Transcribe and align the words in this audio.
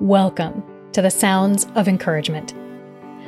Welcome 0.00 0.62
to 0.92 1.02
the 1.02 1.10
Sounds 1.10 1.66
of 1.74 1.88
Encouragement, 1.88 2.54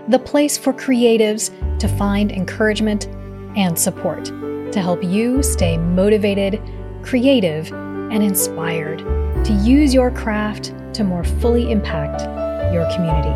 the 0.07 0.21
place 0.21 0.57
for 0.57 0.73
creatives 0.73 1.51
to 1.81 1.89
find 1.89 2.31
encouragement 2.31 3.09
and 3.57 3.77
support 3.77 4.27
to 4.27 4.81
help 4.81 5.03
you 5.03 5.43
stay 5.43 5.79
motivated, 5.79 6.63
creative, 7.03 7.73
and 7.73 8.23
inspired 8.23 9.01
to 9.45 9.53
use 9.65 9.93
your 9.93 10.13
craft 10.13 10.73
to 10.95 11.03
more 11.03 11.25
fully 11.25 11.73
impact 11.73 12.23
your 12.73 12.89
community. 12.95 13.35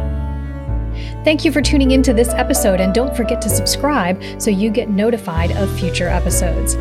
Thank 1.24 1.44
you 1.44 1.50
for 1.50 1.60
tuning 1.60 1.90
into 1.90 2.12
this 2.12 2.28
episode, 2.34 2.80
and 2.80 2.94
don't 2.94 3.16
forget 3.16 3.42
to 3.42 3.48
subscribe 3.48 4.22
so 4.40 4.52
you 4.52 4.70
get 4.70 4.90
notified 4.90 5.50
of 5.56 5.76
future 5.76 6.06
episodes. 6.06 6.76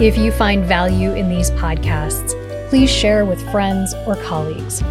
If 0.00 0.16
you 0.16 0.30
find 0.30 0.64
value 0.64 1.14
in 1.14 1.28
these 1.28 1.50
podcasts, 1.50 2.30
please 2.68 2.92
share 2.92 3.24
with 3.24 3.42
friends 3.50 3.92
or 4.06 4.14
colleagues. 4.22 4.84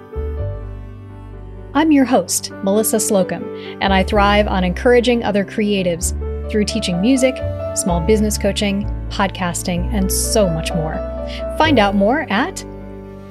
I'm 1.74 1.92
your 1.92 2.06
host, 2.06 2.52
Melissa 2.64 3.00
Slocum, 3.00 3.44
and 3.82 3.92
I 3.94 4.04
thrive 4.04 4.48
on 4.48 4.64
encouraging 4.64 5.24
other 5.24 5.44
creatives 5.46 6.14
through 6.52 6.66
teaching 6.66 7.02
music, 7.02 7.36
small 7.76 8.02
business 8.02 8.38
coaching, 8.38 8.84
podcasting, 9.10 9.92
and 9.94 10.12
so 10.12 10.48
much 10.50 10.72
more. 10.74 10.96
Find 11.58 11.80
out 11.80 11.96
more 11.96 12.28
at 12.30 12.64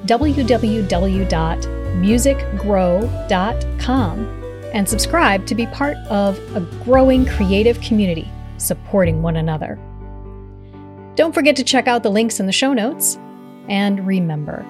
www 0.05 1.78
musicgrow.com 1.99 4.39
and 4.73 4.87
subscribe 4.87 5.45
to 5.47 5.55
be 5.55 5.65
part 5.67 5.97
of 6.07 6.37
a 6.55 6.61
growing 6.83 7.25
creative 7.25 7.79
community 7.81 8.29
supporting 8.57 9.21
one 9.21 9.37
another. 9.37 9.79
Don't 11.15 11.33
forget 11.33 11.55
to 11.55 11.63
check 11.63 11.87
out 11.87 12.03
the 12.03 12.11
links 12.11 12.39
in 12.39 12.45
the 12.45 12.51
show 12.51 12.73
notes. 12.73 13.17
And 13.67 14.05
remember, 14.05 14.65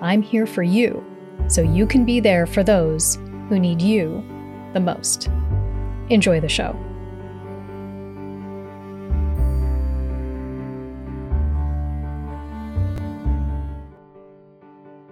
I'm 0.00 0.22
here 0.22 0.46
for 0.46 0.62
you, 0.62 1.04
so 1.48 1.62
you 1.62 1.86
can 1.86 2.04
be 2.04 2.20
there 2.20 2.46
for 2.46 2.62
those 2.62 3.16
who 3.48 3.58
need 3.58 3.80
you 3.80 4.22
the 4.72 4.80
most. 4.80 5.28
Enjoy 6.10 6.40
the 6.40 6.48
show. 6.48 6.76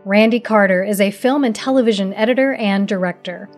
Randy 0.05 0.41
Carter 0.41 0.83
is 0.83 1.00
a 1.00 1.12
film 1.12 1.45
and 1.45 1.55
television 1.55 2.12
editor 2.14 2.55
and 2.55 2.89
director. 2.89 3.48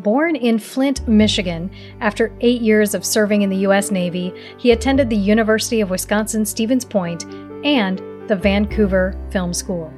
Born 0.00 0.34
in 0.34 0.58
Flint, 0.58 1.06
Michigan, 1.06 1.70
after 2.00 2.36
eight 2.40 2.60
years 2.60 2.92
of 2.92 3.04
serving 3.04 3.42
in 3.42 3.50
the 3.50 3.58
U.S. 3.58 3.92
Navy, 3.92 4.34
he 4.58 4.72
attended 4.72 5.08
the 5.08 5.16
University 5.16 5.80
of 5.80 5.90
Wisconsin 5.90 6.44
Stevens 6.44 6.84
Point 6.84 7.22
and 7.64 7.98
the 8.28 8.34
Vancouver 8.34 9.16
Film 9.30 9.54
School. 9.54 9.94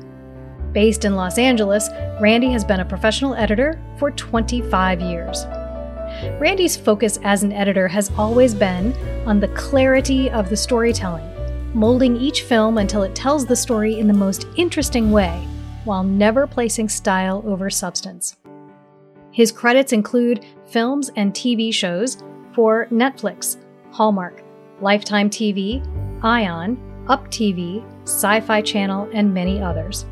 Based 0.73 1.07
in 1.07 1.17
Los 1.17 1.39
Angeles, 1.39 1.89
Randy 2.21 2.53
has 2.53 2.67
been 2.67 2.81
a 2.81 2.85
professional 2.85 3.35
editor 3.35 3.81
for 3.99 4.11
25 4.11 5.01
years. 5.01 5.47
Randy's 6.39 6.77
focus 6.77 7.19
as 7.23 7.43
an 7.43 7.53
editor 7.53 7.89
has 7.89 8.11
always 8.19 8.55
been 8.55 8.93
on 9.27 9.41
the 9.41 9.49
clarity 9.49 10.29
of 10.29 10.51
the 10.51 10.57
storytelling, 10.57 11.27
molding 11.73 12.15
each 12.15 12.43
film 12.43 12.77
until 12.77 13.05
it 13.05 13.15
tells 13.15 13.47
the 13.47 13.57
story 13.57 13.99
in 13.99 14.07
the 14.07 14.13
most 14.13 14.47
interesting 14.57 15.11
way 15.11 15.49
while 15.89 16.05
never 16.05 16.47
placing 16.47 16.87
style 16.87 17.43
over 17.47 17.71
substance. 17.71 18.37
His 19.33 19.51
credits 19.51 19.95
include 19.95 20.45
films 20.67 21.11
and 21.17 21.33
TV 21.33 21.73
shows 21.73 22.23
for 22.55 22.87
Netflix, 22.93 23.57
Hallmark, 23.91 24.45
Lifetime 24.83 25.31
TV, 25.31 25.83
Ion, 26.23 26.77
Up 27.09 27.27
TV, 27.29 27.83
Sci 28.03 28.41
Fi 28.43 28.61
Channel, 28.61 29.09
and 29.15 29.33
many 29.33 29.63
others. 29.63 30.05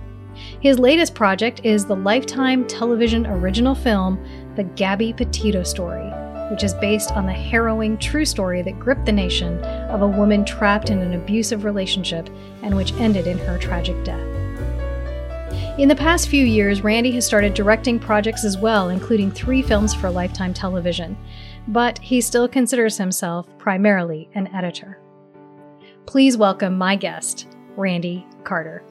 His 0.60 0.78
latest 0.78 1.14
project 1.14 1.60
is 1.62 1.84
the 1.84 1.96
Lifetime 1.96 2.66
television 2.66 3.26
original 3.26 3.74
film, 3.74 4.18
The 4.56 4.64
Gabby 4.64 5.12
Petito 5.12 5.62
Story, 5.62 6.10
which 6.50 6.64
is 6.64 6.72
based 6.74 7.12
on 7.12 7.26
the 7.26 7.32
harrowing 7.32 7.98
true 7.98 8.24
story 8.24 8.62
that 8.62 8.80
gripped 8.80 9.04
the 9.04 9.12
nation 9.12 9.62
of 9.90 10.00
a 10.00 10.08
woman 10.08 10.42
trapped 10.46 10.88
in 10.88 11.00
an 11.00 11.12
abusive 11.12 11.64
relationship 11.64 12.30
and 12.62 12.74
which 12.74 12.94
ended 12.94 13.26
in 13.26 13.36
her 13.38 13.58
tragic 13.58 14.02
death. 14.04 14.45
In 15.78 15.90
the 15.90 15.94
past 15.94 16.30
few 16.30 16.42
years, 16.42 16.82
Randy 16.82 17.12
has 17.12 17.26
started 17.26 17.52
directing 17.52 17.98
projects 17.98 18.46
as 18.46 18.56
well, 18.56 18.88
including 18.88 19.30
three 19.30 19.60
films 19.60 19.92
for 19.92 20.08
Lifetime 20.08 20.54
Television, 20.54 21.18
but 21.68 21.98
he 21.98 22.22
still 22.22 22.48
considers 22.48 22.96
himself 22.96 23.46
primarily 23.58 24.30
an 24.34 24.46
editor. 24.54 24.98
Please 26.06 26.38
welcome 26.38 26.78
my 26.78 26.96
guest, 26.96 27.54
Randy 27.76 28.26
Carter. 28.42 28.84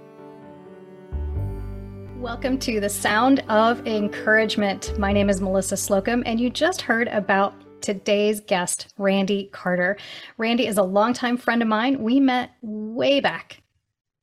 Welcome 2.18 2.60
to 2.60 2.80
the 2.80 2.90
Sound 2.90 3.40
of 3.50 3.88
Encouragement. 3.88 4.96
My 5.00 5.12
name 5.12 5.32
is 5.32 5.42
Melissa 5.42 5.78
Slocum, 5.78 6.22
and 6.28 6.40
you 6.40 6.52
just 6.52 6.82
heard 6.82 7.08
about 7.08 7.56
today's 7.82 8.42
guest, 8.42 8.94
Randy 9.00 9.50
Carter. 9.52 9.98
Randy 10.38 10.68
is 10.68 10.78
a 10.78 10.84
longtime 10.84 11.38
friend 11.38 11.64
of 11.64 11.68
mine. 11.68 12.04
We 12.04 12.20
met 12.20 12.52
way 12.62 13.22
back 13.22 13.64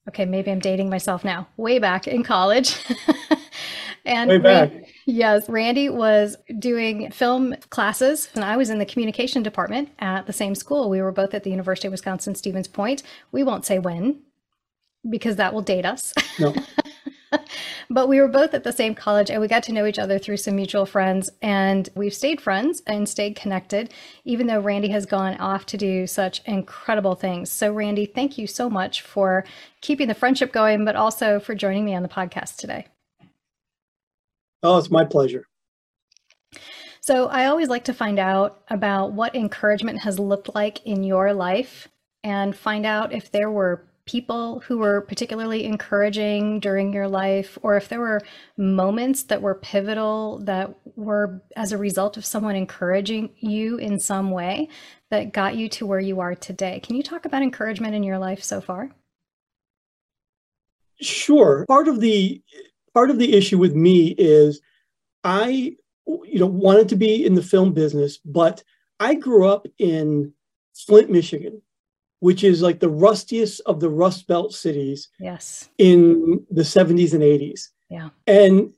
okay, 0.08 0.24
maybe 0.24 0.50
I'm 0.50 0.58
dating 0.58 0.90
myself 0.90 1.24
now, 1.24 1.48
way 1.56 1.78
back 1.78 2.06
in 2.06 2.22
college. 2.22 2.76
and 4.04 4.28
way 4.28 4.38
back. 4.38 4.72
yes, 5.06 5.48
Randy 5.48 5.88
was 5.88 6.36
doing 6.58 7.10
film 7.10 7.54
classes, 7.70 8.28
and 8.34 8.44
I 8.44 8.56
was 8.56 8.70
in 8.70 8.78
the 8.78 8.86
communication 8.86 9.42
department 9.42 9.90
at 9.98 10.26
the 10.26 10.32
same 10.32 10.54
school. 10.54 10.90
We 10.90 11.02
were 11.02 11.12
both 11.12 11.34
at 11.34 11.44
the 11.44 11.50
University 11.50 11.88
of 11.88 11.92
Wisconsin 11.92 12.34
Stevens 12.34 12.68
Point. 12.68 13.02
We 13.30 13.42
won't 13.42 13.64
say 13.64 13.78
when 13.78 14.20
because 15.08 15.36
that 15.36 15.52
will 15.52 15.62
date 15.62 15.84
us. 15.84 16.14
No. 16.38 16.54
but 17.90 18.08
we 18.08 18.20
were 18.20 18.28
both 18.28 18.54
at 18.54 18.64
the 18.64 18.72
same 18.72 18.94
college 18.94 19.30
and 19.30 19.40
we 19.40 19.48
got 19.48 19.62
to 19.64 19.72
know 19.72 19.86
each 19.86 19.98
other 19.98 20.18
through 20.18 20.36
some 20.36 20.56
mutual 20.56 20.86
friends 20.86 21.30
and 21.40 21.88
we've 21.94 22.14
stayed 22.14 22.40
friends 22.40 22.82
and 22.86 23.08
stayed 23.08 23.36
connected 23.36 23.92
even 24.24 24.46
though 24.46 24.60
randy 24.60 24.88
has 24.88 25.06
gone 25.06 25.36
off 25.38 25.66
to 25.66 25.76
do 25.76 26.06
such 26.06 26.42
incredible 26.46 27.14
things. 27.14 27.50
So 27.50 27.72
randy 27.72 28.06
thank 28.06 28.38
you 28.38 28.46
so 28.46 28.68
much 28.68 29.02
for 29.02 29.44
keeping 29.80 30.08
the 30.08 30.14
friendship 30.14 30.52
going 30.52 30.84
but 30.84 30.96
also 30.96 31.40
for 31.40 31.54
joining 31.54 31.84
me 31.84 31.94
on 31.94 32.02
the 32.02 32.08
podcast 32.08 32.56
today. 32.56 32.86
Oh 34.62 34.78
it's 34.78 34.90
my 34.90 35.04
pleasure. 35.04 35.46
So 37.00 37.26
i 37.28 37.46
always 37.46 37.68
like 37.68 37.84
to 37.84 37.94
find 37.94 38.18
out 38.18 38.62
about 38.68 39.12
what 39.12 39.34
encouragement 39.34 40.00
has 40.00 40.18
looked 40.18 40.54
like 40.54 40.84
in 40.86 41.02
your 41.02 41.32
life 41.32 41.88
and 42.24 42.54
find 42.54 42.86
out 42.86 43.12
if 43.12 43.30
there 43.30 43.50
were 43.50 43.84
people 44.06 44.60
who 44.60 44.78
were 44.78 45.00
particularly 45.02 45.64
encouraging 45.64 46.58
during 46.60 46.92
your 46.92 47.06
life, 47.06 47.56
or 47.62 47.76
if 47.76 47.88
there 47.88 48.00
were 48.00 48.20
moments 48.56 49.24
that 49.24 49.42
were 49.42 49.54
pivotal 49.54 50.38
that 50.44 50.74
were 50.96 51.40
as 51.56 51.72
a 51.72 51.78
result 51.78 52.16
of 52.16 52.24
someone 52.24 52.56
encouraging 52.56 53.30
you 53.38 53.76
in 53.76 54.00
some 54.00 54.30
way 54.30 54.68
that 55.10 55.32
got 55.32 55.56
you 55.56 55.68
to 55.68 55.86
where 55.86 56.00
you 56.00 56.20
are 56.20 56.34
today. 56.34 56.80
Can 56.80 56.96
you 56.96 57.02
talk 57.02 57.24
about 57.24 57.42
encouragement 57.42 57.94
in 57.94 58.02
your 58.02 58.18
life 58.18 58.42
so 58.42 58.60
far? 58.60 58.90
Sure. 61.00 61.64
Part 61.68 61.88
of 61.88 62.00
the 62.00 62.42
part 62.94 63.10
of 63.10 63.18
the 63.18 63.34
issue 63.34 63.58
with 63.58 63.74
me 63.74 64.14
is 64.18 64.60
I 65.24 65.76
you 66.06 66.38
know 66.38 66.46
wanted 66.46 66.88
to 66.90 66.96
be 66.96 67.24
in 67.24 67.34
the 67.34 67.42
film 67.42 67.72
business, 67.72 68.18
but 68.18 68.64
I 68.98 69.14
grew 69.14 69.48
up 69.48 69.66
in 69.78 70.32
Flint, 70.74 71.10
Michigan, 71.10 71.62
which 72.22 72.44
is 72.44 72.62
like 72.62 72.78
the 72.78 72.88
rustiest 72.88 73.60
of 73.66 73.80
the 73.80 73.90
Rust 73.90 74.28
Belt 74.28 74.54
cities. 74.54 75.08
Yes. 75.18 75.68
In 75.78 76.46
the 76.52 76.62
70s 76.62 77.14
and 77.14 77.22
80s. 77.22 77.70
Yeah. 77.90 78.10
And 78.28 78.72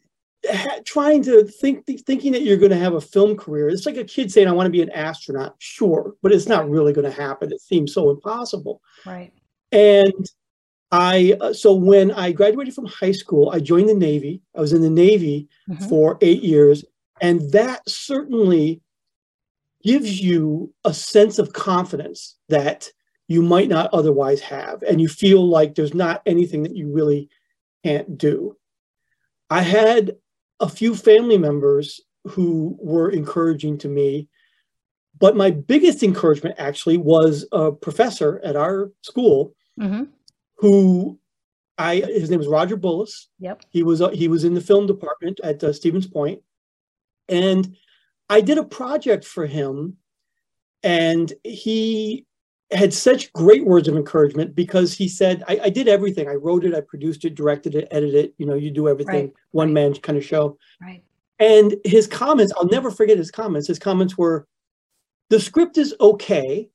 ha- 0.51 0.79
trying 0.87 1.23
to 1.25 1.45
think, 1.45 1.85
th- 1.85 2.01
thinking 2.01 2.33
that 2.33 2.41
you're 2.41 2.57
going 2.57 2.71
to 2.71 2.79
have 2.79 2.95
a 2.95 3.03
film 3.03 3.37
career. 3.37 3.69
It's 3.69 3.85
like 3.85 3.99
a 3.99 4.05
kid 4.05 4.33
saying, 4.33 4.49
I 4.49 4.53
want 4.53 4.65
to 4.65 4.71
be 4.71 4.81
an 4.81 4.89
astronaut. 4.93 5.57
Sure, 5.59 6.15
but 6.23 6.33
it's 6.33 6.49
not 6.49 6.71
really 6.71 6.95
going 6.95 7.05
to 7.05 7.15
happen. 7.15 7.53
It 7.53 7.61
seems 7.61 7.93
so 7.93 8.09
impossible. 8.09 8.81
Right. 9.05 9.31
And 9.71 10.25
I, 10.91 11.37
uh, 11.39 11.53
so 11.53 11.75
when 11.75 12.13
I 12.13 12.33
graduated 12.33 12.73
from 12.73 12.87
high 12.87 13.13
school, 13.13 13.51
I 13.51 13.61
joined 13.61 13.91
the 13.91 13.95
Navy. 13.95 14.41
I 14.57 14.63
was 14.63 14.73
in 14.73 14.81
the 14.81 14.89
Navy 14.89 15.51
mm-hmm. 15.69 15.87
for 15.87 16.17
eight 16.23 16.43
years. 16.43 16.83
And 17.21 17.53
that 17.53 17.87
certainly 17.87 18.81
gives 19.83 20.19
you 20.19 20.73
a 20.87 20.95
sense 20.95 21.39
of 21.39 21.53
confidence 21.53 22.37
that 22.49 22.89
you 23.27 23.43
might 23.43 23.69
not 23.69 23.91
otherwise 23.93 24.41
have, 24.41 24.83
and 24.83 25.01
you 25.01 25.09
feel 25.09 25.47
like 25.49 25.75
there's 25.75 25.95
not 25.95 26.23
anything 26.27 26.63
that 26.65 26.77
you 26.77 26.93
really 26.93 27.29
can't 27.85 28.19
do. 28.19 28.57
I 29.51 29.63
had 29.63 30.17
a 30.61 30.69
few 30.69 30.95
family 30.95 31.39
members 31.39 32.01
who 32.25 32.77
were 32.81 33.11
encouraging 33.11 33.79
to 33.79 33.89
me, 33.89 34.29
but 35.19 35.37
my 35.37 35.51
biggest 35.51 36.03
encouragement 36.03 36.57
actually 36.59 36.97
was 36.97 37.47
a 37.53 37.71
professor 37.73 38.41
at 38.45 38.57
our 38.57 38.91
school 39.03 39.55
mm-hmm. 39.79 40.05
who 40.57 41.19
I 41.79 41.97
his 41.97 42.31
name 42.31 42.39
was 42.39 42.49
Roger 42.49 42.77
Bullis. 42.77 43.27
Yep. 43.39 43.63
He 43.71 43.83
was 43.83 44.01
uh, 44.01 44.11
he 44.11 44.29
was 44.29 44.45
in 44.45 44.55
the 44.55 44.61
film 44.61 44.87
department 44.87 45.41
at 45.43 45.63
uh, 45.63 45.73
Stevens 45.73 46.07
Point, 46.07 46.41
And 47.29 47.77
I 48.29 48.41
did 48.41 48.59
a 48.59 48.65
project 48.65 49.25
for 49.25 49.47
him, 49.47 49.97
and 50.83 51.33
he 51.43 52.27
had 52.71 52.93
such 52.93 53.33
great 53.33 53.65
words 53.65 53.89
of 53.89 53.97
encouragement 53.97 54.55
because 54.55 54.95
he 54.95 55.09
said, 55.09 55.45
I, 55.49 55.61
I, 55.65 55.71
did 55.71 55.87
everything. 55.87 56.29
I 56.29 56.35
wrote 56.35 56.65
it, 56.65 56.75
I 56.75 56.81
produced 56.81 57.25
it, 57.25 57.35
directed 57.35 57.75
it, 57.75 57.89
edited 57.91 58.15
it. 58.15 58.35
You 58.39 58.47
know, 58.47 58.55
you 58.55 58.71
do 58.71 58.89
everything, 58.89 59.27
right. 59.27 59.35
one 59.51 59.73
man 59.73 59.95
kind 59.95 60.17
of 60.17 60.25
show. 60.25 60.57
Right. 60.81 61.03
And 61.39 61.77
his 61.85 62.07
comments, 62.07 62.53
I'll 62.57 62.67
never 62.67 62.91
forget 62.91 63.19
his 63.19 63.31
comments. 63.31 63.69
His 63.69 63.79
comments 63.79 64.17
were, 64.17 64.47
the 65.31 65.41
script 65.41 65.79
is 65.79 65.95
okay, 66.01 66.69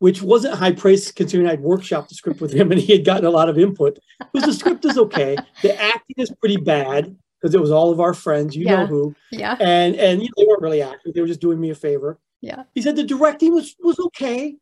which 0.00 0.22
wasn't 0.22 0.54
high 0.54 0.72
praise 0.72 1.10
considering 1.10 1.48
I'd 1.48 1.62
workshopped 1.62 2.08
the 2.08 2.14
script 2.14 2.40
with 2.40 2.52
him 2.52 2.70
and 2.70 2.80
he 2.80 2.92
had 2.92 3.04
gotten 3.04 3.24
a 3.24 3.30
lot 3.30 3.48
of 3.48 3.58
input. 3.58 3.98
Because 4.32 4.46
the 4.46 4.54
script 4.54 4.84
is 4.84 4.98
okay. 4.98 5.36
The 5.62 5.80
acting 5.80 6.16
is 6.18 6.32
pretty 6.40 6.56
bad 6.56 7.16
because 7.40 7.54
it 7.54 7.60
was 7.60 7.70
all 7.70 7.90
of 7.90 8.00
our 8.00 8.14
friends, 8.14 8.54
you 8.54 8.66
yeah. 8.66 8.76
know 8.76 8.86
who. 8.86 9.14
Yeah. 9.30 9.56
And 9.60 9.96
and 9.96 10.22
you 10.22 10.28
know, 10.28 10.34
they 10.36 10.46
weren't 10.46 10.62
really 10.62 10.82
acting; 10.82 11.12
they 11.12 11.20
were 11.20 11.26
just 11.26 11.40
doing 11.40 11.60
me 11.60 11.70
a 11.70 11.74
favor. 11.74 12.18
Yeah. 12.40 12.64
He 12.74 12.82
said 12.82 12.96
the 12.96 13.02
directing 13.02 13.52
was 13.52 13.74
was 13.80 13.98
okay, 13.98 14.56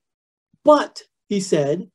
but 0.64 1.02
he 1.28 1.40
said, 1.40 1.90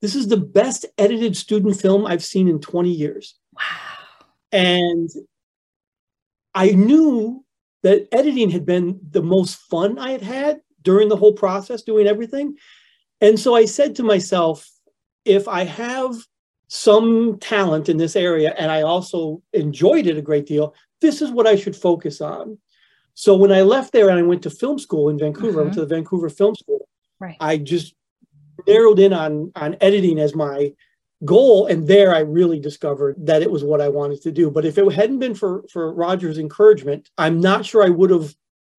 "This 0.00 0.14
is 0.14 0.28
the 0.28 0.36
best 0.36 0.86
edited 0.98 1.36
student 1.36 1.80
film 1.80 2.06
I've 2.06 2.24
seen 2.24 2.48
in 2.48 2.60
20 2.60 2.90
years." 2.90 3.34
Wow. 3.52 4.26
And 4.52 5.10
I 6.54 6.70
knew 6.70 7.44
that 7.82 8.08
editing 8.12 8.50
had 8.50 8.66
been 8.66 9.00
the 9.10 9.22
most 9.22 9.56
fun 9.56 9.98
I 9.98 10.12
had 10.12 10.22
had 10.22 10.60
during 10.82 11.08
the 11.08 11.16
whole 11.16 11.32
process, 11.32 11.82
doing 11.82 12.06
everything. 12.06 12.56
And 13.20 13.38
so 13.38 13.54
I 13.54 13.64
said 13.64 13.96
to 13.96 14.02
myself, 14.02 14.68
if 15.24 15.48
I 15.48 15.64
have 15.64 16.14
some 16.68 17.38
talent 17.38 17.88
in 17.88 17.96
this 17.96 18.16
area 18.16 18.54
and 18.58 18.70
I 18.70 18.82
also 18.82 19.42
enjoyed 19.52 20.06
it 20.06 20.18
a 20.18 20.22
great 20.22 20.46
deal, 20.46 20.74
this 21.00 21.22
is 21.22 21.30
what 21.30 21.46
I 21.46 21.56
should 21.56 21.76
focus 21.76 22.20
on. 22.20 22.58
So 23.14 23.36
when 23.36 23.52
I 23.52 23.62
left 23.62 23.92
there 23.92 24.08
and 24.08 24.18
I 24.18 24.22
went 24.22 24.42
to 24.42 24.50
film 24.50 24.78
school 24.78 25.08
in 25.08 25.18
Vancouver, 25.18 25.48
mm-hmm. 25.48 25.58
I 25.58 25.62
went 25.62 25.74
to 25.74 25.80
the 25.80 25.94
Vancouver 25.94 26.30
Film 26.30 26.54
School. 26.54 26.88
Right. 27.22 27.36
I 27.38 27.56
just 27.56 27.94
narrowed 28.66 28.98
in 28.98 29.12
on 29.12 29.52
on 29.54 29.76
editing 29.80 30.18
as 30.18 30.34
my 30.34 30.72
goal 31.24 31.66
and 31.66 31.86
there 31.86 32.12
I 32.12 32.20
really 32.20 32.58
discovered 32.58 33.14
that 33.26 33.42
it 33.42 33.50
was 33.50 33.62
what 33.62 33.80
I 33.80 33.88
wanted 33.88 34.22
to 34.22 34.32
do. 34.32 34.50
But 34.50 34.64
if 34.64 34.76
it 34.76 34.92
hadn't 34.92 35.20
been 35.20 35.36
for 35.36 35.62
for 35.72 35.94
Roger's 35.94 36.38
encouragement, 36.38 37.10
I'm 37.16 37.40
not 37.40 37.64
sure 37.64 37.84
I 37.84 37.90
would 37.90 38.10
have 38.10 38.34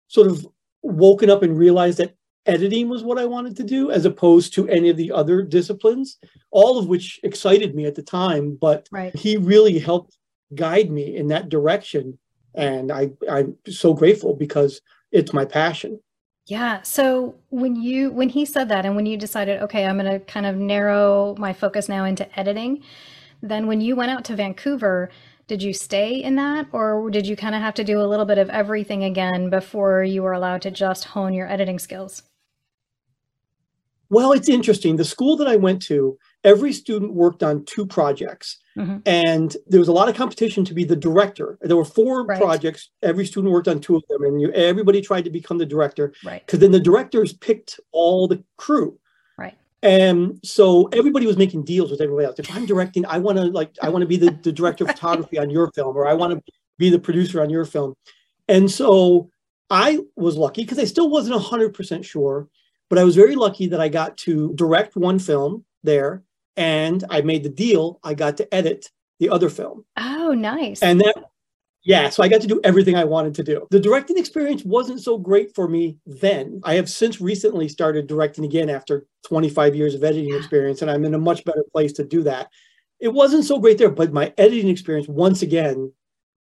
sort 0.10 0.28
of 0.28 0.45
woken 0.81 1.30
up 1.30 1.42
and 1.42 1.57
realized 1.57 2.00
that 2.00 2.16
editing 2.45 2.90
was 2.90 3.01
what 3.01 3.18
I 3.18 3.25
wanted 3.25 3.56
to 3.56 3.63
do 3.63 3.92
as 3.92 4.04
opposed 4.04 4.54
to 4.56 4.68
any 4.68 4.89
of 4.89 4.98
the 4.98 5.13
other 5.13 5.42
disciplines, 5.42 6.18
all 6.51 6.78
of 6.78 6.88
which 6.88 7.22
excited 7.24 7.74
me 7.74 7.86
at 7.86 7.96
the 7.96 8.04
time. 8.04 8.57
But 8.60 8.89
right. 8.92 9.16
he 9.16 9.38
really 9.38 9.80
helped 9.80 10.18
guide 10.54 10.92
me 10.92 11.16
in 11.16 11.30
that 11.30 11.48
direction. 11.48 12.19
And 12.54 12.92
I, 12.92 13.12
I'm 13.31 13.56
so 13.69 13.94
grateful 13.94 14.36
because 14.36 14.81
it's 15.13 15.31
my 15.31 15.46
passion. 15.46 16.01
Yeah. 16.45 16.81
So 16.81 17.36
when 17.50 17.81
you 17.81 18.12
when 18.12 18.30
he 18.30 18.45
said 18.45 18.68
that 18.69 18.86
and 18.86 18.95
when 18.95 19.06
you 19.06 19.18
decided, 19.18 19.62
okay, 19.62 19.86
I'm 19.86 19.98
going 19.98 20.12
to 20.12 20.25
kind 20.25 20.45
of 20.45 20.57
narrow 20.57 21.36
my 21.38 21.54
focus 21.54 21.88
now 21.88 22.04
into 22.04 22.28
editing, 22.38 22.84
then 23.42 23.68
when 23.68 23.80
you 23.80 23.95
went 23.95 24.12
out 24.12 24.25
to 24.25 24.36
Vancouver, 24.36 25.10
did 25.48 25.63
you 25.63 25.74
stay 25.74 26.22
in 26.22 26.36
that 26.36 26.68
or 26.72 27.10
did 27.10 27.28
you 27.28 27.36
kind 27.36 27.56
of 27.56 27.62
have 27.62 27.74
to 27.75 27.84
do 27.84 28.01
a 28.01 28.07
little 28.07 28.25
bit 28.25 28.38
of 28.38 28.50
everything 28.50 29.04
again 29.04 29.50
before 29.50 30.04
you 30.04 30.24
were 30.24 30.34
allowed 30.34 30.62
to 30.63 30.72
just 30.72 31.06
hone 31.06 31.34
your 31.34 31.50
editing 31.50 31.80
skills? 31.80 32.24
Well, 34.10 34.34
it's 34.34 34.50
interesting. 34.50 34.98
The 34.98 35.06
school 35.06 35.38
that 35.38 35.48
I 35.48 35.56
went 35.56 35.81
to, 35.84 36.18
every 36.44 36.74
student 36.74 37.13
worked 37.13 37.42
on 37.42 37.66
two 37.66 37.86
projects. 37.86 38.57
Mm-hmm. 38.78 38.98
And 39.06 39.56
there 39.68 39.80
was 39.80 39.88
a 39.88 39.94
lot 39.94 40.10
of 40.10 40.16
competition 40.16 40.66
to 40.66 40.74
be 40.74 40.84
the 40.84 40.96
director. 40.96 41.58
There 41.62 41.78
were 41.78 41.86
four 41.86 42.25
right. 42.25 42.40
projects. 42.40 42.90
Every 43.02 43.25
student 43.25 43.54
worked 43.54 43.68
on 43.68 43.80
two 43.80 43.96
of 43.96 44.04
them, 44.10 44.24
and 44.24 44.42
you, 44.42 44.52
everybody 44.52 45.02
tried 45.02 45.25
to 45.25 45.30
become 45.30 45.58
the 45.58 45.66
director. 45.66 46.14
Right. 46.24 46.46
Because 46.46 46.60
then 46.60 46.72
the 46.72 46.80
directors 46.80 47.34
picked 47.34 47.80
all 47.92 48.28
the 48.28 48.44
crew. 48.58 48.98
Right. 49.38 49.56
And 49.81 50.40
so 50.44 50.88
everybody 50.88 51.28
was 51.28 51.38
making 51.38 51.66
deals 51.66 51.92
with 51.92 52.02
everybody 52.02 52.25
else. 52.25 52.40
If 52.40 52.54
I'm 52.56 52.66
directing, 52.66 53.06
I 53.06 53.20
want 53.20 53.38
to 53.38 53.46
like 53.46 53.75
I 53.81 53.90
want 53.90 54.02
to 54.02 54.08
be 54.08 54.18
the, 54.18 54.31
the 54.42 54.52
director 54.52 54.86
of 54.86 54.92
photography 54.92 55.38
on 55.38 55.50
your 55.50 55.72
film, 55.72 55.96
or 55.96 56.08
I 56.08 56.14
want 56.14 56.34
to 56.34 56.54
be 56.78 56.90
the 56.90 57.00
producer 57.00 57.42
on 57.42 57.50
your 57.50 57.66
film. 57.66 57.94
And 58.48 58.70
so 58.70 59.30
I 59.70 60.00
was 60.16 60.36
lucky 60.36 60.64
because 60.64 60.80
I 60.80 60.86
still 60.86 61.10
wasn't 61.10 61.40
hundred 61.42 61.74
percent 61.74 62.06
sure 62.06 62.48
but 62.94 63.00
I 63.00 63.06
was 63.06 63.16
very 63.16 63.36
lucky 63.36 63.66
that 63.70 63.81
I 63.81 63.90
got 63.90 64.18
to 64.18 64.54
direct 64.54 64.96
one 64.96 65.18
film 65.18 65.66
there 65.81 66.22
and 66.58 67.04
I 67.10 67.22
made 67.22 67.44
the 67.44 67.50
deal. 67.50 68.00
I 68.04 68.14
got 68.14 68.38
to 68.38 68.54
edit 68.54 68.90
the 69.20 69.30
other 69.30 69.50
film. 69.50 69.86
Oh, 69.98 70.34
nice. 70.34 70.82
And 70.82 71.00
that, 71.02 71.16
yeah, 71.84 72.10
so 72.10 72.24
I 72.24 72.30
got 72.30 72.42
to 72.42 72.48
do 72.48 72.62
everything 72.64 72.96
I 72.96 73.04
wanted 73.04 73.36
to 73.36 73.44
do. 73.44 73.68
The 73.70 73.80
directing 73.80 74.18
experience 74.18 74.64
wasn't 74.64 75.02
so 75.02 75.18
great 75.18 75.54
for 75.54 75.68
me 75.68 75.98
then. 76.06 76.62
I 76.64 76.76
have 76.76 76.90
since 76.90 77.20
recently 77.20 77.68
started 77.68 78.08
directing 78.08 78.46
again 78.46 78.70
after 78.70 79.06
25 79.26 79.76
years 79.76 79.94
of 79.94 80.04
editing 80.04 80.34
experience, 80.34 80.82
and 80.82 80.90
I'm 80.90 81.04
in 81.04 81.14
a 81.14 81.20
much 81.20 81.44
better 81.44 81.64
place 81.74 81.92
to 81.94 82.06
do 82.06 82.24
that. 82.24 82.50
It 83.00 83.10
wasn't 83.10 83.44
so 83.44 83.60
great 83.60 83.78
there, 83.78 83.90
but 83.90 84.14
my 84.14 84.34
editing 84.38 84.70
experience, 84.70 85.10
once 85.10 85.42
again, 85.42 85.92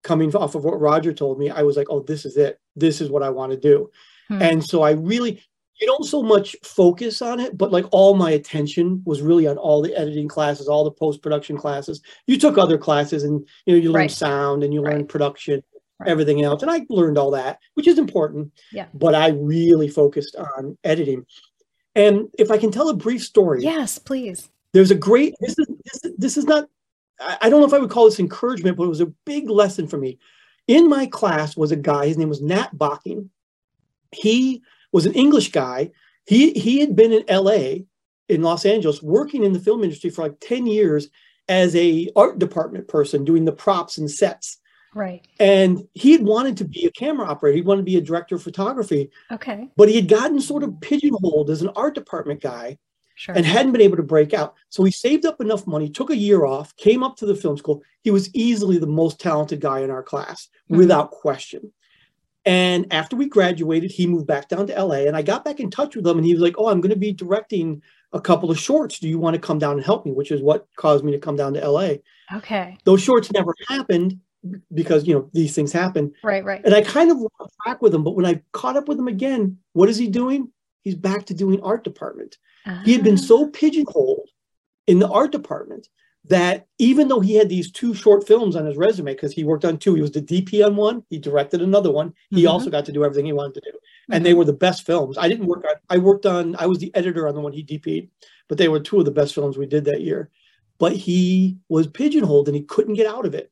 coming 0.04 0.34
off 0.34 0.54
of 0.54 0.64
what 0.64 0.80
Roger 0.80 1.12
told 1.12 1.38
me, 1.38 1.50
I 1.50 1.62
was 1.62 1.76
like, 1.76 1.88
oh, 1.90 2.00
this 2.00 2.24
is 2.24 2.36
it. 2.36 2.60
This 2.76 3.00
is 3.00 3.10
what 3.10 3.24
I 3.24 3.30
want 3.30 3.50
to 3.50 3.58
do. 3.58 3.90
Hmm. 4.28 4.42
And 4.42 4.64
so 4.64 4.82
I 4.82 4.92
really, 4.92 5.42
you 5.82 5.88
don't 5.88 6.04
so 6.04 6.22
much 6.22 6.54
focus 6.62 7.20
on 7.20 7.40
it, 7.40 7.58
but 7.58 7.72
like 7.72 7.84
all 7.90 8.14
my 8.14 8.30
attention 8.30 9.02
was 9.04 9.20
really 9.20 9.48
on 9.48 9.58
all 9.58 9.82
the 9.82 9.92
editing 9.98 10.28
classes, 10.28 10.68
all 10.68 10.84
the 10.84 10.92
post 10.92 11.20
production 11.22 11.56
classes. 11.56 12.00
You 12.28 12.38
took 12.38 12.56
other 12.56 12.78
classes, 12.78 13.24
and 13.24 13.44
you 13.66 13.74
know 13.74 13.82
you 13.82 13.90
learned 13.90 14.02
right. 14.02 14.10
sound 14.12 14.62
and 14.62 14.72
you 14.72 14.80
learned 14.80 15.00
right. 15.00 15.08
production, 15.08 15.60
right. 15.98 16.08
everything 16.08 16.40
else, 16.42 16.62
and 16.62 16.70
I 16.70 16.86
learned 16.88 17.18
all 17.18 17.32
that, 17.32 17.58
which 17.74 17.88
is 17.88 17.98
important. 17.98 18.52
Yeah. 18.70 18.86
But 18.94 19.16
I 19.16 19.30
really 19.30 19.88
focused 19.88 20.36
on 20.36 20.78
editing. 20.84 21.26
And 21.96 22.28
if 22.38 22.52
I 22.52 22.58
can 22.58 22.70
tell 22.70 22.88
a 22.88 22.94
brief 22.94 23.24
story, 23.24 23.64
yes, 23.64 23.98
please. 23.98 24.50
There's 24.72 24.92
a 24.92 24.96
great. 24.96 25.34
This 25.40 25.58
is 25.58 25.66
this, 25.66 26.12
this 26.16 26.36
is 26.36 26.44
not. 26.44 26.68
I 27.20 27.50
don't 27.50 27.60
know 27.60 27.66
if 27.66 27.74
I 27.74 27.78
would 27.78 27.90
call 27.90 28.04
this 28.04 28.20
encouragement, 28.20 28.76
but 28.76 28.84
it 28.84 28.88
was 28.88 29.00
a 29.00 29.12
big 29.26 29.50
lesson 29.50 29.88
for 29.88 29.98
me. 29.98 30.20
In 30.68 30.88
my 30.88 31.06
class 31.06 31.56
was 31.56 31.72
a 31.72 31.76
guy. 31.76 32.06
His 32.06 32.18
name 32.18 32.28
was 32.28 32.40
Nat 32.40 32.70
Bocking. 32.76 33.30
He 34.12 34.62
was 34.92 35.06
an 35.06 35.14
English 35.14 35.52
guy. 35.52 35.90
He 36.26 36.52
he 36.52 36.80
had 36.80 36.94
been 36.94 37.12
in 37.12 37.24
L.A. 37.28 37.86
in 38.28 38.42
Los 38.42 38.64
Angeles 38.64 39.02
working 39.02 39.44
in 39.44 39.52
the 39.52 39.60
film 39.60 39.82
industry 39.82 40.10
for 40.10 40.22
like 40.22 40.40
ten 40.40 40.66
years 40.66 41.08
as 41.48 41.74
a 41.74 42.08
art 42.14 42.38
department 42.38 42.88
person 42.88 43.24
doing 43.24 43.44
the 43.44 43.52
props 43.52 43.98
and 43.98 44.10
sets. 44.10 44.58
Right. 44.94 45.26
And 45.40 45.88
he 45.94 46.12
had 46.12 46.22
wanted 46.22 46.58
to 46.58 46.64
be 46.64 46.84
a 46.84 46.90
camera 46.90 47.26
operator. 47.26 47.56
He 47.56 47.62
wanted 47.62 47.80
to 47.80 47.86
be 47.86 47.96
a 47.96 48.02
director 48.02 48.34
of 48.34 48.42
photography. 48.42 49.10
Okay. 49.30 49.70
But 49.76 49.88
he 49.88 49.96
had 49.96 50.08
gotten 50.08 50.40
sort 50.40 50.62
of 50.62 50.80
pigeonholed 50.80 51.50
as 51.50 51.62
an 51.62 51.70
art 51.74 51.94
department 51.94 52.42
guy 52.42 52.78
sure. 53.14 53.34
and 53.34 53.46
hadn't 53.46 53.72
been 53.72 53.80
able 53.80 53.96
to 53.96 54.02
break 54.02 54.34
out. 54.34 54.54
So 54.68 54.84
he 54.84 54.90
saved 54.90 55.24
up 55.24 55.40
enough 55.40 55.66
money, 55.66 55.88
took 55.88 56.10
a 56.10 56.16
year 56.16 56.44
off, 56.44 56.76
came 56.76 57.02
up 57.02 57.16
to 57.16 57.26
the 57.26 57.34
film 57.34 57.56
school. 57.56 57.82
He 58.02 58.10
was 58.10 58.34
easily 58.34 58.78
the 58.78 58.86
most 58.86 59.18
talented 59.18 59.60
guy 59.60 59.80
in 59.80 59.90
our 59.90 60.02
class, 60.02 60.48
mm-hmm. 60.64 60.78
without 60.78 61.10
question. 61.10 61.72
And 62.44 62.92
after 62.92 63.14
we 63.14 63.28
graduated, 63.28 63.92
he 63.92 64.06
moved 64.06 64.26
back 64.26 64.48
down 64.48 64.66
to 64.66 64.84
LA. 64.84 65.06
And 65.06 65.16
I 65.16 65.22
got 65.22 65.44
back 65.44 65.60
in 65.60 65.70
touch 65.70 65.94
with 65.94 66.06
him 66.06 66.18
and 66.18 66.26
he 66.26 66.32
was 66.32 66.42
like, 66.42 66.54
Oh, 66.58 66.68
I'm 66.68 66.80
going 66.80 66.90
to 66.90 66.98
be 66.98 67.12
directing 67.12 67.82
a 68.12 68.20
couple 68.20 68.50
of 68.50 68.58
shorts. 68.58 68.98
Do 68.98 69.08
you 69.08 69.18
want 69.18 69.34
to 69.34 69.40
come 69.40 69.58
down 69.58 69.76
and 69.76 69.84
help 69.84 70.04
me? 70.04 70.12
Which 70.12 70.30
is 70.30 70.42
what 70.42 70.66
caused 70.76 71.04
me 71.04 71.12
to 71.12 71.18
come 71.18 71.36
down 71.36 71.54
to 71.54 71.68
LA. 71.68 71.94
Okay. 72.34 72.76
Those 72.84 73.02
shorts 73.02 73.30
never 73.32 73.54
happened 73.68 74.18
because, 74.74 75.06
you 75.06 75.14
know, 75.14 75.30
these 75.32 75.54
things 75.54 75.72
happen. 75.72 76.12
Right, 76.24 76.44
right. 76.44 76.60
And 76.64 76.74
I 76.74 76.82
kind 76.82 77.10
of 77.10 77.18
lost 77.18 77.54
track 77.64 77.80
with 77.80 77.94
him. 77.94 78.02
But 78.02 78.16
when 78.16 78.26
I 78.26 78.42
caught 78.52 78.76
up 78.76 78.88
with 78.88 78.98
him 78.98 79.08
again, 79.08 79.58
what 79.72 79.88
is 79.88 79.96
he 79.96 80.08
doing? 80.08 80.50
He's 80.82 80.96
back 80.96 81.26
to 81.26 81.34
doing 81.34 81.62
art 81.62 81.84
department. 81.84 82.38
Uh-huh. 82.66 82.82
He 82.84 82.92
had 82.92 83.04
been 83.04 83.18
so 83.18 83.46
ah. 83.46 83.50
pigeonholed 83.52 84.28
in 84.86 84.98
the 84.98 85.08
art 85.08 85.30
department 85.32 85.88
that 86.26 86.66
even 86.78 87.08
though 87.08 87.20
he 87.20 87.34
had 87.34 87.48
these 87.48 87.70
two 87.72 87.94
short 87.94 88.26
films 88.26 88.54
on 88.54 88.64
his 88.64 88.76
resume, 88.76 89.12
because 89.12 89.32
he 89.32 89.44
worked 89.44 89.64
on 89.64 89.76
two, 89.76 89.94
he 89.94 90.02
was 90.02 90.12
the 90.12 90.22
DP 90.22 90.64
on 90.64 90.76
one, 90.76 91.02
he 91.10 91.18
directed 91.18 91.60
another 91.60 91.90
one. 91.90 92.14
He 92.30 92.42
mm-hmm. 92.42 92.48
also 92.48 92.70
got 92.70 92.84
to 92.86 92.92
do 92.92 93.04
everything 93.04 93.26
he 93.26 93.32
wanted 93.32 93.54
to 93.54 93.72
do. 93.72 93.76
Mm-hmm. 93.76 94.12
And 94.12 94.26
they 94.26 94.34
were 94.34 94.44
the 94.44 94.52
best 94.52 94.86
films. 94.86 95.18
I 95.18 95.28
didn't 95.28 95.46
work 95.46 95.64
on, 95.64 95.74
I 95.90 95.98
worked 95.98 96.26
on, 96.26 96.54
I 96.56 96.66
was 96.66 96.78
the 96.78 96.94
editor 96.94 97.26
on 97.26 97.34
the 97.34 97.40
one 97.40 97.52
he 97.52 97.64
DP'd, 97.64 98.08
but 98.48 98.56
they 98.58 98.68
were 98.68 98.80
two 98.80 99.00
of 99.00 99.04
the 99.04 99.10
best 99.10 99.34
films 99.34 99.58
we 99.58 99.66
did 99.66 99.84
that 99.86 100.02
year. 100.02 100.30
But 100.78 100.92
he 100.92 101.58
was 101.68 101.86
pigeonholed 101.86 102.48
and 102.48 102.56
he 102.56 102.62
couldn't 102.62 102.94
get 102.94 103.06
out 103.06 103.26
of 103.26 103.34
it. 103.34 103.50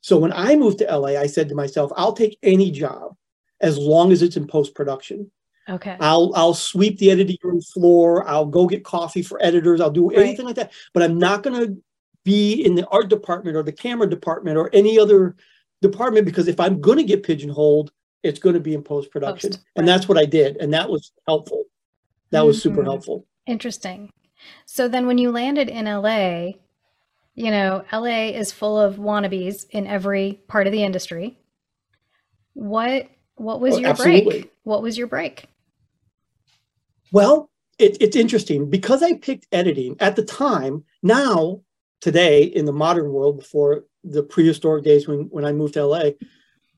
So 0.00 0.18
when 0.18 0.32
I 0.32 0.56
moved 0.56 0.78
to 0.78 0.96
LA, 0.96 1.20
I 1.20 1.26
said 1.26 1.48
to 1.48 1.54
myself, 1.54 1.92
I'll 1.96 2.12
take 2.12 2.38
any 2.42 2.70
job 2.70 3.16
as 3.60 3.78
long 3.78 4.12
as 4.12 4.22
it's 4.22 4.36
in 4.36 4.46
post 4.46 4.74
production. 4.74 5.30
Okay. 5.68 5.96
I'll 6.00 6.32
I'll 6.34 6.54
sweep 6.54 6.98
the 6.98 7.10
editing 7.10 7.36
room 7.42 7.60
floor. 7.60 8.26
I'll 8.26 8.46
go 8.46 8.66
get 8.66 8.84
coffee 8.84 9.22
for 9.22 9.42
editors. 9.42 9.80
I'll 9.80 9.90
do 9.90 10.10
anything 10.10 10.46
right. 10.46 10.56
like 10.56 10.56
that. 10.56 10.72
But 10.94 11.02
I'm 11.02 11.18
not 11.18 11.42
going 11.42 11.60
to 11.60 11.82
be 12.28 12.62
in 12.62 12.74
the 12.74 12.86
art 12.88 13.08
department 13.08 13.56
or 13.56 13.62
the 13.62 13.72
camera 13.72 14.06
department 14.06 14.58
or 14.58 14.68
any 14.74 14.98
other 14.98 15.34
department 15.80 16.26
because 16.26 16.46
if 16.46 16.60
I'm 16.60 16.78
going 16.78 16.98
to 16.98 17.04
get 17.04 17.22
pigeonholed, 17.22 17.90
it's 18.22 18.38
going 18.38 18.54
to 18.54 18.60
be 18.60 18.74
in 18.74 18.82
post 18.82 19.10
production. 19.10 19.52
Right. 19.52 19.60
And 19.76 19.88
that's 19.88 20.08
what 20.08 20.18
I 20.18 20.26
did. 20.26 20.58
And 20.58 20.74
that 20.74 20.90
was 20.90 21.12
helpful. 21.26 21.64
That 22.30 22.44
was 22.44 22.60
super 22.60 22.80
mm-hmm. 22.80 22.90
helpful. 22.90 23.26
Interesting. 23.46 24.12
So 24.66 24.88
then 24.88 25.06
when 25.06 25.16
you 25.16 25.30
landed 25.30 25.70
in 25.70 25.86
LA, 25.86 26.58
you 27.34 27.50
know, 27.50 27.82
LA 27.90 28.28
is 28.28 28.52
full 28.52 28.78
of 28.78 28.96
wannabes 28.96 29.64
in 29.70 29.86
every 29.86 30.42
part 30.48 30.66
of 30.66 30.72
the 30.74 30.84
industry. 30.84 31.38
What 32.52 33.08
What 33.36 33.62
was 33.62 33.76
oh, 33.76 33.78
your 33.78 33.90
absolutely. 33.90 34.40
break? 34.40 34.52
What 34.64 34.82
was 34.82 34.98
your 34.98 35.06
break? 35.06 35.46
Well, 37.10 37.48
it, 37.78 37.96
it's 38.02 38.16
interesting 38.16 38.68
because 38.68 39.02
I 39.02 39.14
picked 39.14 39.46
editing 39.50 39.96
at 40.00 40.16
the 40.16 40.24
time. 40.24 40.84
Now, 41.02 41.62
today, 42.00 42.44
in 42.44 42.64
the 42.64 42.72
modern 42.72 43.12
world, 43.12 43.38
before 43.38 43.84
the 44.04 44.22
prehistoric 44.22 44.84
days 44.84 45.08
when 45.08 45.24
when 45.30 45.44
I 45.44 45.52
moved 45.52 45.74
to 45.74 45.84
LA, 45.84 46.10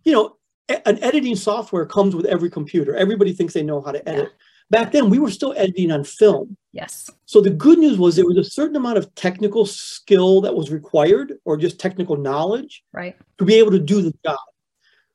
you 0.04 0.12
know, 0.12 0.36
an 0.68 1.02
editing 1.02 1.36
software 1.36 1.86
comes 1.86 2.14
with 2.14 2.26
every 2.26 2.50
computer. 2.50 2.94
Everybody 2.94 3.32
thinks 3.32 3.54
they 3.54 3.62
know 3.62 3.80
how 3.80 3.92
to 3.92 4.08
edit. 4.08 4.28
Yeah. 4.30 4.36
Back 4.70 4.92
then, 4.92 5.10
we 5.10 5.18
were 5.18 5.30
still 5.30 5.52
editing 5.56 5.90
on 5.90 6.04
film. 6.04 6.56
Yes. 6.72 7.10
So 7.26 7.40
the 7.40 7.50
good 7.50 7.78
news 7.78 7.98
was 7.98 8.14
there 8.14 8.24
was 8.24 8.38
a 8.38 8.44
certain 8.44 8.76
amount 8.76 8.98
of 8.98 9.12
technical 9.16 9.66
skill 9.66 10.40
that 10.42 10.54
was 10.54 10.70
required, 10.70 11.34
or 11.44 11.56
just 11.56 11.80
technical 11.80 12.16
knowledge, 12.16 12.84
right, 12.92 13.16
to 13.38 13.44
be 13.44 13.54
able 13.54 13.72
to 13.72 13.80
do 13.80 14.00
the 14.00 14.14
job. 14.24 14.38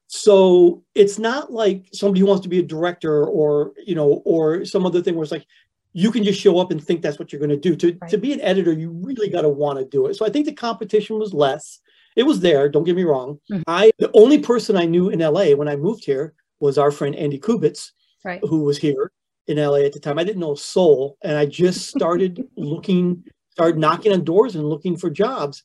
So 0.07 0.83
it's 0.93 1.17
not 1.17 1.51
like 1.51 1.87
somebody 1.93 2.19
who 2.19 2.27
wants 2.27 2.43
to 2.43 2.49
be 2.49 2.59
a 2.59 2.63
director 2.63 3.25
or 3.25 3.73
you 3.85 3.95
know 3.95 4.21
or 4.25 4.65
some 4.65 4.85
other 4.85 5.01
thing 5.01 5.15
where 5.15 5.23
it's 5.23 5.31
like 5.31 5.47
you 5.97 6.11
can 6.11 6.25
just 6.25 6.41
show 6.41 6.59
up 6.59 6.71
and 6.71 6.83
think 6.83 7.01
that's 7.01 7.17
what 7.17 7.31
you're 7.31 7.39
going 7.39 7.49
to 7.49 7.57
do. 7.57 7.73
To 7.77 7.97
right. 8.01 8.11
to 8.11 8.17
be 8.17 8.33
an 8.33 8.41
editor, 8.41 8.73
you 8.73 8.89
really 8.89 9.29
got 9.29 9.43
to 9.43 9.49
want 9.49 9.79
to 9.79 9.85
do 9.85 10.07
it. 10.07 10.15
So 10.15 10.25
I 10.25 10.29
think 10.29 10.45
the 10.45 10.51
competition 10.51 11.17
was 11.17 11.33
less. 11.33 11.79
It 12.17 12.23
was 12.23 12.41
there. 12.41 12.67
Don't 12.67 12.83
get 12.83 12.97
me 12.97 13.05
wrong. 13.05 13.39
Mm-hmm. 13.49 13.63
I 13.65 13.91
the 13.97 14.11
only 14.13 14.39
person 14.39 14.75
I 14.75 14.85
knew 14.85 15.09
in 15.09 15.19
LA 15.19 15.51
when 15.51 15.69
I 15.69 15.77
moved 15.77 16.03
here 16.03 16.33
was 16.59 16.77
our 16.77 16.91
friend 16.91 17.15
Andy 17.15 17.39
Kubitz, 17.39 17.91
right. 18.25 18.41
who 18.43 18.65
was 18.65 18.77
here 18.77 19.13
in 19.47 19.55
LA 19.57 19.85
at 19.85 19.93
the 19.93 20.01
time. 20.01 20.19
I 20.19 20.25
didn't 20.25 20.41
know 20.41 20.51
a 20.51 20.57
soul, 20.57 21.17
and 21.21 21.37
I 21.37 21.45
just 21.45 21.87
started 21.95 22.45
looking, 22.57 23.23
started 23.51 23.77
knocking 23.77 24.11
on 24.11 24.25
doors 24.25 24.55
and 24.55 24.67
looking 24.67 24.97
for 24.97 25.09
jobs. 25.09 25.63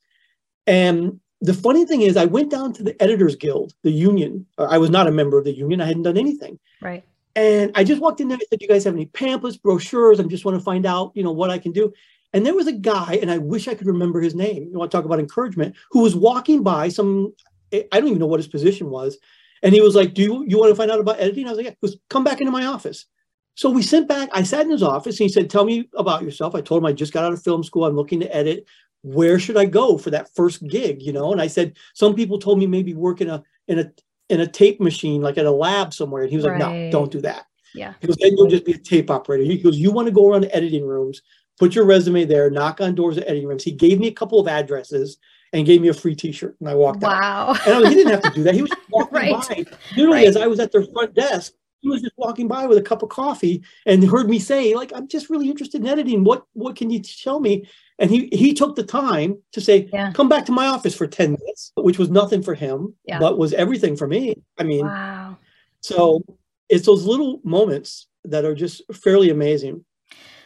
And 0.69 1.19
the 1.41 1.55
funny 1.55 1.87
thing 1.87 2.03
is, 2.03 2.17
I 2.17 2.27
went 2.27 2.53
down 2.53 2.73
to 2.75 2.85
the 2.85 3.01
Editors 3.03 3.35
Guild, 3.35 3.75
the 3.83 3.91
union. 3.91 4.47
I 4.59 4.79
was 4.79 4.91
not 4.91 5.09
a 5.09 5.13
member 5.13 5.39
of 5.39 5.45
the 5.45 5.57
union. 5.57 5.81
I 5.81 5.87
hadn't 5.87 6.05
done 6.05 6.19
anything. 6.19 6.61
Right. 6.81 7.03
And 7.37 7.71
I 7.75 7.85
just 7.85 8.01
walked 8.01 8.21
in 8.21 8.29
there 8.29 8.37
and 8.37 8.43
said, 8.49 8.59
"Do 8.59 8.65
you 8.65 8.69
guys 8.69 8.85
have 8.85 8.95
any 8.95 9.07
pamphlets, 9.07 9.57
brochures? 9.57 10.21
I 10.21 10.25
just 10.25 10.45
want 10.45 10.59
to 10.59 10.65
find 10.65 10.87
out, 10.87 11.13
you 11.15 11.23
know, 11.23 11.33
what 11.33 11.51
I 11.51 11.59
can 11.59 11.73
do." 11.73 11.93
And 12.33 12.45
there 12.45 12.55
was 12.55 12.67
a 12.67 12.73
guy, 12.73 13.19
and 13.21 13.31
I 13.31 13.39
wish 13.39 13.69
I 13.69 13.75
could 13.75 13.87
remember 13.87 14.21
his 14.21 14.35
name. 14.35 14.69
You 14.71 14.79
want 14.79 14.91
to 14.91 14.97
talk 14.97 15.05
about 15.05 15.21
encouragement? 15.21 15.75
Who 15.91 16.03
was 16.03 16.17
walking 16.17 16.63
by 16.63 16.89
some? 16.89 17.33
I 17.73 17.87
don't 17.93 18.09
even 18.09 18.19
know 18.19 18.27
what 18.27 18.41
his 18.41 18.49
position 18.49 18.91
was, 18.91 19.19
and 19.63 19.75
he 19.75 19.81
was 19.81 19.95
like, 19.95 20.15
"Do 20.15 20.23
you, 20.23 20.45
you 20.47 20.59
want 20.59 20.71
to 20.71 20.77
find 20.77 20.91
out 20.91 21.01
about 21.01 21.21
editing?" 21.21 21.47
I 21.47 21.51
was 21.51 21.57
like, 21.57 21.67
"Yeah." 21.67 21.75
Goes, 21.83 21.97
"Come 22.09 22.25
back 22.25 22.41
into 22.41 22.53
my 22.53 22.67
office." 22.67 23.07
So 23.55 23.71
we 23.71 23.83
sent 23.83 24.09
back. 24.09 24.29
I 24.33 24.43
sat 24.43 24.65
in 24.65 24.71
his 24.71 24.83
office, 24.83 25.21
and 25.21 25.29
he 25.29 25.33
said, 25.33 25.51
"Tell 25.51 25.65
me 25.65 25.89
about 25.97 26.23
yourself." 26.23 26.55
I 26.55 26.61
told 26.61 26.83
him 26.83 26.87
I 26.87 26.93
just 26.93 27.13
got 27.13 27.25
out 27.25 27.33
of 27.33 27.43
film 27.43 27.63
school. 27.63 27.85
I'm 27.85 27.97
looking 27.97 28.21
to 28.21 28.37
edit 28.37 28.67
where 29.03 29.39
should 29.39 29.57
I 29.57 29.65
go 29.65 29.97
for 29.99 30.11
that 30.11 30.35
first 30.35 30.67
gig? 30.67 31.03
You 31.03 31.13
know, 31.13 31.33
and 31.33 31.41
I 31.41 31.47
said 31.47 31.77
some 31.95 32.15
people 32.15 32.39
told 32.39 32.59
me 32.59 32.67
maybe 32.67 32.95
work 32.95 33.21
in 33.21 33.29
a 33.29 33.43
in 33.69 33.79
a 33.79 33.91
in 34.31 34.41
a 34.41 34.47
tape 34.47 34.81
machine, 34.81 35.21
like 35.21 35.39
at 35.39 35.47
a 35.47 35.51
lab 35.51 35.93
somewhere. 35.93 36.23
And 36.23 36.31
he 36.31 36.37
was 36.37 36.47
right. 36.47 36.61
like, 36.61 36.73
no, 36.73 36.91
don't 36.91 37.13
do 37.13 37.21
that. 37.23 37.47
Yeah. 37.75 37.95
He 38.01 38.07
goes, 38.07 38.17
then 38.17 38.37
you'll 38.37 38.49
just 38.49 38.65
be 38.65 38.73
a 38.73 38.79
tape 38.79 39.11
operator. 39.11 39.45
He 39.45 39.59
goes, 39.59 39.79
you 39.79 39.91
want 39.91 40.07
to 40.07 40.13
go 40.13 40.29
around 40.29 40.43
to 40.43 40.55
editing 40.55 40.85
rooms, 40.87 41.23
put 41.59 41.75
your 41.75 41.85
resume 41.85 42.25
there, 42.25 42.51
knock 42.51 42.81
on 42.81 42.95
doors 42.95 43.19
at 43.19 43.25
editing 43.25 43.49
rooms. 43.49 43.65
He 43.65 43.73
gave 43.73 44.01
me 44.01 44.09
a 44.09 44.13
couple 44.13 44.41
of 44.41 44.49
addresses 44.49 45.19
and 45.53 45.67
gave 45.67 45.81
me 45.81 45.89
a 45.89 45.95
free 45.95 46.15
T-shirt, 46.15 46.57
and 46.61 46.69
I 46.69 46.75
walked 46.75 47.03
wow. 47.03 47.11
out. 47.11 47.67
Wow! 47.67 47.77
And 47.79 47.87
I, 47.87 47.89
he 47.89 47.95
didn't 47.97 48.13
have 48.13 48.23
to 48.23 48.31
do 48.31 48.43
that. 48.45 48.55
He 48.55 48.63
was 48.63 48.71
walking 48.91 49.19
right. 49.19 49.49
by. 49.49 49.65
Literally, 49.97 50.19
right. 50.19 50.29
as 50.29 50.37
I 50.37 50.47
was 50.47 50.61
at 50.61 50.71
their 50.71 50.85
front 50.85 51.15
desk, 51.15 51.53
he 51.81 51.89
was 51.89 52.03
just 52.03 52.13
walking 52.17 52.47
by 52.47 52.67
with 52.67 52.79
a 52.79 52.83
cup 52.83 53.03
of 53.03 53.09
coffee 53.09 53.63
and 53.87 54.05
heard 54.05 54.29
me 54.29 54.39
say, 54.39 54.75
like, 54.75 54.93
I'm 54.95 55.09
just 55.09 55.31
really 55.31 55.49
interested 55.49 55.81
in 55.81 55.89
editing. 55.89 56.25
What 56.25 56.45
what 56.53 56.77
can 56.77 56.91
you 56.91 57.01
tell 57.01 57.41
me? 57.41 57.67
And 58.01 58.11
he 58.11 58.29
he 58.33 58.55
took 58.55 58.77
the 58.77 58.83
time 58.83 59.39
to 59.53 59.61
say, 59.61 59.89
yeah. 59.93 60.13
come 60.13 60.29
back 60.29 60.47
to 60.47 60.53
my 60.53 60.67
office 60.67 60.95
for 60.95 61.07
10 61.07 61.33
minutes, 61.33 61.73
which 61.77 61.99
was 61.99 62.11
nothing 62.11 62.43
for 62.43 62.55
him, 62.55 62.95
yeah. 63.05 63.19
but 63.19 63.39
was 63.39 63.53
everything 63.53 63.95
for 63.95 64.09
me. 64.09 64.35
I 64.59 64.65
mean, 64.65 64.87
wow. 64.87 65.37
so 65.81 66.23
it's 66.71 66.87
those 66.87 67.05
little 67.05 67.41
moments 67.45 68.09
that 68.25 68.45
are 68.45 68.55
just 68.55 68.83
fairly 68.93 69.29
amazing. 69.31 69.85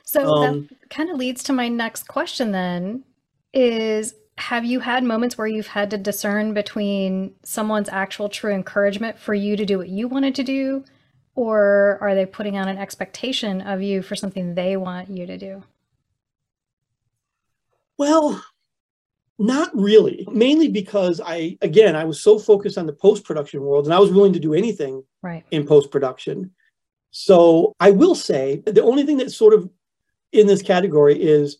So 0.04 0.26
um, 0.26 0.68
that 0.68 0.90
kind 0.90 1.10
of 1.10 1.16
leads 1.16 1.42
to 1.44 1.52
my 1.52 1.68
next 1.68 2.08
question 2.08 2.52
then 2.52 3.04
is 3.52 4.14
have 4.36 4.64
you 4.64 4.80
had 4.80 5.04
moments 5.04 5.38
where 5.38 5.46
you've 5.46 5.68
had 5.68 5.90
to 5.90 5.98
discern 5.98 6.54
between 6.54 7.34
someone's 7.44 7.88
actual 7.88 8.28
true 8.28 8.52
encouragement 8.52 9.18
for 9.18 9.32
you 9.32 9.56
to 9.56 9.64
do 9.64 9.78
what 9.78 9.88
you 9.88 10.08
wanted 10.08 10.34
to 10.34 10.42
do 10.42 10.84
or 11.36 11.98
are 12.00 12.14
they 12.14 12.26
putting 12.26 12.56
on 12.56 12.68
an 12.68 12.78
expectation 12.78 13.60
of 13.60 13.82
you 13.82 14.02
for 14.02 14.14
something 14.16 14.54
they 14.54 14.76
want 14.76 15.08
you 15.08 15.26
to 15.26 15.36
do? 15.36 15.62
Well, 17.98 18.42
not 19.38 19.70
really. 19.74 20.26
Mainly 20.30 20.68
because 20.68 21.20
I, 21.24 21.58
again, 21.60 21.96
I 21.96 22.04
was 22.04 22.22
so 22.22 22.38
focused 22.38 22.78
on 22.78 22.86
the 22.86 22.92
post 22.92 23.24
production 23.24 23.60
world 23.62 23.86
and 23.86 23.94
I 23.94 23.98
was 23.98 24.12
willing 24.12 24.32
to 24.32 24.40
do 24.40 24.54
anything 24.54 25.02
right. 25.22 25.44
in 25.50 25.66
post 25.66 25.90
production. 25.90 26.52
So 27.10 27.74
I 27.80 27.90
will 27.90 28.14
say 28.14 28.62
the 28.66 28.82
only 28.82 29.04
thing 29.04 29.18
that's 29.18 29.36
sort 29.36 29.54
of 29.54 29.68
in 30.32 30.46
this 30.46 30.62
category 30.62 31.20
is 31.20 31.58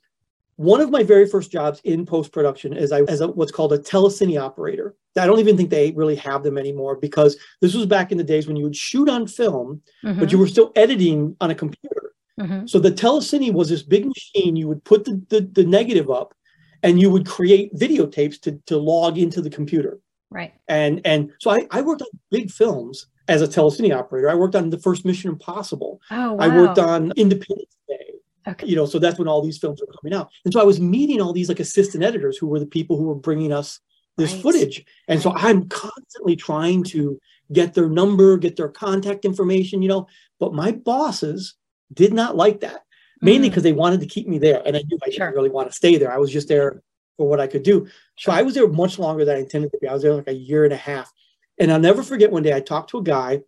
one 0.57 0.81
of 0.81 0.91
my 0.91 1.03
very 1.03 1.27
first 1.27 1.51
jobs 1.51 1.81
in 1.85 2.07
post 2.07 2.33
production 2.33 2.73
is 2.73 2.93
I 2.93 3.03
as 3.03 3.21
a, 3.21 3.29
what's 3.29 3.53
called 3.53 3.73
a 3.73 3.79
telecine 3.79 4.41
operator. 4.41 4.95
I 5.19 5.27
don't 5.27 5.39
even 5.39 5.57
think 5.57 5.71
they 5.71 5.93
really 5.93 6.17
have 6.17 6.43
them 6.43 6.59
anymore 6.59 6.97
because 6.97 7.37
this 7.61 7.75
was 7.75 7.87
back 7.87 8.13
in 8.13 8.19
the 8.19 8.25
days 8.25 8.47
when 8.47 8.57
you 8.57 8.65
would 8.65 8.77
shoot 8.77 9.09
on 9.09 9.27
film, 9.27 9.81
mm-hmm. 10.05 10.19
but 10.19 10.33
you 10.33 10.39
were 10.39 10.49
still 10.49 10.73
editing 10.75 11.37
on 11.41 11.51
a 11.51 11.55
computer. 11.55 12.04
Mm-hmm. 12.41 12.67
So 12.67 12.79
the 12.79 12.91
telecine 12.91 13.53
was 13.53 13.69
this 13.69 13.83
big 13.83 14.07
machine. 14.07 14.57
You 14.57 14.69
would 14.69 14.85
put 14.85 15.05
the, 15.05 15.23
the, 15.29 15.41
the 15.41 15.65
negative 15.65 16.11
up, 16.11 16.35
and 16.83 17.01
you 17.01 17.11
would 17.11 17.27
create 17.27 17.75
videotapes 17.75 18.41
to 18.43 18.61
to 18.67 18.77
log 18.77 19.19
into 19.19 19.41
the 19.41 19.51
computer. 19.51 20.01
Right. 20.31 20.53
And 20.69 21.01
and 21.05 21.33
so 21.41 21.51
I, 21.51 21.67
I 21.71 21.81
worked 21.83 22.03
on 22.03 22.09
big 22.31 22.51
films 22.51 23.07
as 23.29 23.41
a 23.41 23.47
telecine 23.47 23.97
operator. 23.97 24.29
I 24.29 24.35
worked 24.35 24.57
on 24.57 24.71
the 24.71 24.79
first 24.79 25.05
Mission 25.05 25.31
Impossible. 25.31 26.01
Oh 26.11 26.33
wow. 26.33 26.39
I 26.39 26.49
worked 26.49 26.79
on 26.79 27.13
Independence 27.17 27.77
Day. 27.89 28.15
Okay. 28.47 28.67
You 28.67 28.77
know, 28.77 28.85
so 28.85 28.99
that's 28.99 29.19
when 29.19 29.29
all 29.29 29.43
these 29.43 29.59
films 29.59 29.81
were 29.81 29.93
coming 30.01 30.13
out. 30.13 30.29
And 30.45 30.53
so 30.53 30.61
I 30.61 30.65
was 30.65 30.81
meeting 30.81 31.21
all 31.21 31.33
these 31.33 31.49
like 31.49 31.61
assistant 31.61 32.05
editors 32.05 32.37
who 32.37 32.49
were 32.49 32.61
the 32.61 32.67
people 32.67 32.97
who 32.97 33.05
were 33.05 33.15
bringing 33.15 33.53
us 33.53 33.81
this 34.17 34.33
right. 34.33 34.43
footage. 34.43 34.85
And 35.09 35.23
so 35.23 35.33
I'm 35.35 35.69
constantly 35.69 36.37
trying 36.37 36.83
to 36.85 37.19
get 37.53 37.75
their 37.75 37.89
number, 37.89 38.37
get 38.37 38.57
their 38.57 38.69
contact 38.69 39.25
information, 39.25 39.83
you 39.83 39.89
know, 39.89 40.07
but 40.39 40.53
my 40.53 40.73
bosses 40.73 41.55
did 41.95 42.13
not 42.13 42.37
like 42.37 42.61
that, 42.61 42.85
mainly 43.21 43.49
because 43.49 43.63
mm. 43.63 43.65
they 43.65 43.73
wanted 43.73 44.01
to 44.01 44.07
keep 44.07 44.29
me 44.29 44.39
there. 44.39 44.63
And 44.65 44.77
I 44.77 44.83
knew 44.89 44.99
I 45.05 45.11
didn't 45.11 45.35
really 45.35 45.51
want 45.51 45.69
to 45.69 45.77
stay 45.77 45.97
there. 45.97 46.13
I 46.13 46.19
was 46.19 46.33
just 46.33 46.49
there 46.49 46.83
for 47.17 47.29
what 47.29 47.41
I 47.41 47.47
could 47.47 47.63
do. 47.63 47.87
So 48.19 48.33
I 48.33 48.43
was 48.43 48.55
there 48.55 48.69
much 48.69 48.99
longer 48.99 49.25
than 49.25 49.37
I 49.37 49.41
intended 49.41 49.71
to 49.73 49.79
be. 49.81 49.89
I 49.89 49.95
was 49.95 50.03
there 50.03 50.15
like 50.15 50.29
a 50.29 50.33
year 50.33 50.65
and 50.65 50.73
a 50.73 50.79
half. 50.79 51.13
And 51.59 51.71
I'll 51.71 51.79
never 51.79 52.03
forget 52.03 52.33
one 52.33 52.43
day 52.43 52.55
I 52.55 52.61
talked 52.61 52.91
to 52.91 52.99
a 52.99 53.03
guy 53.03 53.43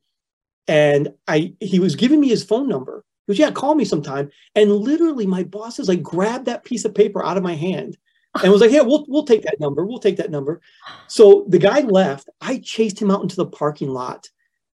and 0.69 1.13
I 1.27 1.55
he 1.61 1.81
was 1.81 1.97
giving 1.97 2.21
me 2.21 2.29
his 2.29 2.45
phone 2.45 2.69
number 2.69 3.05
he 3.27 3.33
goes, 3.33 3.39
yeah, 3.39 3.51
call 3.51 3.75
me 3.75 3.85
sometime. 3.85 4.31
And 4.55 4.71
literally, 4.71 5.27
my 5.27 5.43
boss 5.43 5.79
is 5.79 5.89
like, 5.89 6.03
grabbed 6.03 6.47
that 6.47 6.65
piece 6.65 6.85
of 6.85 6.95
paper 6.95 7.25
out 7.25 7.37
of 7.37 7.43
my 7.43 7.55
hand 7.55 7.97
and 8.43 8.53
was 8.53 8.61
like, 8.61 8.71
yeah, 8.71 8.83
we'll 8.83 9.05
we'll 9.09 9.25
take 9.25 9.43
that 9.43 9.59
number. 9.59 9.85
We'll 9.85 9.99
take 9.99 10.17
that 10.19 10.31
number. 10.31 10.61
So 11.09 11.45
the 11.49 11.59
guy 11.59 11.81
left. 11.81 12.29
I 12.41 12.59
chased 12.59 13.01
him 13.01 13.11
out 13.11 13.23
into 13.23 13.37
the 13.37 13.47
parking 13.47 13.89
lot 13.89 14.29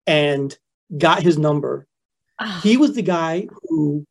and 0.06 0.56
got 0.98 1.22
his 1.22 1.38
number. 1.38 1.86
Oh. 2.42 2.60
He 2.62 2.76
was 2.76 2.94
the 2.94 3.02
guy 3.02 3.48
who 3.68 4.06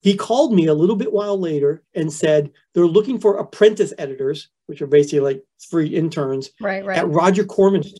he 0.00 0.16
called 0.16 0.52
me 0.52 0.66
a 0.66 0.74
little 0.74 0.96
bit 0.96 1.12
while 1.12 1.38
later 1.38 1.82
and 1.94 2.12
said 2.12 2.50
they're 2.74 2.86
looking 2.86 3.18
for 3.18 3.38
apprentice 3.38 3.92
editors, 3.98 4.48
which 4.66 4.82
are 4.82 4.86
basically 4.86 5.20
like 5.20 5.42
free 5.70 5.88
interns, 5.88 6.50
right, 6.60 6.84
right. 6.84 6.98
at 6.98 7.08
Roger 7.08 7.44
Corman's 7.44 7.94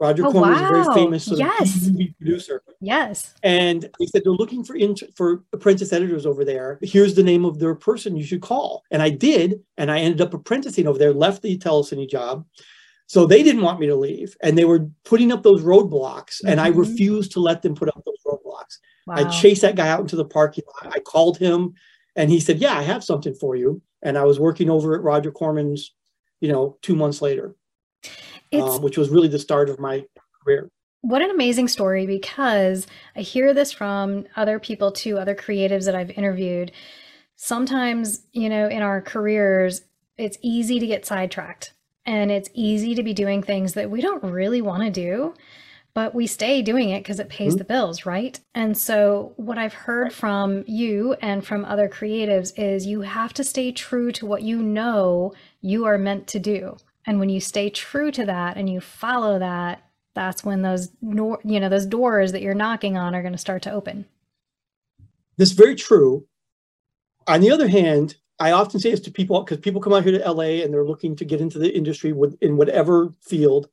Roger 0.00 0.26
oh, 0.26 0.32
Corman 0.32 0.52
wow. 0.52 0.64
is 0.64 0.70
a 0.70 0.72
very 0.72 0.94
famous 0.94 1.24
sort 1.24 1.38
yes. 1.38 1.86
of 1.86 1.96
producer. 2.18 2.62
Yes. 2.80 3.34
And 3.42 3.88
they 3.98 4.06
said 4.06 4.22
they're 4.24 4.32
looking 4.32 4.64
for 4.64 4.76
inter- 4.76 5.06
for 5.14 5.44
apprentice 5.52 5.92
editors 5.92 6.26
over 6.26 6.44
there. 6.44 6.78
Here's 6.82 7.14
the 7.14 7.22
name 7.22 7.44
of 7.44 7.58
their 7.58 7.74
person 7.74 8.16
you 8.16 8.24
should 8.24 8.42
call. 8.42 8.82
And 8.90 9.02
I 9.02 9.10
did, 9.10 9.60
and 9.76 9.90
I 9.90 10.00
ended 10.00 10.20
up 10.20 10.34
apprenticing 10.34 10.86
over 10.86 10.98
there. 10.98 11.12
Left 11.12 11.42
the 11.42 11.56
telecine 11.58 12.08
job, 12.08 12.44
so 13.06 13.24
they 13.24 13.42
didn't 13.42 13.62
want 13.62 13.80
me 13.80 13.86
to 13.86 13.96
leave, 13.96 14.36
and 14.42 14.58
they 14.58 14.64
were 14.64 14.88
putting 15.04 15.30
up 15.30 15.42
those 15.42 15.62
roadblocks, 15.62 16.38
mm-hmm. 16.38 16.48
and 16.48 16.60
I 16.60 16.70
mm-hmm. 16.70 16.80
refused 16.80 17.32
to 17.32 17.40
let 17.40 17.62
them 17.62 17.74
put 17.74 17.88
up 17.88 18.02
those 18.04 18.22
roadblocks. 18.26 18.78
Wow. 19.06 19.16
I 19.16 19.24
chased 19.28 19.62
that 19.62 19.76
guy 19.76 19.88
out 19.88 20.00
into 20.00 20.16
the 20.16 20.24
parking 20.24 20.64
lot. 20.82 20.94
I 20.94 21.00
called 21.00 21.38
him, 21.38 21.74
and 22.16 22.30
he 22.30 22.40
said, 22.40 22.58
"Yeah, 22.58 22.78
I 22.78 22.82
have 22.82 23.04
something 23.04 23.34
for 23.34 23.56
you." 23.56 23.82
And 24.02 24.18
I 24.18 24.24
was 24.24 24.38
working 24.38 24.70
over 24.70 24.94
at 24.94 25.02
Roger 25.02 25.30
Corman's, 25.30 25.92
you 26.40 26.50
know, 26.50 26.78
two 26.82 26.94
months 26.94 27.22
later 27.22 27.54
um, 28.62 28.82
which 28.82 28.98
was 28.98 29.10
really 29.10 29.28
the 29.28 29.38
start 29.38 29.68
of 29.68 29.78
my 29.78 30.04
career. 30.42 30.70
What 31.02 31.22
an 31.22 31.30
amazing 31.30 31.68
story 31.68 32.06
because 32.06 32.86
I 33.14 33.20
hear 33.20 33.52
this 33.52 33.72
from 33.72 34.24
other 34.36 34.58
people 34.58 34.90
too, 34.90 35.18
other 35.18 35.34
creatives 35.34 35.84
that 35.84 35.94
I've 35.94 36.10
interviewed. 36.10 36.72
Sometimes, 37.36 38.22
you 38.32 38.48
know, 38.48 38.68
in 38.68 38.82
our 38.82 39.02
careers, 39.02 39.82
it's 40.16 40.38
easy 40.40 40.78
to 40.78 40.86
get 40.86 41.04
sidetracked 41.04 41.74
and 42.06 42.30
it's 42.30 42.48
easy 42.54 42.94
to 42.94 43.02
be 43.02 43.12
doing 43.12 43.42
things 43.42 43.74
that 43.74 43.90
we 43.90 44.00
don't 44.00 44.22
really 44.22 44.62
want 44.62 44.82
to 44.82 44.90
do, 44.90 45.34
but 45.94 46.14
we 46.14 46.26
stay 46.26 46.60
doing 46.60 46.90
it 46.90 47.00
because 47.00 47.20
it 47.20 47.28
pays 47.28 47.52
mm-hmm. 47.52 47.58
the 47.58 47.64
bills, 47.64 48.04
right? 48.04 48.38
And 48.54 48.76
so, 48.76 49.32
what 49.36 49.58
I've 49.58 49.74
heard 49.74 50.12
from 50.12 50.64
you 50.66 51.14
and 51.22 51.46
from 51.46 51.64
other 51.64 51.88
creatives 51.88 52.52
is 52.56 52.86
you 52.86 53.02
have 53.02 53.32
to 53.34 53.44
stay 53.44 53.72
true 53.72 54.10
to 54.12 54.26
what 54.26 54.42
you 54.42 54.60
know 54.60 55.32
you 55.60 55.84
are 55.86 55.98
meant 55.98 56.26
to 56.28 56.40
do. 56.40 56.76
And 57.06 57.20
when 57.20 57.28
you 57.28 57.40
stay 57.40 57.70
true 57.70 58.10
to 58.12 58.26
that 58.26 58.56
and 58.56 58.68
you 58.68 58.80
follow 58.80 59.38
that, 59.38 59.82
that's 60.14 60.44
when 60.44 60.62
those 60.62 60.90
you 61.02 61.60
know 61.60 61.68
those 61.68 61.86
doors 61.86 62.32
that 62.32 62.42
you're 62.42 62.54
knocking 62.54 62.96
on 62.96 63.14
are 63.14 63.22
going 63.22 63.32
to 63.32 63.38
start 63.38 63.62
to 63.62 63.72
open. 63.72 64.06
This 65.36 65.50
is 65.50 65.56
very 65.56 65.74
true. 65.74 66.26
On 67.26 67.40
the 67.40 67.50
other 67.50 67.68
hand, 67.68 68.16
I 68.38 68.52
often 68.52 68.80
say 68.80 68.90
this 68.90 69.00
to 69.00 69.10
people 69.10 69.42
because 69.42 69.58
people 69.58 69.80
come 69.80 69.92
out 69.92 70.04
here 70.04 70.18
to 70.18 70.30
LA 70.30 70.62
and 70.62 70.72
they're 70.72 70.84
looking 70.84 71.16
to 71.16 71.24
get 71.24 71.40
into 71.40 71.58
the 71.58 71.74
industry 71.74 72.12
with, 72.12 72.36
in 72.40 72.56
whatever 72.56 73.12
field. 73.20 73.68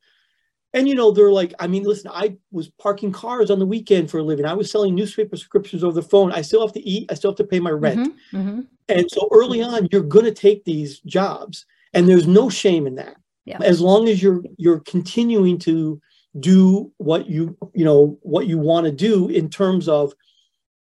And 0.74 0.88
you 0.88 0.94
know, 0.94 1.10
they're 1.10 1.30
like, 1.30 1.52
I 1.58 1.66
mean, 1.66 1.82
listen, 1.82 2.10
I 2.12 2.36
was 2.50 2.68
parking 2.68 3.12
cars 3.12 3.50
on 3.50 3.58
the 3.58 3.66
weekend 3.66 4.10
for 4.10 4.18
a 4.18 4.22
living. 4.22 4.46
I 4.46 4.54
was 4.54 4.70
selling 4.70 4.94
newspaper 4.94 5.36
subscriptions 5.36 5.84
over 5.84 5.94
the 5.94 6.02
phone. 6.02 6.32
I 6.32 6.40
still 6.40 6.62
have 6.62 6.72
to 6.74 6.80
eat. 6.88 7.10
I 7.10 7.14
still 7.14 7.30
have 7.30 7.38
to 7.38 7.44
pay 7.44 7.60
my 7.60 7.70
rent. 7.70 8.14
Mm-hmm, 8.32 8.36
mm-hmm. 8.36 8.60
And 8.88 9.10
so 9.10 9.28
early 9.32 9.62
on, 9.62 9.88
you're 9.92 10.02
going 10.02 10.24
to 10.24 10.32
take 10.32 10.64
these 10.64 11.00
jobs, 11.00 11.66
and 11.92 12.08
there's 12.08 12.26
no 12.26 12.48
shame 12.48 12.86
in 12.86 12.94
that. 12.96 13.16
Yeah. 13.44 13.58
As 13.60 13.80
long 13.80 14.08
as 14.08 14.22
you're 14.22 14.42
you're 14.56 14.80
continuing 14.80 15.58
to 15.60 16.00
do 16.40 16.90
what 16.96 17.28
you 17.28 17.56
you 17.74 17.84
know 17.84 18.18
what 18.22 18.46
you 18.46 18.58
want 18.58 18.86
to 18.86 18.92
do 18.92 19.28
in 19.28 19.50
terms 19.50 19.86
of 19.86 20.14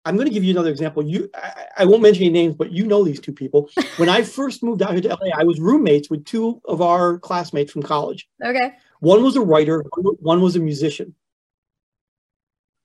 i'm 0.06 0.16
going 0.16 0.26
to 0.26 0.32
give 0.32 0.42
you 0.42 0.50
another 0.50 0.70
example 0.70 1.02
you 1.02 1.28
I, 1.34 1.66
I, 1.78 1.84
won't 1.84 2.00
mention 2.00 2.24
any 2.24 2.32
names 2.32 2.54
but 2.54 2.72
you 2.72 2.86
know 2.86 3.04
these 3.04 3.20
two 3.20 3.32
people 3.32 3.68
when 3.98 4.08
i 4.08 4.22
first 4.22 4.62
moved 4.62 4.80
out 4.80 4.92
here 4.92 5.02
to 5.02 5.08
la 5.08 5.16
i 5.36 5.44
was 5.44 5.60
roommates 5.60 6.08
with 6.08 6.24
two 6.24 6.62
of 6.64 6.80
our 6.80 7.18
classmates 7.18 7.72
from 7.72 7.82
college 7.82 8.26
okay 8.42 8.72
one 9.04 9.22
was 9.22 9.36
a 9.36 9.40
writer 9.40 9.84
one 10.20 10.40
was 10.40 10.56
a 10.56 10.60
musician 10.60 11.14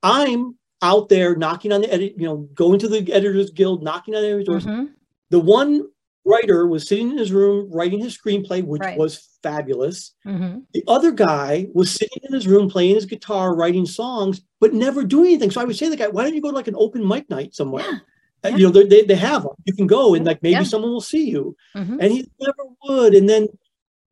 i'm 0.03 0.55
out 0.81 1.09
there 1.09 1.35
knocking 1.35 1.71
on 1.71 1.81
the 1.81 1.93
edit 1.93 2.13
you 2.17 2.25
know 2.25 2.37
going 2.53 2.79
to 2.79 2.87
the 2.87 3.11
editors 3.11 3.51
guild 3.51 3.83
knocking 3.83 4.15
on 4.15 4.23
every 4.23 4.43
door 4.43 4.59
mm-hmm. 4.59 4.85
the 5.29 5.39
one 5.39 5.83
writer 6.29 6.67
was 6.67 6.87
sitting 6.87 7.11
in 7.11 7.17
his 7.17 7.31
room 7.31 7.69
writing 7.71 7.99
his 7.99 8.17
screenplay, 8.17 8.63
which 8.63 8.81
right. 8.81 8.97
was 8.97 9.37
fabulous. 9.41 10.13
Mm-hmm. 10.25 10.59
The 10.73 10.83
other 10.87 11.11
guy 11.11 11.67
was 11.73 11.91
sitting 11.91 12.21
in 12.23 12.33
his 12.33 12.47
room 12.47 12.69
playing 12.69 12.95
his 12.95 13.05
guitar, 13.05 13.55
writing 13.55 13.85
songs, 13.85 14.41
but 14.59 14.73
never 14.73 15.03
doing 15.03 15.29
anything. 15.29 15.51
So 15.51 15.61
I 15.61 15.65
would 15.65 15.75
say 15.75 15.87
to 15.87 15.91
the 15.91 15.97
guy, 15.97 16.07
why 16.07 16.23
don't 16.23 16.35
you 16.35 16.41
go 16.41 16.51
to 16.51 16.55
like 16.55 16.67
an 16.67 16.75
open 16.77 17.05
mic 17.05 17.29
night 17.29 17.55
somewhere? 17.55 17.83
Yeah. 17.83 17.97
Uh, 18.41 18.49
yeah. 18.49 18.55
You 18.57 18.71
know, 18.71 18.83
they, 18.83 19.03
they 19.03 19.15
have 19.15 19.43
them. 19.43 19.55
You 19.65 19.73
can 19.73 19.87
go 19.87 20.13
and 20.13 20.25
like 20.25 20.41
maybe 20.41 20.53
yeah. 20.53 20.63
someone 20.63 20.91
will 20.91 21.01
see 21.01 21.29
you. 21.29 21.55
Mm-hmm. 21.75 21.99
And 21.99 22.11
he 22.11 22.29
never 22.39 22.69
would. 22.83 23.13
And 23.13 23.27
then 23.27 23.47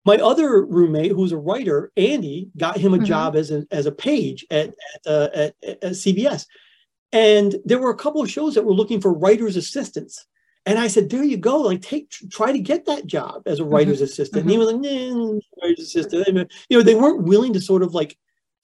my 0.07 0.15
other 0.15 0.65
roommate, 0.65 1.11
who's 1.11 1.33
a 1.33 1.37
writer, 1.37 1.91
Andy, 1.97 2.49
got 2.55 2.77
him 2.77 2.93
a 2.93 2.97
mm-hmm. 2.97 3.05
job 3.05 3.35
as 3.35 3.51
a, 3.51 3.67
as 3.71 3.87
a 3.87 3.91
page 3.91 4.45
at, 4.49 4.69
at, 4.69 5.01
uh, 5.05 5.27
at, 5.33 5.55
at 5.65 5.91
CBS. 5.91 6.45
And 7.11 7.57
there 7.65 7.77
were 7.77 7.89
a 7.89 7.97
couple 7.97 8.21
of 8.21 8.31
shows 8.31 8.55
that 8.55 8.63
were 8.63 8.73
looking 8.73 9.01
for 9.01 9.11
writers' 9.11 9.57
assistants. 9.57 10.25
And 10.65 10.79
I 10.79 10.87
said, 10.87 11.09
there 11.09 11.25
you 11.25 11.35
go. 11.35 11.57
Like, 11.57 11.81
take, 11.81 12.09
try 12.31 12.53
to 12.53 12.59
get 12.59 12.85
that 12.85 13.05
job 13.05 13.41
as 13.47 13.59
a 13.59 13.63
mm-hmm. 13.63 13.73
writer's 13.73 13.97
mm-hmm. 13.97 14.05
assistant. 14.05 14.45
Mm-hmm. 14.45 14.49
And 14.49 14.51
he 14.51 14.57
was 14.57 14.71
like, 14.71 14.81
nah, 14.81 15.39
writer's 15.61 15.79
assistant. 15.79 16.51
You 16.69 16.77
know, 16.77 16.83
they 16.83 16.95
weren't 16.95 17.23
willing 17.23 17.51
to 17.51 17.59
sort 17.59 17.83
of 17.83 17.93
like 17.93 18.17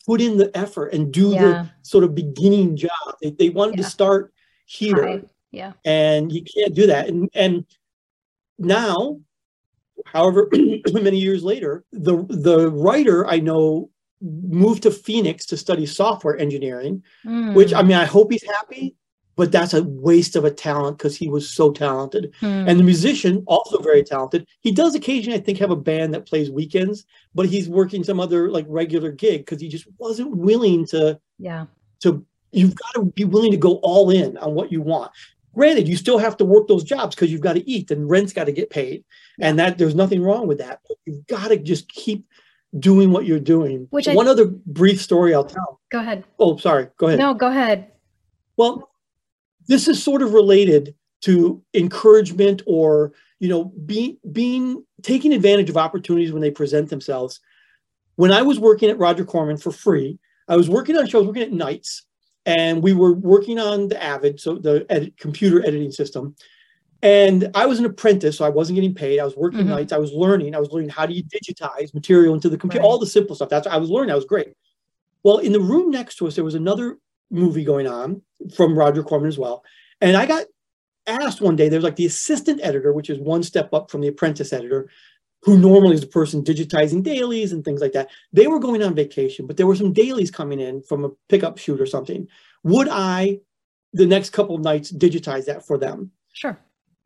put 0.05 0.21
in 0.21 0.37
the 0.37 0.49
effort 0.57 0.93
and 0.93 1.11
do 1.11 1.31
yeah. 1.31 1.41
the 1.41 1.71
sort 1.81 2.05
of 2.05 2.15
beginning 2.15 2.77
job. 2.77 3.15
They, 3.21 3.31
they 3.31 3.49
wanted 3.49 3.75
yeah. 3.75 3.83
to 3.83 3.89
start 3.89 4.33
here. 4.65 5.05
Hi. 5.05 5.21
Yeah. 5.51 5.73
And 5.83 6.31
you 6.31 6.41
can't 6.41 6.73
do 6.73 6.87
that. 6.87 7.09
And, 7.09 7.29
and 7.33 7.65
now, 8.57 9.19
however 10.05 10.49
many 10.93 11.17
years 11.17 11.43
later, 11.43 11.83
the, 11.91 12.25
the 12.29 12.69
writer 12.71 13.27
I 13.27 13.39
know 13.39 13.89
moved 14.21 14.83
to 14.83 14.91
Phoenix 14.91 15.45
to 15.47 15.57
study 15.57 15.85
software 15.85 16.37
engineering, 16.37 17.03
mm. 17.25 17.53
which 17.53 17.73
I 17.73 17.81
mean, 17.81 17.97
I 17.97 18.05
hope 18.05 18.31
he's 18.31 18.45
happy 18.45 18.95
but 19.35 19.51
that's 19.51 19.73
a 19.73 19.83
waste 19.83 20.35
of 20.35 20.45
a 20.45 20.51
talent 20.51 20.97
because 20.97 21.15
he 21.15 21.27
was 21.27 21.51
so 21.51 21.71
talented. 21.71 22.33
Hmm. 22.39 22.67
And 22.67 22.79
the 22.79 22.83
musician, 22.83 23.43
also 23.47 23.79
very 23.81 24.03
talented. 24.03 24.47
He 24.61 24.71
does 24.71 24.95
occasionally, 24.95 25.37
I 25.37 25.41
think, 25.41 25.57
have 25.57 25.71
a 25.71 25.75
band 25.75 26.13
that 26.13 26.27
plays 26.27 26.51
weekends, 26.51 27.05
but 27.33 27.47
he's 27.47 27.67
working 27.67 28.03
some 28.03 28.19
other 28.19 28.51
like 28.51 28.65
regular 28.67 29.11
gig 29.11 29.41
because 29.41 29.61
he 29.61 29.67
just 29.67 29.87
wasn't 29.97 30.35
willing 30.35 30.85
to. 30.87 31.19
Yeah. 31.39 31.65
To 32.01 32.25
you've 32.51 32.75
got 32.75 32.93
to 32.95 33.05
be 33.05 33.25
willing 33.25 33.51
to 33.51 33.57
go 33.57 33.75
all 33.77 34.09
in 34.11 34.37
on 34.37 34.53
what 34.53 34.71
you 34.71 34.81
want. 34.81 35.11
Granted, 35.53 35.87
you 35.87 35.95
still 35.95 36.17
have 36.17 36.37
to 36.37 36.45
work 36.45 36.67
those 36.67 36.83
jobs 36.83 37.15
because 37.15 37.31
you've 37.31 37.41
got 37.41 37.53
to 37.53 37.69
eat 37.69 37.91
and 37.91 38.09
rent's 38.09 38.33
got 38.33 38.45
to 38.45 38.51
get 38.51 38.69
paid, 38.69 39.03
and 39.39 39.59
that 39.59 39.77
there's 39.77 39.95
nothing 39.95 40.21
wrong 40.21 40.47
with 40.47 40.57
that. 40.57 40.79
But 40.87 40.97
you've 41.05 41.27
got 41.27 41.49
to 41.49 41.57
just 41.57 41.89
keep 41.89 42.25
doing 42.79 43.11
what 43.11 43.25
you're 43.25 43.39
doing. 43.39 43.87
Which 43.91 44.07
one 44.07 44.27
I, 44.27 44.31
other 44.31 44.47
brief 44.47 45.01
story 45.01 45.33
I'll 45.33 45.45
tell. 45.45 45.79
Go 45.91 45.99
ahead. 45.99 46.23
Oh, 46.39 46.57
sorry. 46.57 46.87
Go 46.97 47.07
ahead. 47.07 47.19
No, 47.19 47.33
go 47.33 47.47
ahead. 47.47 47.91
Well, 48.57 48.89
this 49.67 49.87
is 49.87 50.01
sort 50.01 50.21
of 50.21 50.33
related 50.33 50.95
to 51.21 51.63
encouragement 51.73 52.61
or 52.65 53.13
you 53.39 53.47
know 53.47 53.65
being 53.85 54.17
being 54.31 54.83
taking 55.01 55.33
advantage 55.33 55.69
of 55.69 55.77
opportunities 55.77 56.31
when 56.31 56.41
they 56.41 56.51
present 56.51 56.89
themselves 56.89 57.39
when 58.15 58.31
i 58.31 58.41
was 58.41 58.59
working 58.59 58.89
at 58.89 58.99
roger 58.99 59.23
corman 59.23 59.55
for 59.55 59.71
free 59.71 60.19
i 60.49 60.55
was 60.57 60.69
working 60.69 60.97
on 60.97 61.07
shows 61.07 61.25
working 61.25 61.41
at 61.41 61.53
nights 61.53 62.03
and 62.45 62.83
we 62.83 62.93
were 62.93 63.13
working 63.13 63.59
on 63.59 63.87
the 63.87 64.01
avid 64.01 64.39
so 64.39 64.55
the 64.55 64.85
edit, 64.89 65.17
computer 65.17 65.61
editing 65.65 65.91
system. 65.91 66.35
And 67.01 67.51
i 67.53 67.65
was 67.65 67.79
an 67.79 67.85
apprentice 67.85 68.37
so 68.37 68.45
i 68.45 68.49
wasn't 68.49 68.75
getting 68.75 68.95
paid. 68.95 69.19
I 69.19 69.25
was 69.25 69.35
working 69.35 69.61
mm-hmm. 69.61 69.69
nights. 69.69 69.93
I 69.93 69.97
was 69.97 70.13
learning. 70.13 70.55
I 70.55 70.59
was 70.59 70.71
learning 70.71 70.89
how 70.89 71.05
do 71.05 71.13
you 71.13 71.23
digitize 71.23 71.93
material 71.93 72.33
into 72.33 72.49
the 72.49 72.57
computer 72.57 72.83
right. 72.83 72.89
all 72.89 72.99
the 72.99 73.07
simple 73.07 73.35
stuff. 73.35 73.49
That's 73.49 73.67
what 73.67 73.75
i 73.75 73.77
was 73.77 73.89
learning. 73.89 74.09
That 74.09 74.15
was 74.15 74.25
great. 74.25 74.53
Well 75.23 75.37
in 75.37 75.51
the 75.51 75.59
room 75.59 75.91
next 75.91 76.15
to 76.17 76.27
us 76.27 76.35
there 76.35 76.43
was 76.45 76.55
another 76.55 76.97
movie 77.29 77.63
going 77.63 77.87
on 77.87 78.21
from 78.55 78.77
Roger 78.77 79.03
Corman 79.03 79.27
as 79.27 79.37
well. 79.37 79.63
And 79.99 80.15
I 80.15 80.25
got 80.25 80.45
asked 81.07 81.41
one 81.41 81.55
day, 81.55 81.69
there's 81.69 81.83
like 81.83 81.95
the 81.95 82.05
assistant 82.05 82.61
editor, 82.63 82.93
which 82.93 83.09
is 83.09 83.19
one 83.19 83.43
step 83.43 83.73
up 83.73 83.91
from 83.91 84.01
the 84.01 84.07
apprentice 84.07 84.53
editor, 84.53 84.89
who 85.43 85.57
normally 85.57 85.95
is 85.95 86.01
the 86.01 86.07
person 86.07 86.43
digitizing 86.43 87.03
dailies 87.03 87.51
and 87.51 87.65
things 87.65 87.81
like 87.81 87.91
that. 87.91 88.09
They 88.31 88.47
were 88.47 88.59
going 88.59 88.81
on 88.81 88.95
vacation, 88.95 89.45
but 89.45 89.57
there 89.57 89.67
were 89.67 89.75
some 89.75 89.91
dailies 89.91 90.31
coming 90.31 90.59
in 90.59 90.81
from 90.81 91.03
a 91.03 91.09
pickup 91.27 91.57
shoot 91.57 91.81
or 91.81 91.85
something. 91.85 92.27
Would 92.63 92.87
I, 92.89 93.39
the 93.91 94.05
next 94.05 94.29
couple 94.29 94.55
of 94.55 94.61
nights, 94.61 94.91
digitize 94.91 95.45
that 95.45 95.65
for 95.65 95.77
them? 95.77 96.11
Sure. 96.31 96.57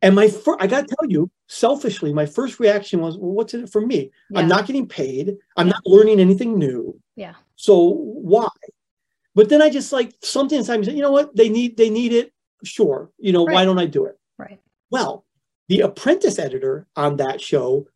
And 0.02 0.14
my, 0.14 0.28
fir- 0.28 0.56
I 0.60 0.68
got 0.68 0.86
to 0.86 0.94
tell 0.94 1.10
you, 1.10 1.28
selfishly, 1.48 2.12
my 2.12 2.26
first 2.26 2.60
reaction 2.60 3.00
was, 3.00 3.18
well, 3.18 3.32
what's 3.32 3.54
in 3.54 3.64
it 3.64 3.70
for 3.70 3.84
me? 3.84 4.12
Yeah. 4.30 4.38
I'm 4.38 4.48
not 4.48 4.66
getting 4.66 4.86
paid. 4.86 5.36
I'm 5.56 5.66
yeah. 5.66 5.72
not 5.72 5.82
learning 5.84 6.20
anything 6.20 6.56
new. 6.56 6.98
Yeah. 7.16 7.34
So 7.56 7.88
why? 7.88 8.48
But 9.34 9.48
then 9.48 9.60
I 9.60 9.70
just 9.70 9.92
like 9.92 10.14
something 10.22 10.58
inside 10.58 10.78
me 10.78 10.86
said, 10.86 10.94
you 10.94 11.02
know 11.02 11.10
what? 11.10 11.34
They 11.34 11.48
need 11.48 11.76
they 11.76 11.90
need 11.90 12.12
it. 12.12 12.32
Sure. 12.62 13.10
You 13.18 13.32
know, 13.32 13.44
right. 13.44 13.54
why 13.54 13.64
don't 13.64 13.78
I 13.78 13.86
do 13.86 14.04
it? 14.06 14.18
Right. 14.36 14.60
Well, 14.90 15.24
the 15.68 15.80
apprentice 15.80 16.38
editor 16.38 16.86
on 16.94 17.16
that 17.16 17.40
show 17.40 17.86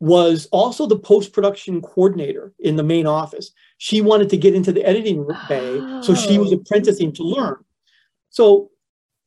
was 0.00 0.46
also 0.52 0.86
the 0.86 0.98
post-production 0.98 1.82
coordinator 1.82 2.52
in 2.60 2.76
the 2.76 2.82
main 2.82 3.06
office. 3.06 3.50
She 3.78 4.00
wanted 4.00 4.30
to 4.30 4.36
get 4.36 4.54
into 4.54 4.72
the 4.72 4.84
editing 4.84 5.26
bay, 5.48 5.78
oh. 5.80 6.02
so 6.02 6.14
she 6.14 6.38
was 6.38 6.52
oh. 6.52 6.56
apprenticing 6.56 7.12
to 7.14 7.22
learn. 7.22 7.56
So 8.30 8.70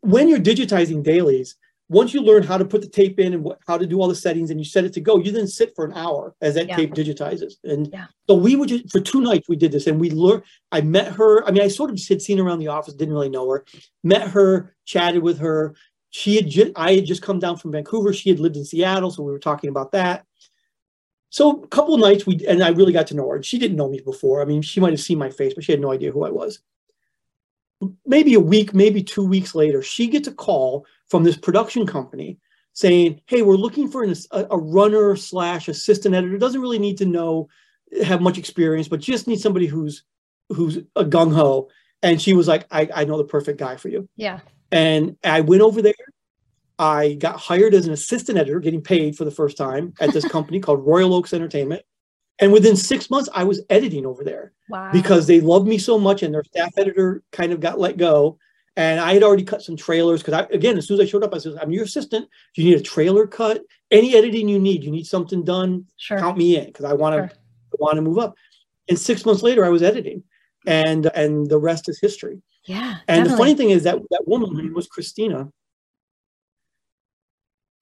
when 0.02 0.28
you're 0.28 0.40
digitizing 0.40 1.04
dailies, 1.04 1.58
once 1.90 2.14
you 2.14 2.22
learn 2.22 2.42
how 2.42 2.58
to 2.58 2.64
put 2.64 2.80
the 2.80 2.88
tape 2.88 3.20
in 3.20 3.34
and 3.34 3.44
what, 3.44 3.60
how 3.68 3.78
to 3.78 3.86
do 3.86 4.00
all 4.00 4.08
the 4.08 4.16
settings 4.16 4.50
and 4.50 4.58
you 4.58 4.64
set 4.64 4.86
it 4.86 4.94
to 4.94 5.02
go, 5.02 5.18
you 5.18 5.30
then 5.30 5.46
sit 5.46 5.76
for 5.76 5.84
an 5.84 5.92
hour 5.92 6.34
as 6.40 6.56
that 6.56 6.70
yeah. 6.70 6.78
tape 6.78 6.94
digitizes. 6.94 7.56
And 7.66 7.90
yeah. 7.92 8.06
so 8.30 8.36
we 8.36 8.56
would 8.56 8.70
just, 8.70 8.90
for 8.90 9.02
two 9.02 9.20
nights, 9.20 9.50
we 9.50 9.58
did 9.58 9.74
this 9.74 9.88
and 9.88 10.00
we 10.00 10.10
learned, 10.10 10.44
I 10.72 10.80
met 10.80 11.12
her. 11.12 11.46
I 11.46 11.52
mean, 11.52 11.62
I 11.62 11.68
sort 11.68 11.90
of 11.90 12.00
had 12.08 12.22
seen 12.22 12.38
her 12.38 12.46
around 12.46 12.60
the 12.60 12.70
office, 12.70 12.94
didn't 12.94 13.14
really 13.14 13.28
know 13.28 13.50
her, 13.50 13.66
met 14.06 14.30
her, 14.30 14.74
chatted 14.86 15.22
with 15.22 15.40
her. 15.40 15.76
She 16.12 16.38
had 16.38 16.48
just, 16.48 16.72
I 16.78 16.96
had 16.96 17.06
just 17.06 17.24
come 17.24 17.40
down 17.40 17.58
from 17.58 17.74
Vancouver. 17.74 18.14
She 18.14 18.30
had 18.30 18.40
lived 18.40 18.56
in 18.56 18.64
Seattle. 18.64 19.12
So 19.12 19.24
we 19.24 19.32
were 19.34 19.40
talking 19.40 19.70
about 19.70 19.92
that. 19.92 20.26
So 21.32 21.64
a 21.64 21.68
couple 21.68 21.98
nights 21.98 22.28
we, 22.28 22.46
and 22.48 22.64
I 22.64 22.70
really 22.70 22.94
got 22.94 23.08
to 23.08 23.16
know 23.16 23.28
her. 23.30 23.42
She 23.42 23.58
didn't 23.58 23.78
know 23.78 23.90
me 23.90 24.00
before. 24.00 24.42
I 24.42 24.46
mean, 24.46 24.62
she 24.62 24.80
might 24.80 24.92
have 24.92 25.02
seen 25.02 25.18
my 25.18 25.32
face, 25.32 25.54
but 25.56 25.64
she 25.64 25.72
had 25.72 25.82
no 25.82 25.92
idea 25.92 26.12
who 26.12 26.24
I 26.24 26.30
was 26.30 26.60
maybe 28.06 28.34
a 28.34 28.40
week, 28.40 28.74
maybe 28.74 29.04
two 29.04 29.26
weeks 29.26 29.56
later, 29.56 29.82
she 29.82 30.08
gets 30.08 30.28
a 30.28 30.34
call 30.34 30.86
from 31.08 31.24
this 31.24 31.38
production 31.38 31.86
company 31.86 32.38
saying, 32.74 33.22
"Hey, 33.26 33.42
we're 33.42 33.56
looking 33.56 33.90
for 33.90 34.04
an, 34.04 34.14
a, 34.32 34.48
a 34.52 34.58
runner 34.58 35.16
slash 35.16 35.68
assistant 35.68 36.16
editor. 36.16 36.38
Doesn't 36.38 36.62
really 36.62 36.80
need 36.80 36.98
to 36.98 37.06
know, 37.06 37.50
have 38.04 38.22
much 38.22 38.38
experience, 38.38 38.88
but 38.88 39.00
just 39.00 39.28
need 39.28 39.40
somebody 39.40 39.68
who's 39.68 40.04
who's 40.50 40.78
a 40.96 41.06
gung 41.06 41.34
ho." 41.34 41.70
And 42.04 42.22
she 42.22 42.34
was 42.34 42.48
like, 42.48 42.66
I, 42.72 42.90
"I 42.94 43.06
know 43.06 43.18
the 43.18 43.24
perfect 43.24 43.60
guy 43.60 43.78
for 43.78 43.90
you." 43.90 44.08
Yeah. 44.16 44.40
And 44.72 45.18
I 45.24 45.42
went 45.42 45.62
over 45.62 45.82
there. 45.82 45.94
I 46.82 47.14
got 47.14 47.40
hired 47.40 47.76
as 47.76 47.86
an 47.86 47.94
assistant 47.94 48.40
editor, 48.40 48.60
getting 48.60 48.82
paid 48.82 49.16
for 49.16 49.24
the 49.24 49.30
first 49.30 49.56
time 49.56 49.94
at 50.02 50.14
this 50.14 50.28
company 50.30 50.60
called 50.60 50.86
Royal 50.86 51.14
Oaks 51.14 51.32
Entertainment. 51.32 51.84
And 52.40 52.52
within 52.52 52.76
six 52.76 53.12
months, 53.12 53.30
I 53.36 53.44
was 53.44 53.62
editing 53.70 54.04
over 54.04 54.24
there 54.24 54.54
wow. 54.68 54.92
because 54.92 55.28
they 55.28 55.42
loved 55.42 55.68
me 55.68 55.78
so 55.78 56.00
much, 56.00 56.24
and 56.24 56.34
their 56.34 56.44
staff 56.44 56.74
editor 56.78 57.22
kind 57.32 57.54
of 57.54 57.60
got 57.60 57.80
let 57.80 57.98
go. 57.98 58.40
And 58.76 59.00
I 59.00 59.14
had 59.14 59.22
already 59.22 59.44
cut 59.44 59.62
some 59.62 59.78
trailers 59.78 60.22
because 60.24 60.34
I, 60.34 60.48
again, 60.52 60.76
as 60.76 60.88
soon 60.88 61.00
as 61.00 61.06
I 61.06 61.10
showed 61.10 61.24
up, 61.24 61.36
I 61.36 61.38
said, 61.38 61.54
"I'm 61.62 61.72
your 61.72 61.84
assistant. 61.84 62.28
Do 62.56 62.64
you 62.64 62.72
need 62.72 62.80
a 62.80 62.84
trailer 62.84 63.28
cut? 63.28 63.62
Any 63.92 64.16
editing 64.16 64.50
you 64.50 64.58
need? 64.58 64.84
You 64.84 64.90
need 64.90 65.06
something 65.06 65.44
done? 65.44 65.86
Sure. 65.98 66.18
Count 66.18 66.38
me 66.38 66.58
in 66.58 66.66
because 66.66 66.86
I 66.86 66.94
want 66.94 67.16
to 67.16 67.30
sure. 67.30 67.38
want 67.78 67.98
to 67.98 68.02
move 68.02 68.18
up." 68.18 68.34
And 68.90 68.98
six 68.98 69.24
months 69.24 69.44
later, 69.44 69.64
I 69.64 69.70
was 69.70 69.84
editing, 69.84 70.24
and 70.66 71.12
and 71.14 71.48
the 71.48 71.60
rest 71.60 71.90
is 71.90 72.00
history. 72.00 72.42
Yeah. 72.66 72.98
And 73.08 73.26
definitely. 73.26 73.30
the 73.30 73.38
funny 73.38 73.56
thing 73.56 73.70
is 73.70 73.84
that 73.84 74.00
that 74.10 74.28
woman 74.28 74.74
was 74.74 74.88
Christina. 74.88 75.52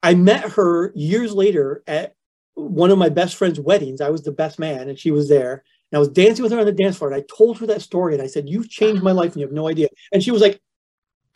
I 0.02 0.14
met 0.14 0.50
her 0.52 0.92
years 0.94 1.32
later 1.32 1.82
at 1.86 2.14
one 2.54 2.90
of 2.90 2.98
my 2.98 3.08
best 3.08 3.36
friend's 3.36 3.60
weddings. 3.60 4.00
I 4.00 4.10
was 4.10 4.22
the 4.22 4.32
best 4.32 4.58
man, 4.58 4.88
and 4.88 4.98
she 4.98 5.10
was 5.10 5.28
there. 5.28 5.64
And 5.90 5.96
I 5.96 6.00
was 6.00 6.08
dancing 6.08 6.42
with 6.42 6.52
her 6.52 6.58
on 6.58 6.66
the 6.66 6.72
dance 6.72 6.98
floor 6.98 7.10
and 7.10 7.20
I 7.20 7.26
told 7.36 7.58
her 7.58 7.66
that 7.66 7.82
story 7.82 8.14
and 8.14 8.22
I 8.22 8.26
said, 8.26 8.48
You've 8.48 8.68
changed 8.68 9.02
my 9.02 9.12
life 9.12 9.32
and 9.32 9.40
you 9.40 9.46
have 9.46 9.54
no 9.54 9.68
idea. 9.68 9.88
And 10.12 10.22
she 10.22 10.30
was 10.30 10.40
like, 10.40 10.60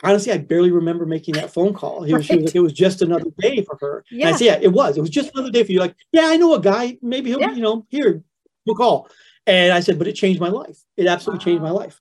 Honestly, 0.03 0.33
I 0.33 0.38
barely 0.38 0.70
remember 0.70 1.07
making 1.07 1.35
that 1.35 1.53
phone 1.53 1.74
call. 1.74 2.00
Right. 2.00 2.24
She 2.24 2.37
was 2.37 2.44
like, 2.46 2.55
It 2.55 2.61
was 2.61 2.72
just 2.72 3.03
another 3.03 3.31
day 3.38 3.62
for 3.62 3.77
her. 3.81 4.05
Yeah. 4.11 4.27
And 4.27 4.35
I 4.35 4.38
said, 4.38 4.44
Yeah, 4.44 4.59
it 4.62 4.72
was. 4.72 4.96
It 4.96 5.00
was 5.00 5.11
just 5.11 5.35
another 5.35 5.50
day 5.50 5.64
for 5.64 5.72
you. 5.72 5.81
Like, 5.81 5.96
yeah, 6.12 6.27
I 6.27 6.37
know 6.37 6.55
a 6.55 6.61
guy. 6.61 6.98
Maybe 7.03 7.31
he'll, 7.31 7.40
yeah. 7.40 7.53
you 7.53 7.62
know, 7.62 7.85
here, 7.88 8.22
we'll 8.64 8.77
call. 8.77 9.09
And 9.46 9.72
I 9.72 9.81
said, 9.81 9.98
But 9.98 10.07
it 10.07 10.12
changed 10.12 10.40
my 10.40 10.50
life. 10.50 10.79
It 10.96 11.07
absolutely 11.07 11.40
wow. 11.40 11.44
changed 11.44 11.62
my 11.62 11.70
life. 11.70 12.00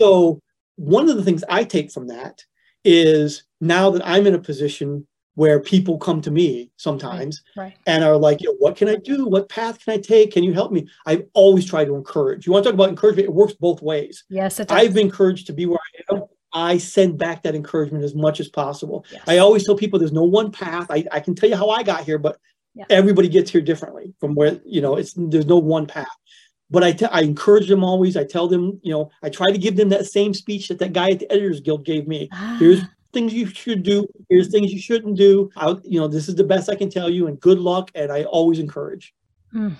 So, 0.00 0.40
one 0.76 1.10
of 1.10 1.16
the 1.16 1.24
things 1.24 1.44
I 1.48 1.64
take 1.64 1.92
from 1.92 2.08
that 2.08 2.42
is 2.84 3.44
now 3.60 3.90
that 3.90 4.06
I'm 4.06 4.26
in 4.26 4.34
a 4.34 4.38
position 4.38 5.06
where 5.34 5.60
people 5.60 5.98
come 5.98 6.20
to 6.20 6.30
me 6.30 6.70
sometimes 6.76 7.42
right, 7.56 7.64
right. 7.64 7.78
and 7.86 8.04
are 8.04 8.16
like, 8.16 8.38
what 8.58 8.76
can 8.76 8.88
I 8.88 8.96
do? 8.96 9.26
What 9.26 9.48
path 9.48 9.82
can 9.82 9.94
I 9.94 9.98
take? 9.98 10.32
Can 10.32 10.44
you 10.44 10.52
help 10.52 10.72
me? 10.72 10.86
I've 11.06 11.24
always 11.32 11.64
try 11.64 11.84
to 11.84 11.94
encourage. 11.94 12.46
You 12.46 12.52
want 12.52 12.64
to 12.64 12.70
talk 12.70 12.74
about 12.74 12.90
encouragement? 12.90 13.28
It 13.28 13.34
works 13.34 13.54
both 13.54 13.80
ways. 13.80 14.24
Yes, 14.28 14.60
it 14.60 14.68
does. 14.68 14.76
I've 14.76 14.94
been 14.94 15.06
encouraged 15.06 15.46
to 15.46 15.52
be 15.52 15.66
where 15.66 15.78
I 16.10 16.14
am. 16.14 16.22
I 16.52 16.76
send 16.76 17.16
back 17.16 17.42
that 17.44 17.54
encouragement 17.54 18.04
as 18.04 18.14
much 18.14 18.38
as 18.38 18.48
possible. 18.48 19.06
Yes. 19.10 19.22
I 19.26 19.38
always 19.38 19.64
tell 19.64 19.74
people 19.74 19.98
there's 19.98 20.12
no 20.12 20.24
one 20.24 20.52
path. 20.52 20.86
I, 20.90 21.04
I 21.10 21.20
can 21.20 21.34
tell 21.34 21.48
you 21.48 21.56
how 21.56 21.70
I 21.70 21.82
got 21.82 22.04
here, 22.04 22.18
but 22.18 22.38
yeah. 22.74 22.84
everybody 22.90 23.28
gets 23.28 23.50
here 23.50 23.62
differently 23.62 24.12
from 24.20 24.34
where, 24.34 24.60
you 24.66 24.82
know, 24.82 24.96
it's 24.96 25.14
there's 25.16 25.46
no 25.46 25.56
one 25.56 25.86
path. 25.86 26.06
But 26.70 26.84
I, 26.84 26.92
t- 26.92 27.06
I 27.06 27.20
encourage 27.20 27.68
them 27.68 27.84
always. 27.84 28.18
I 28.18 28.24
tell 28.24 28.48
them, 28.48 28.80
you 28.82 28.92
know, 28.92 29.10
I 29.22 29.30
try 29.30 29.50
to 29.50 29.58
give 29.58 29.76
them 29.76 29.88
that 29.90 30.06
same 30.06 30.34
speech 30.34 30.68
that 30.68 30.78
that 30.78 30.92
guy 30.92 31.10
at 31.10 31.20
the 31.20 31.30
Editors 31.32 31.60
Guild 31.60 31.84
gave 31.86 32.06
me. 32.06 32.28
Ah. 32.32 32.56
Here's 32.58 32.82
things 33.12 33.32
you 33.32 33.46
should 33.46 33.82
do. 33.82 34.06
Here's 34.28 34.50
things 34.50 34.72
you 34.72 34.80
shouldn't 34.80 35.16
do. 35.16 35.50
I, 35.56 35.76
you 35.84 36.00
know, 36.00 36.08
this 36.08 36.28
is 36.28 36.34
the 36.34 36.44
best 36.44 36.68
I 36.68 36.74
can 36.74 36.90
tell 36.90 37.10
you, 37.10 37.26
and 37.26 37.40
good 37.40 37.58
luck. 37.58 37.90
And 37.94 38.10
I 38.10 38.24
always 38.24 38.58
encourage. 38.58 39.14
Mm. 39.54 39.74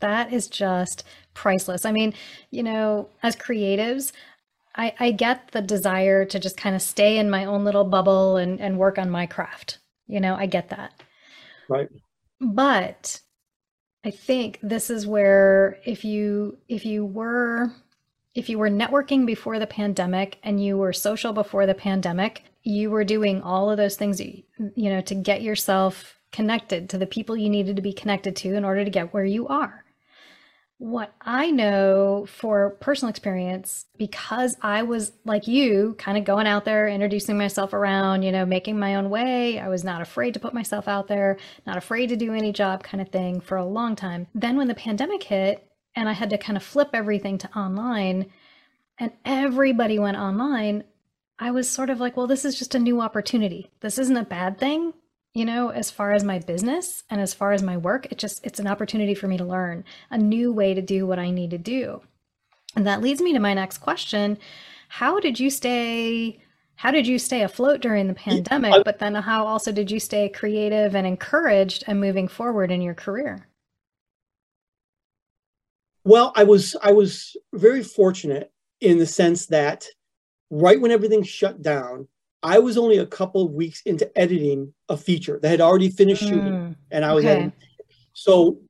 That 0.00 0.32
is 0.32 0.46
just 0.46 1.04
priceless. 1.34 1.84
I 1.84 1.92
mean, 1.92 2.14
you 2.50 2.62
know, 2.62 3.08
as 3.22 3.34
creatives, 3.34 4.12
I, 4.74 4.94
I 5.00 5.10
get 5.12 5.52
the 5.52 5.62
desire 5.62 6.24
to 6.26 6.38
just 6.38 6.56
kind 6.56 6.76
of 6.76 6.82
stay 6.82 7.18
in 7.18 7.30
my 7.30 7.46
own 7.46 7.64
little 7.64 7.84
bubble 7.84 8.36
and, 8.36 8.60
and 8.60 8.78
work 8.78 8.98
on 8.98 9.10
my 9.10 9.26
craft. 9.26 9.78
You 10.06 10.20
know, 10.20 10.36
I 10.36 10.46
get 10.46 10.68
that. 10.68 11.02
Right. 11.68 11.88
But 12.40 13.20
I 14.04 14.10
think 14.10 14.60
this 14.62 14.90
is 14.90 15.06
where 15.06 15.78
if 15.84 16.04
you 16.04 16.58
if 16.68 16.84
you 16.84 17.04
were 17.04 17.72
if 18.36 18.50
you 18.50 18.58
were 18.58 18.68
networking 18.68 19.24
before 19.24 19.58
the 19.58 19.66
pandemic 19.66 20.38
and 20.42 20.62
you 20.62 20.76
were 20.76 20.92
social 20.92 21.32
before 21.32 21.64
the 21.64 21.74
pandemic, 21.74 22.44
you 22.62 22.90
were 22.90 23.02
doing 23.02 23.40
all 23.42 23.70
of 23.70 23.78
those 23.78 23.96
things, 23.96 24.20
you 24.20 24.44
know, 24.90 25.00
to 25.00 25.14
get 25.14 25.40
yourself 25.40 26.20
connected 26.32 26.90
to 26.90 26.98
the 26.98 27.06
people 27.06 27.34
you 27.34 27.48
needed 27.48 27.76
to 27.76 27.82
be 27.82 27.94
connected 27.94 28.36
to 28.36 28.54
in 28.54 28.64
order 28.64 28.84
to 28.84 28.90
get 28.90 29.14
where 29.14 29.24
you 29.24 29.48
are. 29.48 29.82
What 30.78 31.14
I 31.22 31.50
know 31.50 32.26
for 32.28 32.76
personal 32.78 33.08
experience, 33.08 33.86
because 33.96 34.54
I 34.60 34.82
was 34.82 35.12
like 35.24 35.48
you, 35.48 35.94
kind 35.96 36.18
of 36.18 36.24
going 36.24 36.46
out 36.46 36.66
there, 36.66 36.86
introducing 36.86 37.38
myself 37.38 37.72
around, 37.72 38.22
you 38.22 38.32
know, 38.32 38.44
making 38.44 38.78
my 38.78 38.96
own 38.96 39.08
way. 39.08 39.58
I 39.58 39.68
was 39.68 39.82
not 39.82 40.02
afraid 40.02 40.34
to 40.34 40.40
put 40.40 40.52
myself 40.52 40.86
out 40.86 41.08
there, 41.08 41.38
not 41.66 41.78
afraid 41.78 42.10
to 42.10 42.16
do 42.16 42.34
any 42.34 42.52
job 42.52 42.82
kind 42.82 43.00
of 43.00 43.08
thing 43.08 43.40
for 43.40 43.56
a 43.56 43.64
long 43.64 43.96
time. 43.96 44.26
Then 44.34 44.58
when 44.58 44.68
the 44.68 44.74
pandemic 44.74 45.22
hit, 45.22 45.66
and 45.96 46.08
I 46.08 46.12
had 46.12 46.30
to 46.30 46.38
kind 46.38 46.56
of 46.56 46.62
flip 46.62 46.90
everything 46.92 47.38
to 47.38 47.58
online 47.58 48.26
and 48.98 49.12
everybody 49.24 49.98
went 49.98 50.16
online, 50.16 50.84
I 51.38 51.50
was 51.50 51.68
sort 51.68 51.90
of 51.90 52.00
like, 52.00 52.16
well, 52.16 52.26
this 52.26 52.44
is 52.44 52.58
just 52.58 52.74
a 52.74 52.78
new 52.78 53.00
opportunity. 53.00 53.70
This 53.80 53.98
isn't 53.98 54.16
a 54.16 54.24
bad 54.24 54.58
thing, 54.58 54.94
you 55.34 55.44
know, 55.44 55.68
as 55.68 55.90
far 55.90 56.12
as 56.12 56.24
my 56.24 56.38
business 56.38 57.04
and 57.10 57.20
as 57.20 57.34
far 57.34 57.52
as 57.52 57.62
my 57.62 57.76
work. 57.76 58.06
It 58.10 58.18
just 58.18 58.44
it's 58.44 58.58
an 58.58 58.66
opportunity 58.66 59.14
for 59.14 59.28
me 59.28 59.36
to 59.36 59.44
learn 59.44 59.84
a 60.10 60.16
new 60.16 60.52
way 60.52 60.72
to 60.72 60.82
do 60.82 61.06
what 61.06 61.18
I 61.18 61.30
need 61.30 61.50
to 61.50 61.58
do. 61.58 62.02
And 62.74 62.86
that 62.86 63.02
leads 63.02 63.20
me 63.20 63.32
to 63.32 63.38
my 63.38 63.54
next 63.54 63.78
question. 63.78 64.38
How 64.88 65.20
did 65.20 65.38
you 65.40 65.50
stay 65.50 66.40
how 66.76 66.90
did 66.90 67.06
you 67.06 67.18
stay 67.18 67.42
afloat 67.42 67.80
during 67.80 68.06
the 68.06 68.14
pandemic, 68.14 68.84
but 68.84 68.98
then 68.98 69.14
how 69.14 69.46
also 69.46 69.72
did 69.72 69.90
you 69.90 69.98
stay 69.98 70.28
creative 70.28 70.94
and 70.94 71.06
encouraged 71.06 71.84
and 71.86 72.00
moving 72.00 72.28
forward 72.28 72.70
in 72.70 72.82
your 72.82 72.94
career? 72.94 73.46
Well, 76.06 76.32
I 76.36 76.44
was 76.44 76.76
I 76.80 76.92
was 76.92 77.36
very 77.52 77.82
fortunate 77.82 78.52
in 78.80 78.98
the 78.98 79.06
sense 79.06 79.46
that 79.46 79.86
right 80.50 80.80
when 80.80 80.92
everything 80.92 81.24
shut 81.24 81.62
down, 81.62 82.06
I 82.44 82.60
was 82.60 82.78
only 82.78 82.98
a 82.98 83.06
couple 83.06 83.44
of 83.44 83.52
weeks 83.52 83.82
into 83.82 84.16
editing 84.16 84.72
a 84.88 84.96
feature 84.96 85.40
that 85.42 85.48
had 85.48 85.60
already 85.60 85.90
finished 85.90 86.22
mm, 86.22 86.28
shooting, 86.28 86.76
and 86.92 87.04
I 87.04 87.12
was 87.12 87.24
okay. 87.24 87.32
editing. 87.32 87.52
So 88.12 88.60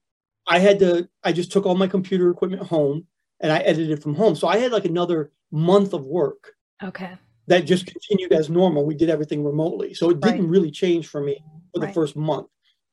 I 0.49 0.61
had 0.61 0.79
to. 0.79 1.11
I 1.25 1.33
just 1.33 1.53
took 1.53 1.66
all 1.66 1.75
my 1.75 1.87
computer 1.87 2.31
equipment 2.31 2.62
home 2.62 3.07
and 3.40 3.53
I 3.53 3.59
edited 3.59 4.03
from 4.03 4.14
home. 4.14 4.35
So 4.35 4.49
I 4.49 4.57
had 4.57 4.72
like 4.72 4.87
another 4.87 5.31
month 5.51 5.92
of 5.92 6.07
work. 6.07 6.55
Okay. 6.83 7.18
That 7.49 7.66
just 7.66 7.87
continued 7.87 8.33
as 8.33 8.49
normal. 8.49 8.87
We 8.87 8.94
did 8.94 9.11
everything 9.11 9.44
remotely, 9.44 9.92
so 9.92 10.09
it 10.09 10.20
didn't 10.20 10.49
really 10.49 10.70
change 10.70 11.07
for 11.07 11.20
me 11.20 11.44
for 11.75 11.81
the 11.81 11.87
right. 11.87 11.94
first 11.94 12.16
month. 12.16 12.46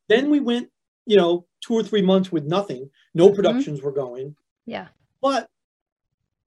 Then 0.10 0.30
we 0.30 0.42
went, 0.42 0.70
you 1.06 1.18
know, 1.18 1.46
two 1.62 1.74
or 1.74 1.84
three 1.84 2.02
months 2.02 2.32
with 2.32 2.46
nothing. 2.46 2.90
No 3.14 3.28
mm-hmm. 3.28 3.36
productions 3.36 3.82
were 3.82 3.92
going. 3.92 4.36
Yeah. 4.66 4.88
But 5.22 5.50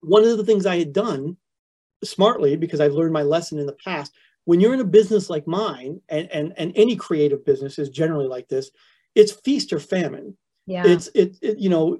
one 0.01 0.25
of 0.25 0.37
the 0.37 0.45
things 0.45 0.66
I 0.66 0.79
had 0.79 0.92
done 0.92 1.37
smartly, 2.05 2.57
because 2.57 2.81
I've 2.81 2.92
learned 2.92 3.12
my 3.12 3.23
lesson 3.23 3.59
in 3.59 3.66
the 3.66 3.77
past, 3.85 4.12
when 4.45 4.61
you're 4.61 4.75
in 4.75 4.81
a 4.81 4.85
business 4.85 5.29
like 5.29 5.47
mine, 5.47 6.01
and 6.09 6.31
and, 6.31 6.53
and 6.57 6.73
any 6.77 6.97
creative 6.97 7.45
business 7.45 7.79
is 7.79 7.88
generally 7.88 8.29
like 8.29 8.49
this, 8.49 8.71
it's 9.14 9.33
feast 9.33 9.73
or 9.73 9.81
famine. 9.81 10.37
Yeah. 10.66 10.87
It's 10.87 11.09
it, 11.14 11.37
it 11.42 11.59
you 11.59 11.69
know, 11.69 11.99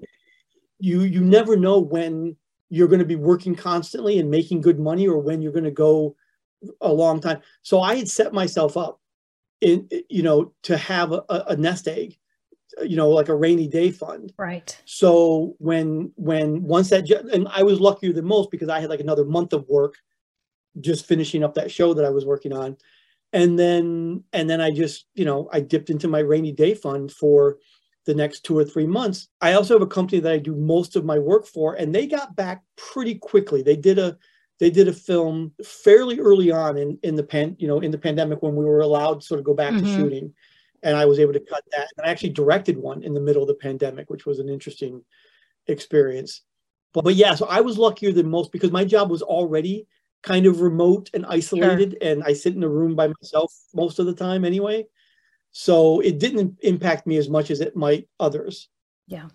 you 0.79 1.03
you 1.03 1.21
never 1.21 1.57
know 1.57 1.79
when 1.79 2.37
you're 2.69 2.89
going 2.89 3.01
to 3.01 3.05
be 3.05 3.17
working 3.17 3.55
constantly 3.55 4.19
and 4.19 4.31
making 4.31 4.61
good 4.61 4.79
money 4.79 5.07
or 5.07 5.19
when 5.19 5.41
you're 5.41 5.53
going 5.53 5.65
to 5.65 5.71
go 5.71 6.17
a 6.81 6.93
long 6.93 7.21
time. 7.21 7.41
So 7.63 7.81
I 7.81 7.97
had 7.97 8.09
set 8.09 8.33
myself 8.33 8.77
up 8.77 9.01
in 9.61 9.89
you 10.09 10.23
know 10.23 10.53
to 10.63 10.77
have 10.77 11.13
a, 11.13 11.25
a 11.29 11.57
nest 11.57 11.89
egg 11.89 12.17
you 12.83 12.97
know 12.97 13.09
like 13.09 13.29
a 13.29 13.35
rainy 13.35 13.69
day 13.69 13.91
fund. 13.91 14.33
Right. 14.37 14.77
So 14.85 15.55
when 15.59 16.13
when 16.17 16.63
once 16.63 16.91
that 16.91 17.09
and 17.11 17.49
i 17.49 17.63
was 17.63 17.81
luckier 17.81 18.13
than 18.13 18.25
most 18.25 18.51
because 18.51 18.69
i 18.69 18.81
had 18.81 18.91
like 18.91 19.01
another 19.01 19.25
month 19.25 19.53
of 19.53 19.69
work 19.69 19.95
just 20.81 21.07
finishing 21.07 21.43
up 21.43 21.55
that 21.55 21.71
show 21.71 21.95
that 21.95 22.05
i 22.05 22.11
was 22.11 22.27
working 22.27 22.53
on. 22.53 22.77
And 23.33 23.59
then 23.59 24.25
and 24.33 24.49
then 24.49 24.61
i 24.61 24.71
just 24.71 25.07
you 25.15 25.25
know 25.25 25.49
i 25.53 25.61
dipped 25.61 25.91
into 25.91 26.09
my 26.09 26.21
rainy 26.21 26.53
day 26.53 26.75
fund 26.75 27.13
for 27.13 27.59
the 28.05 28.15
next 28.15 28.45
two 28.45 28.57
or 28.57 28.65
three 28.65 28.87
months. 28.87 29.29
I 29.41 29.55
also 29.55 29.75
have 29.75 29.83
a 29.83 29.87
company 29.87 30.21
that 30.21 30.33
i 30.33 30.39
do 30.39 30.55
most 30.55 30.97
of 30.97 31.05
my 31.05 31.19
work 31.19 31.47
for 31.47 31.75
and 31.75 31.95
they 31.95 32.07
got 32.07 32.37
back 32.37 32.63
pretty 32.77 33.17
quickly. 33.17 33.63
They 33.63 33.77
did 33.77 33.99
a 33.99 34.17
they 34.59 34.71
did 34.71 34.89
a 34.89 34.93
film 34.93 35.53
fairly 35.65 36.19
early 36.19 36.51
on 36.51 36.77
in 36.77 36.99
in 37.03 37.15
the 37.15 37.23
pan 37.23 37.57
you 37.59 37.69
know 37.69 37.81
in 37.81 37.91
the 37.91 37.99
pandemic 37.99 38.43
when 38.43 38.57
we 38.57 38.65
were 38.65 38.81
allowed 38.81 39.21
to 39.21 39.27
sort 39.27 39.39
of 39.39 39.45
go 39.45 39.55
back 39.55 39.73
mm-hmm. 39.73 39.85
to 39.85 39.95
shooting 39.95 40.35
and 40.87 40.97
I 40.97 41.05
was 41.05 41.19
able 41.19 41.33
to 41.33 41.41
cut 41.41 41.65
that. 41.73 41.89
And 41.99 42.07
I 42.07 42.11
actually 42.11 42.31
directed 42.31 42.79
one 42.79 43.03
in 43.03 43.13
the 43.13 43.21
middle 43.21 43.43
of 43.43 43.49
the 43.49 43.55
pandemic, 43.55 44.09
which 44.09 44.25
was 44.25 44.39
an 44.39 44.49
interesting 44.49 45.03
experience. 45.67 46.43
But, 46.95 47.03
but 47.03 47.17
yeah, 47.17 47.35
so 47.35 47.47
I 47.47 47.61
was 47.61 47.77
luckier 47.77 48.13
than 48.13 48.31
most 48.31 48.53
because 48.53 48.71
my 48.71 48.85
job 48.85 49.11
was 49.11 49.21
already 49.21 49.89
kind 50.23 50.47
of 50.47 50.61
remote 50.61 51.11
and 51.13 51.27
isolated, 51.27 51.97
sure. 52.01 52.13
and 52.13 52.23
I 52.23 52.33
sit 52.33 52.55
in 52.55 52.63
a 52.63 52.69
room 52.69 52.95
by 52.95 53.09
myself 53.09 53.53
most 53.75 53.99
of 53.99 54.07
the 54.07 54.15
time 54.15 54.45
anyway. 54.45 54.87
So 55.51 55.99
it 56.01 56.21
didn't 56.21 56.57
impact 56.63 57.05
me 57.05 57.17
as 57.17 57.29
much 57.29 57.51
as 57.51 57.61
it 57.61 57.75
might 57.75 58.09
others. 58.21 58.69
Yeah. 59.09 59.29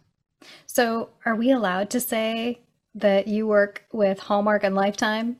So 0.67 1.09
are 1.25 1.35
we 1.35 1.51
allowed 1.51 1.89
to 1.89 1.99
say 1.99 2.61
that 2.95 3.27
you 3.27 3.45
work 3.45 3.83
with 3.91 4.19
Hallmark 4.19 4.63
and 4.63 4.73
Lifetime? 4.73 5.35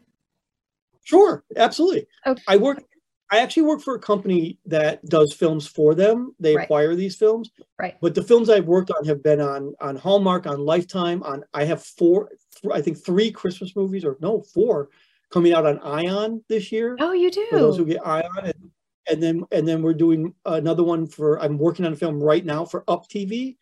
Sure, 1.04 1.46
absolutely. 1.56 2.06
Okay. 2.28 2.44
I 2.50 2.58
work 2.58 2.84
I 3.32 3.40
actually 3.40 3.64
work 3.64 3.82
for 3.82 3.96
a 3.96 4.00
company 4.00 4.60
that 4.66 5.04
does 5.06 5.34
films 5.34 5.66
for 5.66 5.96
them. 5.96 6.36
They 6.40 6.54
right. 6.54 6.64
acquire 6.64 6.96
these 6.96 7.16
films. 7.16 7.50
Right. 7.80 7.96
But 8.02 8.14
the 8.14 8.24
films 8.24 8.50
I've 8.50 8.66
worked 8.66 8.92
on 8.92 9.06
have 9.06 9.24
been 9.24 9.40
on 9.40 9.74
on 9.80 9.96
Hallmark, 9.96 10.48
on 10.48 10.66
Lifetime, 10.66 11.24
on 11.24 11.46
I 11.54 11.64
have 11.64 11.82
four, 11.82 12.30
th- 12.62 12.74
I 12.74 12.82
think 12.82 13.04
three 13.04 13.32
Christmas 13.32 13.74
movies, 13.74 14.04
or 14.04 14.18
no, 14.20 14.42
four 14.42 14.90
coming 15.32 15.54
out 15.54 15.66
on 15.66 15.80
Ion 15.80 16.44
this 16.50 16.74
year. 16.74 16.98
Oh, 17.00 17.14
you 17.14 17.32
do. 17.32 17.48
For 17.50 17.60
those 17.60 17.78
who 17.78 17.86
get 17.86 18.06
Ion, 18.06 18.26
and, 18.44 18.72
and 19.10 19.24
then 19.24 19.44
and 19.54 19.66
then 19.66 19.82
we're 19.82 19.94
doing 19.94 20.34
another 20.46 20.84
one 20.84 21.08
for. 21.08 21.42
I'm 21.42 21.58
working 21.58 21.86
on 21.86 21.94
a 21.94 21.96
film 21.96 22.22
right 22.22 22.46
now 22.46 22.66
for 22.66 22.84
Up 22.90 23.08
TV. 23.08 23.56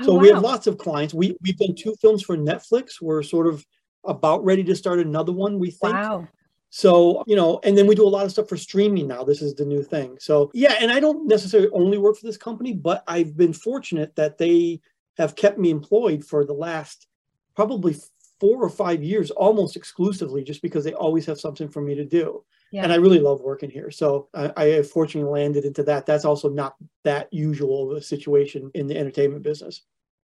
Oh, 0.00 0.04
so 0.04 0.14
wow. 0.14 0.20
we 0.20 0.28
have 0.30 0.42
lots 0.42 0.66
of 0.66 0.78
clients. 0.78 1.14
We 1.14 1.36
we've 1.42 1.56
done 1.56 1.76
two 1.76 1.94
films 2.00 2.24
for 2.24 2.36
Netflix. 2.36 3.00
We're 3.00 3.22
sort 3.22 3.46
of 3.46 3.64
about 4.04 4.44
ready 4.44 4.64
to 4.64 4.74
start 4.74 4.98
another 4.98 5.32
one. 5.32 5.60
We 5.60 5.70
think. 5.70 5.94
Wow. 5.94 6.26
So, 6.70 7.24
you 7.26 7.36
know, 7.36 7.60
and 7.64 7.76
then 7.76 7.86
we 7.86 7.94
do 7.94 8.06
a 8.06 8.08
lot 8.08 8.24
of 8.24 8.32
stuff 8.32 8.48
for 8.48 8.56
streaming 8.56 9.06
now. 9.08 9.24
This 9.24 9.40
is 9.40 9.54
the 9.54 9.64
new 9.64 9.82
thing. 9.82 10.16
So, 10.20 10.50
yeah, 10.52 10.74
and 10.80 10.90
I 10.90 11.00
don't 11.00 11.26
necessarily 11.26 11.70
only 11.72 11.98
work 11.98 12.16
for 12.16 12.26
this 12.26 12.36
company, 12.36 12.72
but 12.72 13.02
I've 13.06 13.36
been 13.36 13.52
fortunate 13.52 14.14
that 14.16 14.36
they 14.36 14.80
have 15.16 15.36
kept 15.36 15.58
me 15.58 15.70
employed 15.70 16.24
for 16.24 16.44
the 16.44 16.52
last 16.52 17.06
probably 17.54 17.96
four 18.38 18.62
or 18.62 18.68
five 18.68 19.02
years 19.02 19.30
almost 19.30 19.76
exclusively 19.76 20.44
just 20.44 20.60
because 20.60 20.84
they 20.84 20.92
always 20.92 21.24
have 21.24 21.40
something 21.40 21.68
for 21.68 21.80
me 21.80 21.94
to 21.94 22.04
do. 22.04 22.44
Yeah. 22.70 22.82
And 22.82 22.92
I 22.92 22.96
really 22.96 23.20
love 23.20 23.40
working 23.40 23.70
here. 23.70 23.90
So 23.90 24.28
I, 24.34 24.52
I 24.56 24.64
have 24.66 24.90
fortunately 24.90 25.30
landed 25.30 25.64
into 25.64 25.82
that. 25.84 26.04
That's 26.04 26.24
also 26.24 26.50
not 26.50 26.74
that 27.04 27.32
usual 27.32 27.90
of 27.90 27.96
a 27.96 28.02
situation 28.02 28.70
in 28.74 28.86
the 28.86 28.98
entertainment 28.98 29.42
business. 29.42 29.82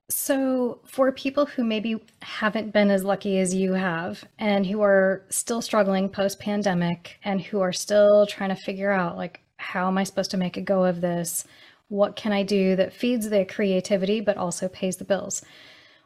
So, 0.09 0.81
for 0.85 1.11
people 1.11 1.47
who 1.47 1.63
maybe 1.63 1.99
haven't 2.21 2.71
been 2.71 2.91
as 2.91 3.03
lucky 3.03 3.39
as 3.39 3.55
you 3.55 3.73
have 3.73 4.23
and 4.37 4.65
who 4.65 4.81
are 4.81 5.25
still 5.29 5.61
struggling 5.63 6.09
post 6.09 6.39
pandemic 6.39 7.19
and 7.23 7.41
who 7.41 7.59
are 7.61 7.73
still 7.73 8.27
trying 8.27 8.49
to 8.49 8.55
figure 8.55 8.91
out, 8.91 9.17
like, 9.17 9.41
how 9.57 9.87
am 9.87 9.97
I 9.97 10.03
supposed 10.03 10.31
to 10.31 10.37
make 10.37 10.57
a 10.57 10.61
go 10.61 10.85
of 10.85 11.01
this? 11.01 11.45
What 11.87 12.15
can 12.15 12.31
I 12.33 12.43
do 12.43 12.75
that 12.75 12.93
feeds 12.93 13.29
their 13.29 13.45
creativity 13.45 14.21
but 14.21 14.37
also 14.37 14.67
pays 14.67 14.97
the 14.97 15.05
bills? 15.05 15.43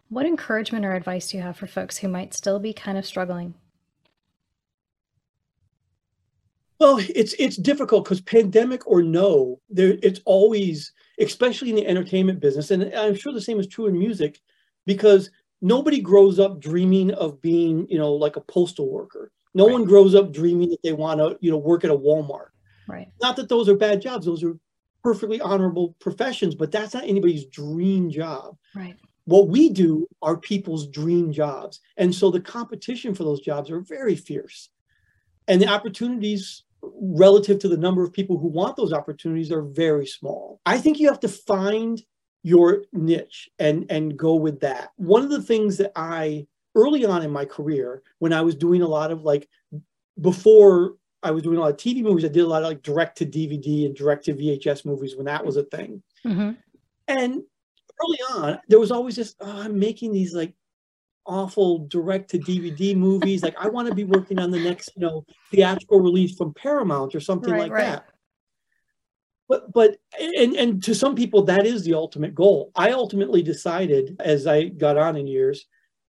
What 0.10 0.26
encouragement 0.26 0.86
or 0.86 0.94
advice 0.94 1.30
do 1.32 1.38
you 1.38 1.44
have 1.44 1.58
for 1.58 1.68
folks 1.68 1.98
who 1.98 2.08
might 2.08 2.34
still 2.34 2.60
be 2.60 2.74
kind 2.74 2.98
of 2.98 3.06
struggling? 3.06 3.54
Well, 6.80 7.00
it's 7.14 7.34
it's 7.38 7.58
difficult 7.58 8.06
because 8.06 8.22
pandemic 8.22 8.88
or 8.88 9.04
no, 9.04 9.60
there 9.70 9.98
it's 10.02 10.22
always, 10.26 10.94
especially 11.20 11.70
in 11.70 11.76
the 11.76 11.88
entertainment 11.88 12.40
business, 12.40 12.72
and 12.72 12.94
I'm 12.96 13.16
sure 13.16 13.34
the 13.34 13.42
same 13.42 13.60
is 13.60 13.68
true 13.68 13.88
in 13.88 13.98
music, 13.98 14.40
because 14.86 15.30
nobody 15.62 16.00
grows 16.00 16.40
up 16.40 16.60
dreaming 16.60 17.12
of 17.12 17.42
being, 17.42 17.88
you 17.90 17.98
know, 17.98 18.14
like 18.14 18.38
a 18.38 18.42
postal 18.42 18.90
worker. 18.90 19.32
No 19.54 19.66
right. 19.66 19.74
one 19.74 19.86
grows 19.86 20.16
up 20.16 20.32
dreaming 20.32 20.70
that 20.70 20.82
they 20.84 20.94
want 20.94 21.20
to, 21.20 21.38
you 21.42 21.52
know, 21.52 21.58
work 21.58 21.84
at 21.84 21.92
a 21.92 21.98
Walmart. 21.98 22.50
Right. 22.88 23.08
Not 23.22 23.36
that 23.36 23.50
those 23.50 23.68
are 23.68 23.76
bad 23.76 24.02
jobs; 24.02 24.26
those 24.26 24.44
are 24.44 24.58
perfectly 25.04 25.42
honorable 25.42 25.96
professions, 26.00 26.56
but 26.56 26.72
that's 26.72 26.94
not 26.94 27.04
anybody's 27.04 27.46
dream 27.46 28.10
job. 28.10 28.58
Right. 28.76 28.96
What 29.26 29.48
we 29.48 29.70
do 29.70 30.08
are 30.22 30.38
people's 30.38 30.88
dream 30.88 31.32
jobs, 31.32 31.82
and 31.98 32.14
so 32.14 32.32
the 32.32 32.40
competition 32.40 33.14
for 33.14 33.24
those 33.24 33.42
jobs 33.42 33.70
are 33.70 33.82
very 33.82 34.16
fierce, 34.16 34.70
and 35.48 35.62
the 35.62 35.68
opportunities 35.68 36.64
relative 37.02 37.60
to 37.60 37.68
the 37.68 37.78
number 37.78 38.04
of 38.04 38.14
people 38.14 38.38
who 38.38 38.48
want 38.48 38.76
those 38.76 38.94
opportunities 38.94 39.52
are 39.52 39.62
very 39.62 40.06
small. 40.06 40.60
I 40.66 40.78
think 40.78 41.00
you 41.00 41.08
have 41.08 41.20
to 41.22 41.28
find 41.28 42.02
your 42.44 42.84
niche 42.94 43.50
and 43.60 43.86
and 43.90 44.18
go 44.18 44.36
with 44.36 44.60
that. 44.62 44.92
One 44.96 45.24
of 45.24 45.30
the 45.30 45.42
things 45.42 45.78
that 45.78 45.92
I 45.96 46.48
early 46.76 47.06
on 47.06 47.24
in 47.24 47.32
my 47.32 47.46
career 47.46 48.04
when 48.20 48.34
I 48.34 48.42
was 48.42 48.56
doing 48.56 48.82
a 48.82 48.88
lot 48.88 49.12
of 49.12 49.24
like 49.24 49.50
before 50.22 50.96
I 51.22 51.32
was 51.32 51.44
doing 51.44 51.58
a 51.58 51.62
lot 51.62 51.72
of 51.72 51.78
TV 51.78 52.02
movies, 52.02 52.24
I 52.24 52.30
did 52.30 52.44
a 52.44 52.48
lot 52.48 52.64
of 52.64 52.70
like 52.70 52.82
direct 52.82 53.18
to 53.18 53.26
DVD 53.26 53.86
and 53.86 53.96
direct 53.96 54.26
to 54.26 54.34
VHS 54.34 54.86
movies 54.86 55.16
when 55.16 55.26
that 55.26 55.46
was 55.46 55.58
a 55.58 55.64
thing. 55.64 56.02
Mm-hmm. 56.26 56.52
And 57.08 57.44
early 58.02 58.20
on, 58.32 58.60
there 58.70 58.80
was 58.80 58.92
always 58.92 59.16
this, 59.16 59.36
oh, 59.42 59.62
I'm 59.62 59.78
making 59.78 60.14
these 60.14 60.34
like 60.34 60.54
awful 61.26 61.88
direct 61.88 62.30
to 62.32 62.40
DVD 62.40 62.96
movies. 62.96 63.44
Like 63.44 63.56
I 63.60 63.70
want 63.70 63.88
to 63.88 63.96
be 63.96 64.04
working 64.04 64.40
on 64.40 64.52
the 64.52 64.60
next, 64.60 64.92
you 64.96 65.02
know, 65.02 65.26
theatrical 65.52 66.00
release 66.00 66.36
from 66.36 66.54
Paramount 66.54 67.16
or 67.16 67.20
something 67.20 67.52
right, 67.52 67.62
like 67.62 67.72
right. 67.72 67.86
that. 67.86 68.10
But 69.48 69.74
but 69.74 69.98
and 70.20 70.56
and 70.56 70.84
to 70.84 70.94
some 70.94 71.16
people 71.16 71.44
that 71.44 71.66
is 71.66 71.84
the 71.84 71.94
ultimate 71.94 72.36
goal. 72.36 72.72
I 72.76 72.92
ultimately 72.92 73.42
decided 73.42 74.16
as 74.20 74.48
I 74.48 74.66
got 74.66 74.98
on 74.98 75.16
in 75.16 75.28
years 75.28 75.66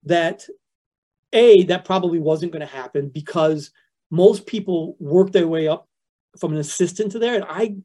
that 0.04 0.46
a 1.34 1.64
that 1.64 1.86
probably 1.86 2.20
wasn't 2.20 2.52
going 2.52 2.66
to 2.66 2.66
happen 2.66 3.10
because 3.10 3.72
most 4.10 4.46
people 4.46 4.96
work 5.00 5.32
their 5.32 5.48
way 5.48 5.68
up 5.68 5.88
from 6.40 6.54
an 6.54 6.60
assistant 6.60 7.12
to 7.12 7.20
there 7.20 7.36
and 7.36 7.46
I 7.48 7.76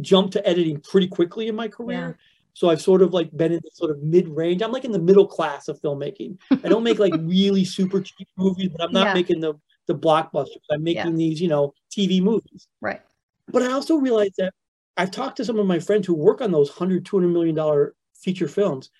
jumped 0.00 0.34
to 0.34 0.46
editing 0.46 0.80
pretty 0.80 1.08
quickly 1.08 1.48
in 1.48 1.54
my 1.54 1.68
career. 1.68 2.16
Yeah. 2.18 2.24
So 2.54 2.70
I've 2.70 2.80
sort 2.80 3.02
of 3.02 3.12
like 3.12 3.34
been 3.36 3.52
in 3.52 3.60
the 3.62 3.70
sort 3.72 3.90
of 3.90 4.02
mid 4.02 4.28
range. 4.28 4.62
I'm 4.62 4.72
like 4.72 4.84
in 4.84 4.92
the 4.92 4.98
middle 4.98 5.26
class 5.26 5.68
of 5.68 5.80
filmmaking. 5.80 6.38
I 6.50 6.68
don't 6.68 6.84
make 6.84 6.98
like 6.98 7.14
really 7.20 7.64
super 7.64 8.00
cheap 8.00 8.28
movies, 8.36 8.70
but 8.70 8.82
I'm 8.82 8.92
not 8.92 9.08
yeah. 9.08 9.14
making 9.14 9.40
the 9.40 9.54
the 9.86 9.94
blockbusters. 9.94 10.62
I'm 10.70 10.84
making 10.84 11.12
yeah. 11.12 11.16
these, 11.16 11.40
you 11.40 11.48
know, 11.48 11.74
TV 11.90 12.22
movies. 12.22 12.68
Right. 12.80 13.00
But 13.48 13.62
I 13.62 13.72
also 13.72 13.96
realized 13.96 14.34
that 14.38 14.54
I've 14.96 15.10
talked 15.10 15.36
to 15.38 15.44
some 15.44 15.58
of 15.58 15.66
my 15.66 15.78
friends 15.78 16.06
who 16.06 16.14
work 16.14 16.40
on 16.40 16.52
those 16.52 16.68
100, 16.68 17.04
200 17.04 17.28
million 17.28 17.54
dollar 17.54 17.94
feature 18.14 18.48
films, 18.48 18.90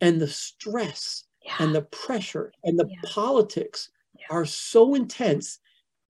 and 0.00 0.20
the 0.20 0.28
stress 0.28 1.24
yeah. 1.44 1.56
and 1.60 1.74
the 1.74 1.82
pressure 1.82 2.52
and 2.64 2.78
the 2.78 2.88
politics 3.04 3.90
are 4.30 4.44
so 4.44 4.94
intense. 4.94 5.58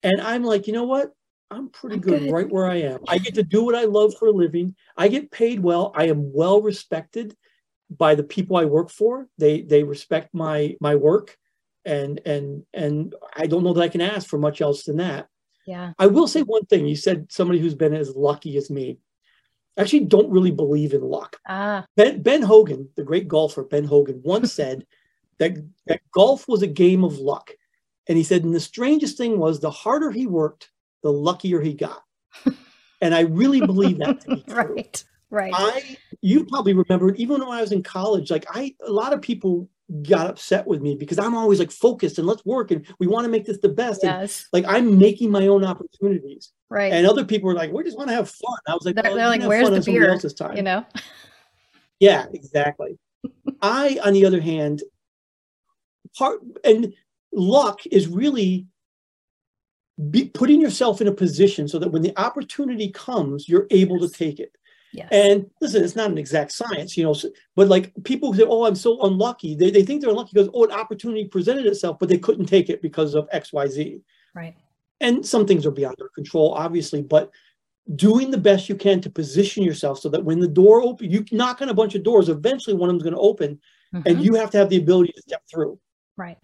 And 0.03 0.21
I'm 0.21 0.45
like, 0.45 0.67
you 0.67 0.73
know 0.73 0.85
what? 0.85 1.13
I'm 1.55 1.69
pretty 1.69 1.99
good, 1.99 2.25
good, 2.25 2.33
right 2.33 2.51
where 2.51 2.67
I 2.67 2.77
am. 2.77 3.01
I 3.09 3.19
get 3.19 3.35
to 3.35 3.43
do 3.43 3.65
what 3.65 3.75
I 3.75 3.85
love 3.85 4.15
for 4.19 4.29
a 4.29 4.33
living. 4.33 4.75
I 4.97 5.09
get 5.09 5.31
paid 5.31 5.61
well. 5.61 5.93
I 5.95 6.09
am 6.09 6.33
well 6.33 6.61
respected 6.61 7.37
by 7.91 8.15
the 8.15 8.25
people 8.25 8.57
I 8.57 8.65
work 8.65 8.91
for. 8.91 9.29
They 9.39 9.63
they 9.63 9.85
respect 9.85 10.35
my 10.35 10.77
my 10.81 10.97
work, 10.97 11.37
and 11.85 12.21
and 12.27 12.65
and 12.73 13.15
I 13.37 13.47
don't 13.47 13.65
know 13.65 13.73
that 13.73 13.83
I 13.83 13.89
can 13.89 14.01
ask 14.01 14.29
for 14.29 14.39
much 14.39 14.61
else 14.61 14.85
than 14.85 14.97
that. 14.97 15.29
Yeah. 15.67 15.93
I 15.99 16.07
will 16.07 16.29
say 16.29 16.43
one 16.43 16.67
thing. 16.67 16.87
You 16.87 16.97
said 16.97 17.31
somebody 17.31 17.59
who's 17.59 17.75
been 17.75 17.95
as 17.95 18.15
lucky 18.15 18.57
as 18.57 18.71
me. 18.71 18.99
I 19.77 19.83
actually 19.83 20.05
don't 20.05 20.31
really 20.31 20.51
believe 20.51 20.93
in 20.93 21.03
luck. 21.03 21.37
Ah. 21.49 21.85
Ben, 21.97 22.23
ben 22.23 22.43
Hogan, 22.43 22.89
the 22.97 23.03
great 23.03 23.29
golfer 23.29 23.65
Ben 23.65 23.85
Hogan, 23.85 24.21
once 24.25 24.53
said 24.55 24.87
that, 25.39 25.57
that 25.87 26.01
golf 26.13 26.47
was 26.49 26.63
a 26.63 26.69
game 26.69 27.05
of 27.05 27.19
luck. 27.19 27.51
And 28.07 28.19
he 28.19 28.25
said, 28.25 28.45
and 28.45 28.55
the 28.55 28.61
strangest 28.61 29.17
thing 29.17 29.39
was 29.39 29.61
the 29.61 29.71
harder 29.71 30.11
he 30.11 30.27
worked, 30.27 30.71
the 31.05 31.13
luckier 31.13 31.61
he 31.61 31.75
got. 31.75 32.03
and 33.01 33.15
I 33.15 33.21
really 33.21 33.61
believe 33.61 33.99
that 33.99 34.23
to 34.23 34.35
be 34.35 34.43
true. 34.49 34.75
right. 34.75 35.05
Right. 35.31 35.53
I 35.55 35.97
you 36.21 36.45
probably 36.45 36.75
remember 36.75 37.13
even 37.15 37.41
when 37.41 37.57
I 37.57 37.61
was 37.61 37.73
in 37.73 37.83
college. 37.83 38.31
Like 38.31 38.47
I 38.51 38.75
a 38.87 38.91
lot 38.91 39.13
of 39.13 39.21
people 39.21 39.69
got 40.03 40.29
upset 40.29 40.67
with 40.67 40.81
me 40.81 40.95
because 40.97 41.19
I'm 41.19 41.35
always 41.35 41.59
like 41.59 41.71
focused 41.71 42.19
and 42.19 42.27
let's 42.27 42.45
work 42.45 42.71
and 42.71 42.87
we 42.99 43.07
want 43.07 43.25
to 43.25 43.31
make 43.31 43.45
this 43.45 43.59
the 43.59 43.69
best. 43.69 44.01
Yes. 44.03 44.47
And, 44.53 44.65
like 44.65 44.73
I'm 44.73 44.97
making 44.99 45.31
my 45.31 45.47
own 45.47 45.65
opportunities. 45.65 46.53
Right. 46.71 46.93
And 46.93 47.07
other 47.07 47.25
people 47.25 47.49
were 47.49 47.55
like, 47.55 47.73
we 47.73 47.83
just 47.85 47.99
want 47.99 48.09
to 48.11 48.15
have 48.15 48.31
fun. 48.31 48.59
I 48.67 48.75
was 48.75 48.85
like, 48.85 48.95
they're, 48.95 49.05
well, 49.05 49.17
they're 49.17 49.29
like, 49.29 49.43
where's 49.43 49.71
the 49.71 49.93
beer? 49.93 50.09
Else's 50.09 50.35
time. 50.35 50.57
You 50.57 50.63
know? 50.63 50.87
yeah, 52.01 52.27
exactly. 52.33 52.99
I, 53.61 53.99
on 54.05 54.13
the 54.13 54.25
other 54.25 54.41
hand, 54.41 54.83
part 56.17 56.41
and 56.65 56.95
luck 57.33 57.81
is 57.91 58.09
really 58.09 58.67
be 60.11 60.27
putting 60.27 60.61
yourself 60.61 61.01
in 61.01 61.09
a 61.09 61.13
position 61.13 61.69
so 61.69 61.79
that 61.79 61.91
when 61.91 62.03
the 62.03 62.19
opportunity 62.19 62.91
comes, 62.91 63.49
you're 63.49 63.67
able 63.71 64.01
yes. 64.01 64.11
to 64.11 64.19
take 64.19 64.41
it. 64.41 64.57
Yes. 64.93 65.09
And 65.11 65.51
listen, 65.61 65.83
it's 65.83 65.97
not 65.97 66.11
an 66.11 66.19
exact 66.19 66.53
science, 66.53 66.97
you 66.97 67.03
know, 67.03 67.15
but 67.57 67.69
like 67.69 67.93
people 68.05 68.33
say, 68.33 68.45
oh, 68.47 68.65
I'm 68.65 68.77
so 68.77 69.03
unlucky, 69.03 69.57
they, 69.57 69.71
they 69.71 69.83
think 69.83 70.01
they're 70.01 70.11
unlucky 70.11 70.31
because, 70.35 70.51
oh, 70.55 70.65
an 70.65 70.71
opportunity 70.71 71.27
presented 71.27 71.67
itself, 71.67 71.99
but 71.99 72.09
they 72.09 72.19
couldn't 72.19 72.47
take 72.47 72.71
it 72.71 72.81
because 72.81 73.15
of 73.15 73.29
X, 73.33 73.53
Y, 73.53 73.67
Z. 73.67 74.01
Right. 74.35 74.55
And 75.01 75.27
some 75.27 75.47
things 75.47 75.67
are 75.67 75.73
beyond 75.73 75.97
their 75.99 76.11
control, 76.11 76.55
obviously, 76.55 77.03
but 77.03 77.31
doing 77.97 78.31
the 78.31 78.39
best 78.39 78.69
you 78.69 78.77
can 78.77 79.01
to 79.01 79.11
position 79.11 79.63
yourself 79.65 79.99
so 79.99 80.09
that 80.09 80.25
when 80.25 80.39
the 80.39 80.49
door 80.49 80.83
opens, 80.83 81.13
you 81.13 81.25
knock 81.33 81.61
on 81.61 81.69
a 81.69 81.75
bunch 81.75 81.95
of 81.95 82.03
doors, 82.03 82.29
eventually 82.29 82.75
one 82.75 82.89
of 82.89 82.95
them's 82.95 83.03
going 83.03 83.15
to 83.15 83.21
open 83.21 83.61
mm-hmm. 83.95 84.03
and 84.07 84.25
you 84.25 84.35
have 84.35 84.51
to 84.51 84.59
have 84.59 84.71
the 84.71 84.79
ability 84.79 85.13
to 85.13 85.23
step 85.23 85.43
through. 85.51 85.79
Right. 86.17 86.39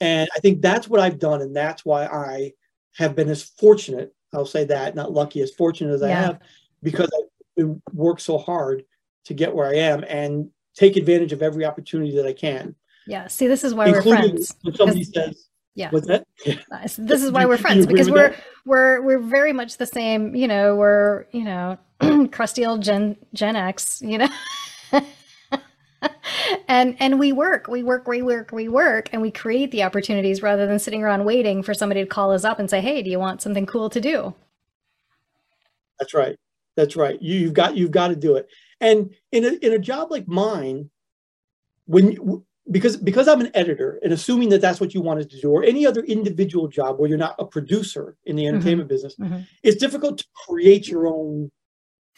And 0.00 0.28
I 0.36 0.40
think 0.40 0.60
that's 0.60 0.86
what 0.86 1.00
I've 1.00 1.18
done. 1.18 1.40
And 1.40 1.56
that's 1.56 1.84
why 1.84 2.04
I 2.04 2.52
have 2.96 3.14
been 3.14 3.28
as 3.28 3.42
fortunate, 3.42 4.14
I'll 4.32 4.46
say 4.46 4.64
that, 4.64 4.94
not 4.94 5.12
lucky, 5.12 5.40
as 5.40 5.50
fortunate 5.52 5.92
as 5.94 6.00
yeah. 6.00 6.06
I 6.06 6.10
have, 6.10 6.38
because 6.82 7.10
I've 7.58 7.76
worked 7.92 8.22
so 8.22 8.38
hard 8.38 8.84
to 9.24 9.34
get 9.34 9.54
where 9.54 9.66
I 9.66 9.76
am 9.76 10.04
and 10.08 10.50
take 10.74 10.96
advantage 10.96 11.32
of 11.32 11.42
every 11.42 11.64
opportunity 11.64 12.14
that 12.16 12.26
I 12.26 12.32
can. 12.32 12.74
Yeah. 13.06 13.26
See, 13.28 13.46
this 13.46 13.64
is 13.64 13.74
why 13.74 13.90
we're 13.90 14.02
friends. 14.02 14.54
When 14.62 14.74
somebody 14.74 15.04
says, 15.04 15.48
yeah. 15.76 15.90
What's 15.90 16.06
that? 16.06 16.26
This 16.98 17.22
is 17.22 17.30
why 17.30 17.44
we're 17.44 17.58
friends 17.58 17.86
because 17.86 18.10
we're 18.10 18.30
that? 18.30 18.44
we're 18.64 19.02
we're 19.02 19.18
very 19.18 19.52
much 19.52 19.76
the 19.76 19.86
same. 19.86 20.34
You 20.34 20.48
know, 20.48 20.74
we're 20.74 21.26
you 21.32 21.44
know 21.44 21.78
crusty 22.32 22.64
old 22.64 22.82
Gen 22.82 23.16
Gen 23.34 23.56
X. 23.56 24.00
You 24.00 24.18
know, 24.18 24.28
and 26.68 26.96
and 27.00 27.18
we 27.18 27.32
work, 27.32 27.68
we 27.68 27.82
work, 27.82 28.06
we 28.06 28.22
work, 28.22 28.52
we 28.52 28.68
work, 28.68 29.08
and 29.12 29.22
we 29.22 29.30
create 29.30 29.70
the 29.70 29.82
opportunities 29.82 30.42
rather 30.42 30.66
than 30.66 30.78
sitting 30.78 31.02
around 31.02 31.24
waiting 31.24 31.62
for 31.62 31.74
somebody 31.74 32.02
to 32.02 32.06
call 32.06 32.32
us 32.32 32.44
up 32.44 32.58
and 32.58 32.68
say, 32.68 32.80
"Hey, 32.80 33.02
do 33.02 33.10
you 33.10 33.18
want 33.18 33.42
something 33.42 33.66
cool 33.66 33.88
to 33.90 34.00
do?" 34.00 34.34
That's 35.98 36.14
right. 36.14 36.36
That's 36.76 36.96
right. 36.96 37.20
You, 37.20 37.38
you've 37.38 37.54
got 37.54 37.76
you've 37.76 37.90
got 37.90 38.08
to 38.08 38.16
do 38.16 38.36
it. 38.36 38.48
And 38.80 39.14
in 39.32 39.44
a 39.44 39.52
in 39.64 39.72
a 39.72 39.78
job 39.78 40.10
like 40.10 40.28
mine, 40.28 40.90
when 41.86 42.42
because 42.70 42.96
because 42.96 43.28
I'm 43.28 43.40
an 43.40 43.50
editor 43.54 43.98
and 44.02 44.12
assuming 44.12 44.50
that 44.50 44.60
that's 44.60 44.80
what 44.80 44.92
you 44.92 45.00
wanted 45.00 45.30
to 45.30 45.40
do, 45.40 45.50
or 45.50 45.64
any 45.64 45.86
other 45.86 46.02
individual 46.02 46.68
job 46.68 46.98
where 46.98 47.08
you're 47.08 47.18
not 47.18 47.36
a 47.38 47.46
producer 47.46 48.16
in 48.24 48.36
the 48.36 48.44
mm-hmm. 48.44 48.56
entertainment 48.56 48.88
mm-hmm. 48.88 48.94
business, 48.94 49.16
mm-hmm. 49.16 49.40
it's 49.62 49.76
difficult 49.76 50.18
to 50.18 50.26
create 50.46 50.88
your 50.88 51.06
own 51.06 51.50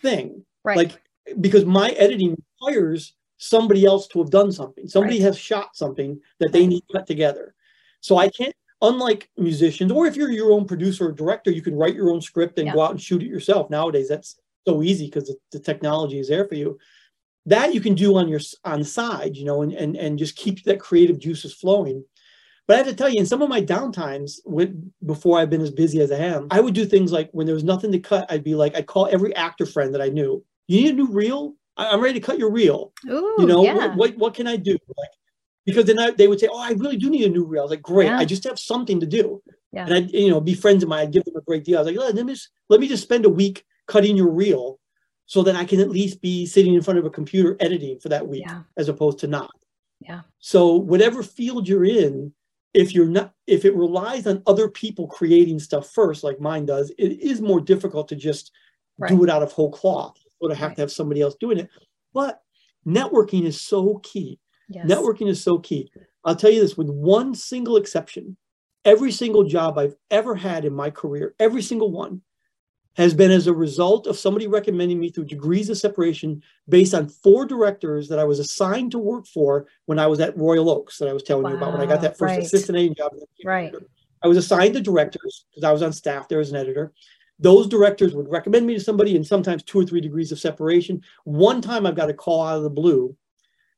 thing. 0.03 0.45
Right. 0.65 0.77
Like 0.77 1.03
because 1.41 1.65
my 1.65 1.91
editing 1.91 2.37
requires 2.61 3.15
somebody 3.39 3.87
else 3.87 4.07
to 4.09 4.19
have 4.19 4.31
done 4.31 4.53
something. 4.53 4.87
Somebody 4.87 5.17
right. 5.17 5.25
has 5.27 5.39
shot 5.39 5.77
something 5.77 6.21
that 6.41 6.53
they 6.53 6.67
need 6.67 6.83
cut 6.93 7.07
together. 7.07 7.55
So 8.01 8.19
I 8.19 8.29
can't, 8.29 8.55
unlike 8.83 9.31
musicians, 9.37 9.91
or 9.91 10.07
if 10.07 10.17
you're 10.17 10.31
your 10.31 10.53
own 10.53 10.67
producer 10.67 11.09
or 11.09 11.13
director, 11.13 11.51
you 11.51 11.63
can 11.63 11.77
write 11.77 11.95
your 11.95 12.11
own 12.11 12.21
script 12.21 12.59
and 12.59 12.67
yeah. 12.67 12.75
go 12.75 12.83
out 12.83 12.91
and 12.91 13.01
shoot 13.01 13.23
it 13.23 13.29
yourself. 13.29 13.71
Nowadays, 13.71 14.09
that's 14.09 14.39
so 14.67 14.83
easy 14.83 15.07
because 15.07 15.27
the, 15.29 15.37
the, 15.53 15.61
technology 15.61 16.19
is 16.19 16.29
there 16.29 16.47
for 16.47 16.57
you. 16.57 16.79
That 17.47 17.73
you 17.73 17.81
can 17.81 17.95
do 17.95 18.17
on 18.17 18.29
your 18.29 18.41
on 18.65 18.81
the 18.81 18.85
side, 18.85 19.37
you 19.37 19.47
know, 19.47 19.63
and 19.63 19.73
and 19.73 19.97
and 19.97 20.19
just 20.19 20.37
keep 20.37 20.65
that 20.65 20.81
creative 20.81 21.19
juices 21.19 21.55
flowing. 21.55 22.05
But 22.67 22.75
I 22.75 22.77
have 22.79 22.87
to 22.89 22.95
tell 22.95 23.09
you, 23.09 23.19
in 23.19 23.25
some 23.25 23.41
of 23.41 23.49
my 23.49 23.63
downtimes, 23.63 24.41
when, 24.45 24.93
before 25.07 25.39
I've 25.39 25.49
been 25.49 25.63
as 25.63 25.71
busy 25.71 26.03
as 26.03 26.13
I 26.13 26.19
am, 26.19 26.49
I 26.51 26.61
would 26.61 26.75
do 26.75 26.85
things 26.85 27.11
like 27.11 27.31
when 27.33 27.47
there 27.47 27.55
was 27.55 27.65
nothing 27.65 27.91
to 27.93 27.99
cut, 27.99 28.31
I'd 28.31 28.45
be 28.45 28.55
like, 28.55 28.77
I'd 28.77 28.87
call 28.87 29.09
every 29.11 29.35
actor 29.35 29.65
friend 29.65 29.95
that 29.95 30.03
I 30.03 30.11
knew. 30.11 30.45
You 30.67 30.83
need 30.83 30.93
a 30.93 30.97
new 30.97 31.07
reel? 31.07 31.55
I'm 31.79 32.01
ready 32.01 32.19
to 32.19 32.27
cut 32.27 32.39
your 32.39 32.51
reel. 32.51 32.93
Ooh, 33.09 33.37
you 33.39 33.47
know, 33.47 33.63
yeah. 33.63 33.75
what, 33.75 33.97
what, 33.97 34.17
what 34.19 34.35
can 34.35 34.47
I 34.47 34.57
do? 34.57 34.73
Like, 34.97 35.09
because 35.65 35.85
then 35.85 35.99
I, 35.99 36.11
they 36.11 36.29
would 36.29 36.41
say, 36.41 36.49
"Oh, 36.51 36.59
I 36.59 36.71
really 36.73 36.97
do 36.97 37.11
need 37.11 37.25
a 37.25 37.29
new 37.29 37.45
reel." 37.45 37.61
I 37.61 37.65
was 37.65 37.71
like, 37.71 37.83
"Great, 37.83 38.07
Yeah. 38.07 38.19
I 38.19 38.25
just 38.25 38.45
have 38.45 38.59
something 38.59 38.99
to 39.01 39.07
do." 39.07 39.43
Yeah. 39.73 39.85
And 39.85 39.95
I, 39.95 39.99
you 39.99 40.31
know, 40.31 40.41
be 40.41 40.55
friends 40.55 40.83
of 40.83 40.89
mine. 40.89 41.07
I'd 41.07 41.13
give 41.13 41.25
them 41.25 41.37
a 41.37 41.43
great 41.43 41.65
deal. 41.65 41.77
I 41.79 41.83
was 41.83 41.95
like, 41.95 42.15
let 42.15 42.27
me 42.27 42.33
just 42.33 42.49
let 42.69 42.81
me 42.81 42.89
just 42.89 43.03
spend 43.03 43.27
a 43.27 43.31
week 43.31 43.65
cutting 43.87 44.17
your 44.17 44.31
reel, 44.31 44.79
so 45.27 45.43
that 45.43 45.57
I 45.57 45.65
can 45.65 45.79
at 45.81 45.91
least 45.91 46.21
be 46.23 46.47
sitting 46.47 46.75
in 46.75 46.81
front 46.83 46.99
of 46.99 47.05
a 47.05 47.11
computer 47.11 47.57
editing 47.61 48.01
for 48.01 48.09
that 48.09 48.27
week, 48.27 48.45
Yeah. 48.47 48.63
as 48.79 48.89
opposed 48.89 49.19
to 49.21 49.27
not. 49.27 49.51
Yeah. 50.01 50.23
So 50.39 50.75
whatever 50.75 51.23
field 51.23 51.69
you're 51.69 51.85
in, 51.85 52.33
if 52.73 52.95
you're 52.95 53.07
not, 53.07 53.35
if 53.47 53.65
it 53.67 53.75
relies 53.77 54.27
on 54.27 54.43
other 54.47 54.69
people 54.69 55.07
creating 55.07 55.59
stuff 55.59 55.91
first, 55.93 56.25
like 56.25 56.41
mine 56.41 56.65
does, 56.65 56.91
it 56.99 57.21
is 57.21 57.41
more 57.43 57.61
difficult 57.61 58.09
to 58.09 58.17
just 58.17 58.53
Right. 59.01 59.11
do 59.11 59.23
it 59.23 59.31
out 59.31 59.43
of 59.45 59.53
whole 59.53 59.71
cloth. 59.71 60.17
Or 60.41 60.49
to 60.49 60.55
have 60.55 60.71
Right. 60.71 60.77
to 60.77 60.83
have 60.83 60.93
somebody 60.93 61.21
else 61.21 61.35
doing 61.35 61.59
it. 61.59 61.69
But 62.13 62.41
networking 62.87 63.45
is 63.45 63.61
so 63.61 63.99
key. 63.99 64.39
Yes. 64.69 64.87
Networking 64.87 65.29
is 65.29 65.43
so 65.43 65.59
key. 65.59 65.91
I'll 66.25 66.37
tell 66.37 66.51
you 66.51 66.61
this 66.61 66.77
with 66.77 66.91
one 66.91 67.35
single 67.35 67.77
exception. 67.77 68.37
Every 68.85 69.13
single 69.13 69.45
job 69.45 69.79
I've 69.79 69.97
ever 70.11 70.35
had 70.35 70.65
in 70.65 70.73
my 70.73 70.91
career, 70.91 71.35
every 71.39 71.63
single 71.63 71.91
one, 71.91 72.23
has 72.97 73.15
been 73.15 73.31
as 73.31 73.47
a 73.47 73.55
result 73.55 74.09
of 74.09 74.19
somebody 74.19 74.49
recommending 74.49 74.99
me 74.99 75.09
through 75.09 75.25
degrees 75.25 75.71
of 75.71 75.79
separation 75.79 76.43
based 76.69 76.95
on 76.95 77.09
four 77.09 77.47
directors 77.47 78.09
that 78.09 78.19
I 78.19 78.25
was 78.25 78.41
assigned 78.41 78.91
to 78.91 78.99
work 78.99 79.27
for 79.27 79.69
when 79.87 80.01
I 80.01 80.09
was 80.09 80.19
at 80.19 80.37
Royal 80.37 80.69
Oaks 80.69 80.99
that 80.99 81.09
I 81.09 81.13
was 81.13 81.23
telling 81.23 81.49
you 81.49 81.57
about 81.57 81.73
when 81.73 81.81
I 81.81 81.87
got 81.87 82.01
that 82.01 82.19
first 82.19 82.33
right. 82.33 82.43
assistant 82.43 82.77
editing 82.77 82.97
job. 82.97 83.13
Right. 83.45 83.73
I 84.23 84.27
was 84.27 84.37
assigned 84.37 84.75
to 84.75 84.81
directors 84.81 85.45
because 85.51 85.63
I 85.63 85.71
was 85.71 85.83
on 85.83 85.93
staff 85.93 86.29
there 86.29 86.41
as 86.41 86.51
an 86.51 86.57
editor. 86.57 86.93
Those 87.39 87.69
directors 87.69 88.15
would 88.15 88.29
recommend 88.29 88.67
me 88.67 88.75
to 88.75 88.81
somebody, 88.81 89.15
and 89.15 89.27
sometimes 89.27 89.63
two 89.63 89.81
or 89.81 89.85
three 89.85 90.01
degrees 90.01 90.33
of 90.33 90.41
separation. 90.41 91.03
One 91.25 91.61
time 91.61 91.87
I've 91.87 91.95
got 91.95 92.11
a 92.11 92.15
call 92.15 92.43
out 92.45 92.57
of 92.57 92.63
the 92.65 92.71
blue, 92.71 93.17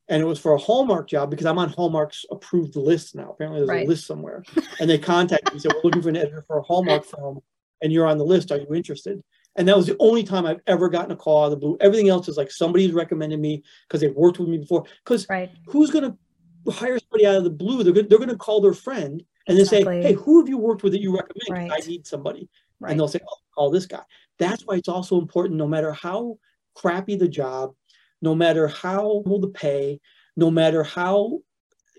and 0.09 0.23
it 0.23 0.25
was 0.25 0.39
for 0.41 0.55
a 0.55 0.59
Hallmark 0.59 1.09
job 1.09 1.31
because 1.31 1.47
I'm 1.47 1.59
on 1.59 1.69
Hallmark's 1.69 2.25
approved 2.31 2.75
list 2.77 3.15
now. 3.15 3.31
Apparently, 3.31 3.61
there's 3.61 3.69
Right. 3.69 3.85
a 3.87 3.89
list 3.89 4.07
somewhere. 4.07 4.43
And 4.81 4.89
they 4.89 4.99
contacted 4.99 5.51
me 5.53 5.57
and 5.57 5.63
said, 5.63 5.73
We're 5.75 5.83
looking 5.85 6.03
for 6.03 6.09
an 6.09 6.17
editor 6.17 6.43
for 6.47 6.59
a 6.59 6.63
Hallmark 6.63 7.05
film, 7.05 7.41
and 7.83 7.93
you're 7.93 8.07
on 8.07 8.19
the 8.19 8.25
list. 8.25 8.51
Are 8.51 8.59
you 8.59 8.75
interested? 8.75 9.23
And 9.57 9.69
that 9.69 9.77
was 9.77 9.87
the 9.87 9.97
only 9.99 10.23
time 10.23 10.47
I've 10.47 10.61
ever 10.67 10.89
gotten 10.89 11.11
a 11.11 11.17
call 11.17 11.43
out 11.43 11.45
of 11.47 11.51
the 11.51 11.57
blue. 11.59 11.77
Everything 11.81 12.09
else 12.09 12.29
is 12.29 12.37
like 12.37 12.51
somebody's 12.51 12.93
recommended 12.93 13.41
me 13.41 13.63
because 13.87 14.01
they've 14.01 14.15
worked 14.15 14.39
with 14.39 14.49
me 14.49 14.59
before. 14.59 14.85
Because 15.05 15.29
Right. 15.29 15.51
who's 15.67 15.91
going 15.91 16.05
to 16.05 16.73
hire 16.73 16.99
somebody 16.99 17.27
out 17.27 17.35
of 17.37 17.45
the 17.45 17.51
blue? 17.51 17.83
They're 17.83 17.93
going 17.93 18.09
they're 18.09 18.19
going 18.19 18.31
to 18.31 18.37
call 18.37 18.61
their 18.61 18.73
friend 18.75 19.23
and 19.49 19.57
then 19.59 19.63
Exactly. 19.65 20.03
say, 20.03 20.09
"Hey, 20.09 20.13
who 20.15 20.39
have 20.41 20.49
you 20.49 20.57
worked 20.57 20.83
with 20.83 20.93
that 20.93 21.01
you 21.03 21.15
recommend? 21.15 21.51
Right. 21.69 21.73
I 21.73 21.87
need 21.87 22.07
somebody." 22.07 22.49
Right. 22.81 22.91
And 22.93 22.99
they'll 23.01 23.09
say, 23.09 23.21
"Oh, 23.29 23.37
call 23.55 23.71
this 23.71 23.87
guy." 23.87 24.03
That's 24.39 24.63
why 24.67 24.77
it's 24.77 24.89
also 24.89 25.19
important, 25.21 25.57
no 25.59 25.69
matter 25.69 25.93
how 25.93 26.39
crappy 26.75 27.17
the 27.17 27.29
job, 27.29 27.75
no 28.23 28.35
matter 28.35 28.67
how 28.69 29.23
low 29.27 29.39
the 29.39 29.49
pay, 29.49 30.01
no 30.37 30.51
matter 30.51 30.83
how 30.83 31.41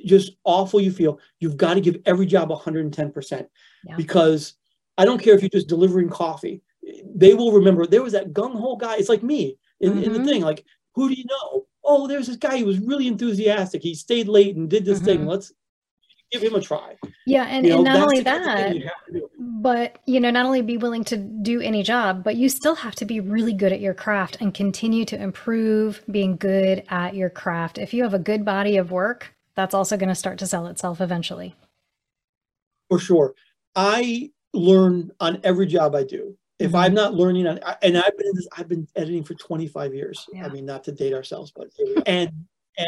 just 0.06 0.34
awful 0.44 0.82
you 0.82 0.92
feel, 0.92 1.20
you've 1.40 1.58
got 1.58 1.76
to 1.76 1.82
give 1.82 1.98
every 2.08 2.26
job 2.26 2.50
110% 2.50 3.48
Yeah. 3.88 3.96
because 3.96 4.56
I 4.98 5.06
don't 5.06 5.22
care 5.22 5.36
if 5.36 5.42
you're 5.42 5.50
just 5.50 5.68
delivering 5.68 6.10
coffee. 6.10 6.64
They 7.06 7.36
will 7.36 7.52
remember 7.52 7.86
there 7.86 8.02
was 8.02 8.14
that 8.14 8.34
gung 8.34 8.60
ho 8.60 8.76
guy. 8.76 8.96
It's 8.98 9.10
like 9.10 9.22
me 9.22 9.58
in, 9.80 10.02
in 10.04 10.14
the 10.14 10.20
Mhm. 10.20 10.26
thing. 10.26 10.42
Like, 10.42 10.66
who 10.96 11.08
do 11.10 11.14
you 11.14 11.26
know? 11.26 11.68
Oh, 11.84 12.08
there's 12.08 12.28
this 12.28 12.38
guy. 12.38 12.58
He 12.58 12.64
was 12.64 12.80
really 12.80 13.08
enthusiastic. 13.08 13.84
He 13.84 13.94
stayed 13.94 14.28
late 14.28 14.56
and 14.56 14.70
did 14.70 14.86
this 14.86 15.00
thing. 15.02 15.22
Mhm. 15.22 15.28
Let's 15.28 15.54
give 16.32 16.42
him 16.42 16.56
a 16.56 16.62
try. 16.62 16.96
Yeah, 17.26 17.44
and, 17.46 17.66
You 17.66 17.72
know, 17.72 17.76
and 17.78 17.84
not 17.86 18.02
only 18.02 18.20
the 18.20 18.24
kind 18.32 18.40
of 18.40 18.46
thing 18.56 18.56
that, 18.56 18.76
you 18.76 18.84
have 18.84 19.06
to 19.08 19.14
do. 19.14 19.30
but 19.40 20.00
you 20.06 20.20
know, 20.20 20.32
not 20.32 20.46
only 20.46 20.62
be 20.62 20.78
willing 20.78 21.04
to 21.06 21.18
do 21.18 21.62
any 21.62 21.84
job, 21.84 22.24
but 22.24 22.36
you 22.36 22.50
still 22.50 22.76
have 22.76 22.96
to 22.96 23.06
be 23.06 23.20
really 23.20 23.54
good 23.54 23.72
at 23.72 23.80
your 23.82 23.94
craft 23.94 24.38
and 24.40 24.54
continue 24.54 25.06
to 25.06 25.22
improve 25.22 26.04
being 26.10 26.36
good 26.38 26.84
at 26.90 27.16
your 27.16 27.30
craft. 27.30 27.78
If 27.78 27.94
you 27.94 28.04
have 28.04 28.14
a 28.14 28.20
good 28.20 28.44
body 28.46 28.78
of 28.78 28.92
work, 28.92 29.34
that's 29.56 29.74
also 29.74 29.98
going 29.98 30.10
to 30.10 30.16
start 30.16 30.40
to 30.40 30.48
sell 30.48 30.68
itself 30.68 31.02
eventually. 31.02 31.56
for 32.90 33.00
sure. 33.00 33.34
I 33.74 34.32
learn 34.54 35.12
on 35.22 35.40
every 35.46 35.66
job 35.66 35.96
I 35.96 36.04
do. 36.04 36.38
If 36.60 36.72
Mhm. 36.72 36.80
I'm 36.80 36.94
not 36.94 37.14
learning 37.14 37.48
on, 37.48 37.58
and 37.82 37.98
I've 37.98 38.18
been 38.18 38.28
in 38.28 38.36
this, 38.36 38.48
I've 38.58 38.68
been 38.68 38.86
editing 38.98 39.24
for 39.24 39.34
25 39.36 39.94
years. 39.96 40.28
Yeah. 40.34 40.46
I 40.46 40.50
mean, 40.50 40.66
not 40.66 40.84
to 40.84 40.92
date 40.92 41.14
ourselves, 41.14 41.54
but 41.56 41.70
and 42.06 42.30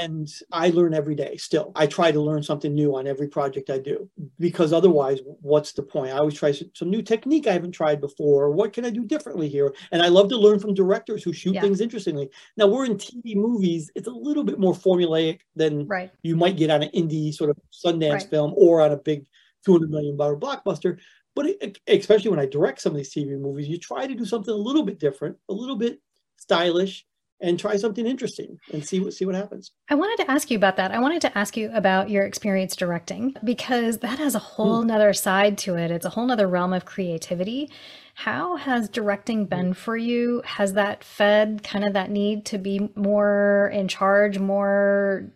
and 0.01 0.27
I 0.51 0.69
learn 0.69 0.93
every 0.93 1.15
day. 1.15 1.37
Still, 1.37 1.71
I 1.75 1.87
try 1.87 2.11
to 2.11 2.21
learn 2.21 2.43
something 2.43 2.73
new 2.73 2.95
on 2.95 3.07
every 3.07 3.27
project 3.27 3.69
I 3.69 3.79
do 3.79 4.09
because 4.39 4.73
otherwise, 4.73 5.19
what's 5.41 5.73
the 5.73 5.83
point? 5.83 6.13
I 6.13 6.17
always 6.17 6.35
try 6.35 6.51
some, 6.51 6.89
new 6.89 7.01
technique 7.01 7.47
I 7.47 7.53
haven't 7.53 7.71
tried 7.73 8.01
before. 8.01 8.51
What 8.51 8.73
can 8.73 8.85
I 8.85 8.89
do 8.89 9.03
differently 9.05 9.49
here? 9.49 9.73
And 9.91 10.01
I 10.01 10.07
love 10.09 10.29
to 10.29 10.37
learn 10.37 10.59
from 10.59 10.73
directors 10.73 11.23
who 11.23 11.33
shoot 11.33 11.53
Yeah. 11.55 11.61
things 11.61 11.81
interestingly. 11.81 12.29
Now 12.57 12.67
we're 12.67 12.85
in 12.85 12.97
TV 12.97 13.35
movies; 13.35 13.91
it's 13.95 14.07
a 14.07 14.11
little 14.11 14.43
bit 14.43 14.59
more 14.59 14.73
formulaic 14.73 15.41
than 15.55 15.87
Right. 15.87 16.11
you 16.23 16.35
might 16.35 16.57
get 16.57 16.69
on 16.69 16.83
an 16.83 16.89
indie 16.91 17.33
sort 17.33 17.49
of 17.49 17.57
Sundance 17.71 18.11
Right. 18.13 18.29
film 18.29 18.53
or 18.55 18.81
on 18.81 18.91
a 18.91 18.97
big 18.97 19.25
$200 19.67 19.89
million 19.89 20.17
blockbuster. 20.17 20.99
But 21.35 21.47
it, 21.47 21.79
especially 21.87 22.29
when 22.29 22.39
I 22.39 22.45
direct 22.45 22.81
some 22.81 22.91
of 22.93 22.97
these 22.97 23.13
TV 23.13 23.39
movies, 23.39 23.67
you 23.67 23.77
try 23.79 24.05
to 24.07 24.13
do 24.15 24.25
something 24.25 24.53
a 24.53 24.57
little 24.57 24.83
bit 24.83 24.99
different, 24.99 25.37
a 25.49 25.53
little 25.53 25.75
bit 25.77 25.99
stylish, 26.37 27.05
and 27.41 27.59
try 27.59 27.75
something 27.75 28.05
interesting 28.05 28.57
and 28.71 28.85
see 28.85 28.99
what 28.99 29.13
see 29.13 29.25
what 29.25 29.35
happens. 29.35 29.71
I 29.89 29.95
wanted 29.95 30.23
to 30.23 30.31
ask 30.31 30.49
you 30.49 30.57
about 30.57 30.77
that. 30.77 30.91
I 30.91 30.99
wanted 30.99 31.21
to 31.21 31.37
ask 31.37 31.57
you 31.57 31.69
about 31.73 32.09
your 32.09 32.23
experience 32.23 32.75
directing 32.75 33.35
because 33.43 33.99
that 33.99 34.17
has 34.19 34.33
a 34.33 34.39
whole 34.39 34.81
hmm. 34.81 34.87
nother 34.87 35.13
side 35.13 35.57
to 35.59 35.75
it. 35.75 35.91
It's 35.91 36.05
a 36.05 36.09
whole 36.09 36.25
nother 36.25 36.47
realm 36.47 36.73
of 36.73 36.85
creativity. 36.85 37.69
How 38.15 38.55
has 38.55 38.89
directing 38.89 39.43
hmm. 39.43 39.49
been 39.49 39.73
for 39.73 39.97
you? 39.97 40.41
Has 40.45 40.73
that 40.73 41.03
fed 41.03 41.63
kind 41.63 41.83
of 41.83 41.93
that 41.93 42.09
need 42.09 42.45
to 42.45 42.57
be 42.57 42.89
more 42.95 43.69
in 43.73 43.87
charge, 43.87 44.39
more 44.39 45.29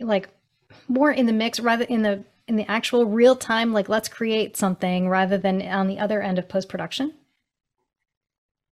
like 0.00 0.28
more 0.88 1.12
in 1.12 1.26
the 1.26 1.32
mix 1.32 1.60
rather 1.60 1.84
in 1.84 2.02
the 2.02 2.24
in 2.48 2.56
the 2.56 2.68
actual 2.68 3.06
real 3.06 3.36
time, 3.36 3.72
like 3.72 3.88
let's 3.88 4.08
create 4.08 4.56
something 4.56 5.08
rather 5.08 5.38
than 5.38 5.62
on 5.62 5.86
the 5.86 5.98
other 5.98 6.20
end 6.20 6.38
of 6.38 6.48
post 6.48 6.68
production? 6.68 7.14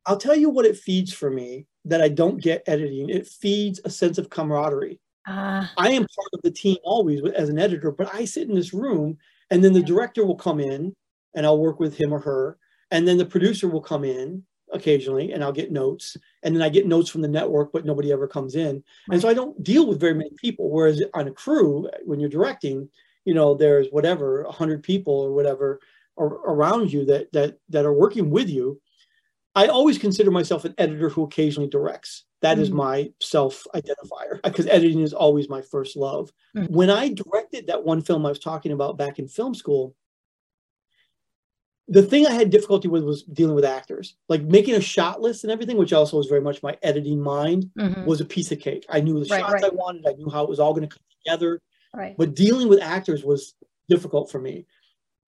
I'll 0.06 0.18
tell 0.18 0.34
you 0.34 0.50
what 0.50 0.66
it 0.66 0.76
feeds 0.76 1.12
for 1.12 1.30
me 1.30 1.66
that 1.84 2.02
I 2.02 2.08
don't 2.08 2.40
get 2.40 2.62
editing. 2.66 3.08
It 3.08 3.26
feeds 3.26 3.80
a 3.84 3.90
sense 3.90 4.18
of 4.18 4.30
camaraderie. 4.30 5.00
Ah, 5.26 5.70
I 5.76 5.90
am 5.90 6.02
part 6.02 6.28
of 6.32 6.40
the 6.42 6.50
team 6.50 6.76
always 6.82 7.20
as 7.36 7.48
an 7.48 7.58
editor, 7.58 7.90
but 7.90 8.14
I 8.14 8.24
sit 8.24 8.48
in 8.48 8.54
this 8.54 8.72
room 8.74 9.18
and 9.50 9.62
then 9.62 9.72
the 9.72 9.82
director 9.82 10.24
will 10.24 10.36
come 10.36 10.60
in 10.60 10.94
and 11.34 11.46
I'll 11.46 11.58
work 11.58 11.80
with 11.80 11.96
him 11.96 12.12
or 12.12 12.20
her. 12.20 12.58
And 12.90 13.06
then 13.06 13.18
the 13.18 13.26
producer 13.26 13.68
will 13.68 13.80
come 13.80 14.04
in 14.04 14.42
occasionally 14.72 15.32
and 15.32 15.42
I'll 15.42 15.52
get 15.52 15.72
notes. 15.72 16.16
And 16.42 16.54
then 16.54 16.62
I 16.62 16.68
get 16.68 16.86
notes 16.86 17.10
from 17.10 17.22
the 17.22 17.28
network, 17.28 17.72
but 17.72 17.84
nobody 17.84 18.12
ever 18.12 18.26
comes 18.26 18.54
in. 18.54 18.82
And 19.10 19.20
so 19.20 19.28
I 19.28 19.34
don't 19.34 19.62
deal 19.62 19.86
with 19.86 20.00
very 20.00 20.14
many 20.14 20.30
people. 20.36 20.70
Whereas 20.70 21.02
on 21.14 21.28
a 21.28 21.32
crew, 21.32 21.88
when 22.04 22.20
you're 22.20 22.28
directing, 22.28 22.88
you 23.24 23.34
know, 23.34 23.54
there's 23.54 23.88
whatever, 23.90 24.44
100 24.44 24.82
people 24.82 25.14
or 25.14 25.32
whatever 25.32 25.80
ar- 26.16 26.40
around 26.46 26.92
you 26.92 27.04
that, 27.06 27.32
that, 27.32 27.58
that 27.68 27.84
are 27.84 27.92
working 27.92 28.30
with 28.30 28.48
you. 28.48 28.80
I 29.54 29.66
always 29.66 29.98
consider 29.98 30.30
myself 30.30 30.64
an 30.64 30.74
editor 30.78 31.08
who 31.08 31.24
occasionally 31.24 31.68
directs. 31.68 32.24
That 32.42 32.58
is 32.58 32.70
Mm. 32.70 32.74
my 32.74 33.12
self 33.20 33.66
identifier 33.74 34.40
because 34.42 34.66
editing 34.66 35.00
is 35.00 35.12
always 35.12 35.48
my 35.48 35.60
first 35.60 35.96
love. 35.96 36.32
Mm. 36.56 36.70
When 36.70 36.88
I 36.90 37.08
directed 37.10 37.66
that 37.66 37.84
one 37.84 38.00
film 38.00 38.24
I 38.24 38.30
was 38.30 38.38
talking 38.38 38.72
about 38.72 38.96
back 38.96 39.18
in 39.18 39.28
film 39.28 39.54
school, 39.54 39.94
the 41.88 42.02
thing 42.02 42.24
I 42.26 42.30
had 42.32 42.50
difficulty 42.50 42.86
with 42.86 43.02
was 43.02 43.24
dealing 43.24 43.56
with 43.56 43.64
actors. 43.64 44.14
Like 44.28 44.42
making 44.42 44.74
a 44.76 44.80
shot 44.80 45.20
list 45.20 45.42
and 45.42 45.50
everything, 45.50 45.76
which 45.76 45.92
also 45.92 46.16
was 46.16 46.28
very 46.28 46.40
much 46.40 46.62
my 46.62 46.78
editing 46.82 47.20
mind, 47.20 47.70
mhm, 47.76 48.06
was 48.06 48.20
a 48.20 48.24
piece 48.24 48.52
of 48.52 48.60
cake. 48.60 48.86
I 48.88 49.00
knew 49.00 49.14
the 49.14 49.26
Right, 49.28 49.40
shots 49.40 49.52
right. 49.54 49.64
I 49.64 49.68
wanted, 49.70 50.06
I 50.06 50.12
knew 50.12 50.30
how 50.30 50.44
it 50.44 50.48
was 50.48 50.60
all 50.60 50.72
going 50.72 50.88
to 50.88 50.94
come 50.94 51.02
together. 51.24 51.60
right. 51.92 52.16
But 52.16 52.34
dealing 52.36 52.68
with 52.68 52.80
actors 52.80 53.24
was 53.24 53.54
difficult 53.88 54.30
for 54.30 54.38
me. 54.40 54.66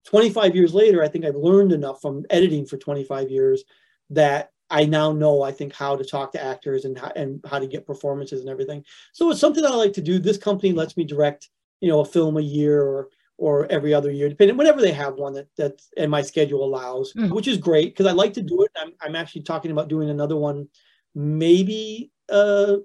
25 0.04 0.54
years 0.54 0.72
later, 0.72 1.02
I 1.02 1.08
think 1.08 1.24
I've 1.24 1.34
learned 1.36 1.72
enough 1.72 2.00
from 2.00 2.24
editing 2.30 2.64
for 2.64 2.76
25 2.76 3.28
years 3.30 3.64
that 4.12 4.50
I 4.70 4.84
now 4.86 5.12
know, 5.12 5.42
I 5.42 5.52
think, 5.52 5.74
how 5.74 5.96
to 5.96 6.04
talk 6.04 6.32
to 6.32 6.42
actors 6.42 6.84
and 6.84 6.98
how, 6.98 7.12
and 7.14 7.44
how 7.46 7.58
to 7.58 7.66
get 7.66 7.86
performances 7.86 8.40
and 8.40 8.48
everything. 8.48 8.84
So 9.12 9.30
it's 9.30 9.40
something 9.40 9.62
that 9.62 9.72
I 9.72 9.76
like 9.76 9.92
to 9.94 10.00
do. 10.00 10.18
This 10.18 10.38
company 10.38 10.72
lets 10.72 10.96
me 10.96 11.04
direct, 11.04 11.50
you 11.80 11.88
know, 11.88 12.00
a 12.00 12.04
film 12.04 12.36
a 12.36 12.40
year 12.42 12.82
or 12.82 13.08
or 13.38 13.66
every 13.72 13.92
other 13.92 14.10
year, 14.10 14.28
depending 14.28 14.56
whenever 14.56 14.80
they 14.80 14.92
have 14.92 15.14
one 15.16 15.32
that 15.34 15.48
that 15.56 15.82
and 15.96 16.10
my 16.10 16.22
schedule 16.22 16.64
allows, 16.64 17.12
Mhm. 17.14 17.30
which 17.34 17.48
is 17.48 17.58
great 17.58 17.92
because 17.92 18.06
I 18.06 18.12
like 18.12 18.32
to 18.34 18.42
do 18.42 18.62
it. 18.62 18.70
I'm 18.76 18.92
I'm 19.00 19.16
actually 19.16 19.42
talking 19.42 19.72
about 19.72 19.88
doing 19.88 20.10
another 20.10 20.36
one, 20.36 20.68
maybe 21.14 22.12
uh 22.28 22.76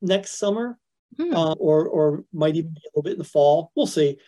next 0.00 0.38
summer 0.38 0.78
Hmm. 1.18 1.34
uh, 1.34 1.52
or 1.54 1.88
or 1.88 2.24
might 2.32 2.56
even 2.56 2.70
be 2.72 2.80
a 2.80 2.88
little 2.90 3.02
bit 3.02 3.12
in 3.14 3.18
the 3.18 3.24
fall. 3.24 3.70
We'll 3.76 3.86
see. 3.86 4.18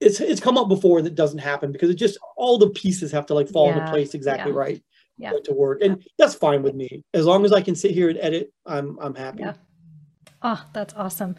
It's 0.00 0.20
it's 0.20 0.40
come 0.40 0.58
up 0.58 0.68
before 0.68 0.98
and 0.98 1.06
it 1.06 1.14
doesn't 1.14 1.38
happen 1.38 1.72
because 1.72 1.90
it 1.90 1.94
just 1.94 2.18
all 2.36 2.58
the 2.58 2.70
pieces 2.70 3.12
have 3.12 3.26
to 3.26 3.34
like 3.34 3.48
fall 3.48 3.68
Yeah, 3.68 3.78
into 3.78 3.90
place 3.90 4.14
exactly 4.14 4.52
yeah, 4.52 4.58
right 4.58 4.82
yeah. 5.18 5.32
to 5.44 5.52
work, 5.52 5.80
and 5.82 6.02
that's 6.18 6.34
fine 6.34 6.62
with 6.62 6.74
me 6.74 7.02
as 7.12 7.24
long 7.24 7.44
as 7.44 7.52
I 7.52 7.60
can 7.60 7.74
sit 7.74 7.92
here 7.92 8.08
and 8.08 8.18
edit. 8.18 8.52
I'm 8.66 8.98
I'm 9.00 9.14
happy. 9.14 9.40
Yeah. 9.40 9.54
Oh, 10.46 10.62
that's 10.74 10.92
awesome. 10.92 11.36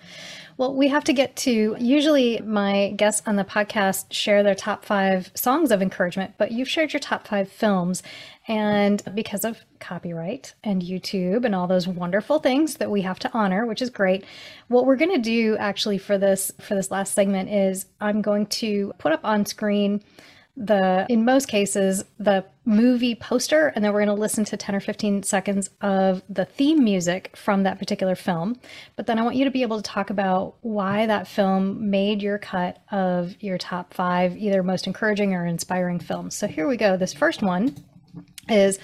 Well, 0.58 0.74
we 0.74 0.88
have 0.88 1.04
to 1.04 1.14
get 1.14 1.36
to 1.38 1.76
usually 1.80 2.40
my 2.40 2.92
guests 2.96 3.22
on 3.28 3.36
the 3.36 3.44
podcast 3.44 4.12
share 4.12 4.42
their 4.42 4.56
top 4.56 4.84
five 4.84 5.32
songs 5.36 5.70
of 5.70 5.84
encouragement, 5.84 6.34
but 6.40 6.52
you've 6.52 6.68
shared 6.68 6.92
your 6.92 7.00
top 7.00 7.28
five 7.28 7.48
films. 7.52 8.02
And 8.48 9.04
because 9.14 9.46
of 9.46 9.60
copyright 9.80 10.56
and 10.64 10.82
YouTube 10.82 11.46
and 11.46 11.54
all 11.54 11.68
those 11.68 11.88
wonderful 11.88 12.40
things 12.40 12.78
that 12.78 12.90
we 12.90 13.04
have 13.04 13.20
to 13.20 13.32
honor, 13.32 13.68
which 13.68 13.82
is 13.84 13.92
great, 13.92 14.26
what 14.70 14.88
we're 14.88 14.96
going 14.96 15.14
to 15.14 15.22
do 15.22 15.56
actually 15.58 16.00
for 16.00 16.18
this 16.18 16.52
for 16.60 16.74
this 16.74 16.90
last 16.90 17.14
segment 17.14 17.50
is 17.50 17.86
I'm 18.02 18.24
going 18.24 18.48
to 18.48 18.92
put 18.98 19.12
up 19.12 19.22
on 19.24 19.46
screen 19.46 20.04
the 20.58 21.06
in 21.10 21.26
most 21.26 21.48
cases 21.48 22.06
the 22.18 22.46
movie 22.64 23.14
poster 23.14 23.68
and 23.76 23.84
then 23.84 23.92
we're 23.92 24.04
going 24.04 24.16
to 24.16 24.22
listen 24.22 24.46
to 24.46 24.56
10 24.56 24.76
or 24.76 24.80
15 24.80 25.24
seconds 25.24 25.70
of 25.82 26.24
the 26.30 26.46
theme 26.46 26.84
music 26.84 27.36
from 27.36 27.64
that 27.64 27.78
particular 27.78 28.16
film. 28.16 28.58
But 28.96 29.08
then 29.08 29.20
i 29.20 29.22
want 29.22 29.36
you 29.36 29.46
to 29.46 29.52
be 29.52 29.64
able 29.64 29.78
to 29.78 29.84
talk 29.84 30.10
about 30.10 30.56
why 30.62 31.06
that 31.06 31.28
film 31.28 31.90
made 31.90 32.22
your 32.22 32.38
cut 32.38 32.82
of 32.92 33.36
your 33.42 33.58
top 33.58 33.94
five 33.94 34.38
either 34.38 34.64
most 34.64 34.88
encouraging 34.88 35.34
or 35.34 35.46
inspiring 35.46 36.00
films. 36.00 36.36
So 36.36 36.48
here 36.48 36.68
we 36.68 36.78
go. 36.78 36.96
This 36.96 37.14
first 37.14 37.42
one 37.42 37.76
is 38.48 38.80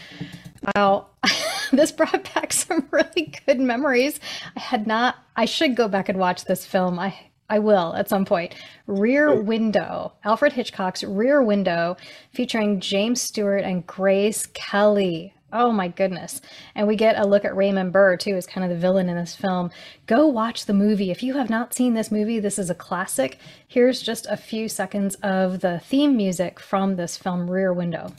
wow 0.75 1.07
this 1.71 1.91
brought 1.91 2.33
back 2.33 2.51
some 2.53 2.87
really 2.91 3.33
good 3.45 3.59
memories. 3.59 4.19
I 4.57 4.59
had 4.59 4.87
not 4.87 5.15
i 5.37 5.45
should 5.45 5.75
go 5.75 5.87
back 5.87 6.09
and 6.09 6.19
watch 6.19 6.45
this 6.45 6.65
film. 6.65 6.99
I 6.99 7.30
I 7.51 7.59
will 7.59 7.93
at 7.95 8.07
some 8.07 8.23
point. 8.23 8.55
Rear 8.87 9.41
Window, 9.41 10.13
Alfred 10.23 10.53
Hitchcock's 10.53 11.03
Rear 11.03 11.43
Window, 11.43 11.97
featuring 12.33 12.79
James 12.79 13.21
Stewart 13.21 13.65
and 13.65 13.85
Grace 13.85 14.45
Kelly. 14.53 15.33
Oh 15.51 15.73
my 15.73 15.89
goodness. 15.89 16.39
And 16.75 16.87
we 16.87 16.95
get 16.95 17.19
a 17.19 17.27
look 17.27 17.43
at 17.43 17.53
Raymond 17.53 17.91
Burr 17.91 18.15
too 18.15 18.35
as 18.35 18.47
kind 18.47 18.63
of 18.63 18.69
the 18.69 18.77
villain 18.77 19.09
in 19.09 19.17
this 19.17 19.35
film. 19.35 19.69
Go 20.07 20.27
watch 20.27 20.65
the 20.65 20.73
movie. 20.73 21.11
If 21.11 21.23
you 21.23 21.33
have 21.33 21.49
not 21.49 21.73
seen 21.73 21.93
this 21.93 22.09
movie, 22.09 22.39
this 22.39 22.57
is 22.57 22.69
a 22.69 22.75
classic. 22.75 23.37
Here's 23.67 24.01
just 24.01 24.25
a 24.27 24.37
few 24.37 24.69
seconds 24.69 25.15
of 25.15 25.59
the 25.59 25.79
theme 25.79 26.15
music 26.15 26.57
from 26.57 26.95
this 26.95 27.17
film, 27.17 27.51
Rear 27.51 27.73
Window. 27.73 28.13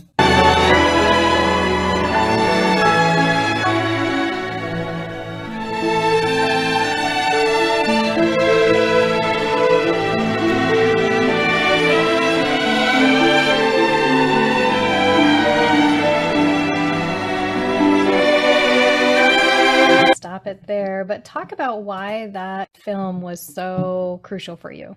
It 20.53 20.66
there, 20.66 21.05
but 21.05 21.24
talk 21.24 21.53
about 21.53 21.82
why 21.82 22.28
that 22.28 22.68
film 22.76 23.20
was 23.20 23.40
so 23.40 24.20
crucial 24.22 24.57
for 24.57 24.70
you. 24.70 24.96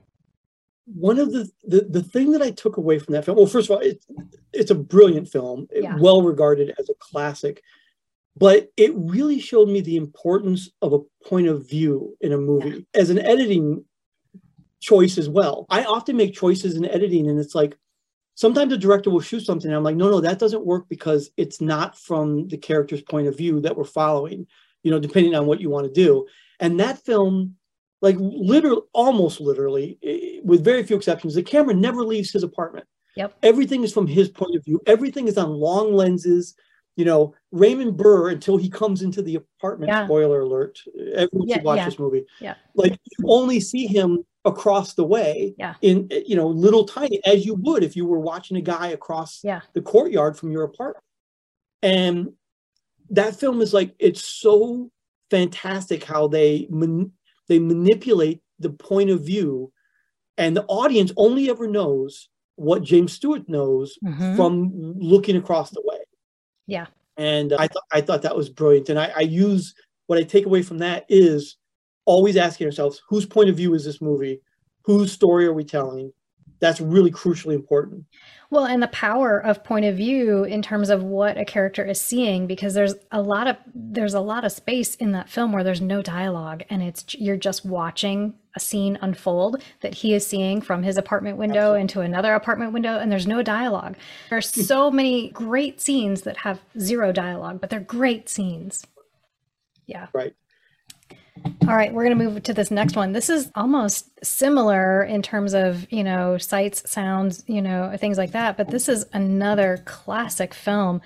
One 0.85 1.17
of 1.17 1.31
the, 1.31 1.49
the 1.63 1.81
the 1.89 2.03
thing 2.03 2.31
that 2.33 2.43
I 2.43 2.51
took 2.51 2.77
away 2.77 2.99
from 2.99 3.13
that 3.13 3.25
film, 3.25 3.37
well, 3.37 3.47
first 3.47 3.69
of 3.69 3.77
all, 3.77 3.81
it, 3.81 4.05
it's 4.53 4.69
a 4.69 4.75
brilliant 4.75 5.27
film, 5.27 5.67
yeah. 5.73 5.97
well 5.97 6.21
regarded 6.21 6.75
as 6.77 6.89
a 6.89 6.93
classic, 6.99 7.63
but 8.37 8.71
it 8.77 8.91
really 8.95 9.39
showed 9.39 9.67
me 9.67 9.81
the 9.81 9.97
importance 9.97 10.69
of 10.83 10.93
a 10.93 10.99
point 11.27 11.47
of 11.47 11.67
view 11.67 12.15
in 12.21 12.33
a 12.33 12.37
movie 12.37 12.69
yeah. 12.69 13.01
as 13.01 13.09
an 13.09 13.17
editing 13.17 13.83
choice 14.79 15.17
as 15.17 15.27
well. 15.27 15.65
I 15.71 15.85
often 15.85 16.17
make 16.17 16.35
choices 16.35 16.75
in 16.75 16.85
editing, 16.85 17.27
and 17.29 17.39
it's 17.39 17.55
like 17.55 17.75
sometimes 18.35 18.71
a 18.71 18.77
director 18.77 19.09
will 19.09 19.21
shoot 19.21 19.45
something 19.45 19.69
and 19.69 19.77
i'm 19.77 19.83
like 19.83 19.95
no 19.95 20.09
no 20.09 20.21
that 20.21 20.39
doesn't 20.39 20.65
work 20.65 20.87
because 20.89 21.31
it's 21.37 21.61
not 21.61 21.97
from 21.97 22.47
the 22.49 22.57
character's 22.57 23.01
point 23.01 23.27
of 23.27 23.37
view 23.37 23.59
that 23.61 23.75
we're 23.75 23.83
following 23.83 24.45
you 24.85 24.91
know, 24.91 24.99
depending 24.99 25.35
on 25.35 25.47
what 25.47 25.59
you 25.59 25.69
want 25.69 25.87
to 25.87 25.91
do. 25.91 26.27
And 26.59 26.79
that 26.79 27.03
film, 27.03 27.55
like 28.01 28.15
literally, 28.19 28.83
almost 28.93 29.41
literally, 29.41 29.97
with 30.45 30.63
very 30.63 30.83
few 30.83 30.95
exceptions, 30.95 31.33
the 31.33 31.41
camera 31.41 31.73
never 31.73 32.03
leaves 32.03 32.31
his 32.31 32.43
apartment. 32.43 32.85
Yep. 33.17 33.35
Everything 33.41 33.83
is 33.83 33.91
from 33.91 34.05
his 34.05 34.29
point 34.29 34.55
of 34.55 34.63
view. 34.63 34.79
Everything 34.85 35.27
is 35.27 35.39
on 35.39 35.49
long 35.49 35.93
lenses. 35.93 36.55
You 36.97 37.03
know, 37.03 37.33
Raymond 37.51 37.97
Burr 37.97 38.29
until 38.29 38.57
he 38.57 38.69
comes 38.69 39.01
into 39.01 39.21
the 39.23 39.35
apartment. 39.35 39.89
Yeah. 39.89 40.05
Spoiler 40.05 40.41
alert! 40.41 40.79
Everyone 41.15 41.47
yeah, 41.47 41.55
should 41.55 41.65
watch 41.65 41.77
yeah. 41.77 41.85
this 41.85 41.99
movie. 41.99 42.25
Yeah. 42.39 42.53
Like 42.75 42.91
you 42.91 43.25
only 43.27 43.59
see 43.59 43.87
him 43.87 44.23
across 44.45 44.93
the 44.93 45.03
way. 45.03 45.55
Yeah. 45.57 45.73
In 45.81 46.07
you 46.27 46.35
know, 46.35 46.47
little 46.47 46.85
tiny 46.85 47.19
as 47.25 47.43
you 47.43 47.55
would 47.55 47.83
if 47.83 47.95
you 47.95 48.05
were 48.05 48.19
watching 48.19 48.55
a 48.55 48.61
guy 48.61 48.89
across 48.89 49.39
yeah. 49.43 49.61
the 49.73 49.81
courtyard 49.81 50.37
from 50.37 50.51
your 50.51 50.63
apartment. 50.63 51.03
And 51.81 52.33
that 53.09 53.39
film 53.39 53.61
is 53.61 53.73
like 53.73 53.93
it's 53.99 54.23
so 54.23 54.89
fantastic 55.29 56.03
how 56.03 56.27
they 56.27 56.67
man, 56.69 57.11
they 57.47 57.59
manipulate 57.59 58.41
the 58.59 58.69
point 58.69 59.09
of 59.09 59.25
view 59.25 59.71
and 60.37 60.55
the 60.55 60.65
audience 60.65 61.11
only 61.17 61.49
ever 61.49 61.67
knows 61.67 62.29
what 62.55 62.83
James 62.83 63.13
Stewart 63.13 63.47
knows 63.47 63.97
mm-hmm. 64.03 64.35
from 64.35 64.71
looking 64.97 65.35
across 65.35 65.69
the 65.71 65.81
way. 65.83 65.99
Yeah. 66.67 66.87
And 67.17 67.53
I 67.53 67.67
thought 67.67 67.83
I 67.91 68.01
thought 68.01 68.21
that 68.23 68.35
was 68.35 68.49
brilliant. 68.49 68.89
And 68.89 68.99
I, 68.99 69.11
I 69.15 69.21
use 69.21 69.73
what 70.07 70.19
I 70.19 70.23
take 70.23 70.45
away 70.45 70.61
from 70.61 70.79
that 70.79 71.05
is 71.09 71.57
always 72.05 72.37
asking 72.37 72.67
ourselves, 72.67 73.01
whose 73.09 73.25
point 73.25 73.49
of 73.49 73.57
view 73.57 73.73
is 73.73 73.85
this 73.85 74.01
movie? 74.01 74.41
Whose 74.83 75.11
story 75.11 75.45
are 75.45 75.53
we 75.53 75.63
telling? 75.63 76.11
That's 76.59 76.79
really 76.79 77.11
crucially 77.11 77.55
important. 77.55 78.05
Well, 78.49 78.65
and 78.65 78.81
the 78.81 78.87
power 78.87 79.39
of 79.39 79.63
point 79.63 79.85
of 79.85 79.97
view 79.97 80.43
in 80.43 80.61
terms 80.61 80.89
of 80.89 81.03
what 81.03 81.37
a 81.37 81.45
character 81.45 81.83
is 81.83 81.99
seeing, 81.99 82.47
because 82.47 82.73
there's 82.73 82.93
a 83.11 83.21
lot 83.21 83.47
of 83.47 83.57
there's 83.73 84.13
a 84.13 84.19
lot 84.19 84.45
of 84.45 84.51
space 84.51 84.95
in 84.95 85.11
that 85.13 85.29
film 85.29 85.51
where 85.51 85.63
there's 85.63 85.81
no 85.81 86.01
dialogue, 86.01 86.63
and 86.69 86.83
it's 86.83 87.15
you're 87.15 87.37
just 87.37 87.65
watching 87.65 88.35
a 88.55 88.59
scene 88.59 88.97
unfold 89.01 89.61
that 89.81 89.95
he 89.95 90.13
is 90.13 90.25
seeing 90.25 90.61
from 90.61 90.83
his 90.83 90.97
apartment 90.97 91.37
window 91.37 91.73
Absolutely. 91.73 91.81
into 91.81 92.01
another 92.01 92.33
apartment 92.33 92.71
window, 92.71 92.97
and 92.97 93.11
there's 93.11 93.27
no 93.27 93.41
dialogue. 93.41 93.97
There 94.29 94.37
are 94.37 94.41
so 94.41 94.91
many 95.01 95.29
great 95.31 95.81
scenes 95.81 96.21
that 96.21 96.37
have 96.37 96.61
zero 96.79 97.11
dialogue, 97.11 97.59
but 97.59 97.69
they're 97.69 97.79
great 97.79 98.29
scenes. 98.29 98.85
Yeah. 99.87 100.07
Right. 100.13 100.35
All 101.67 101.75
right, 101.75 101.91
we're 101.93 102.03
going 102.03 102.17
to 102.17 102.23
move 102.23 102.43
to 102.43 102.53
this 102.53 102.69
next 102.69 102.95
one. 102.95 103.11
This 103.11 103.29
is 103.29 103.51
almost 103.55 104.07
similar 104.23 105.03
in 105.03 105.21
terms 105.21 105.53
of, 105.53 105.91
you 105.91 106.03
know, 106.03 106.37
sights, 106.37 106.89
sounds, 106.89 107.43
you 107.47 107.61
know, 107.61 107.95
things 107.97 108.17
like 108.17 108.31
that, 108.31 108.55
but 108.55 108.69
this 108.69 108.87
is 108.87 109.05
another 109.13 109.81
classic 109.85 110.53
film, 110.53 111.01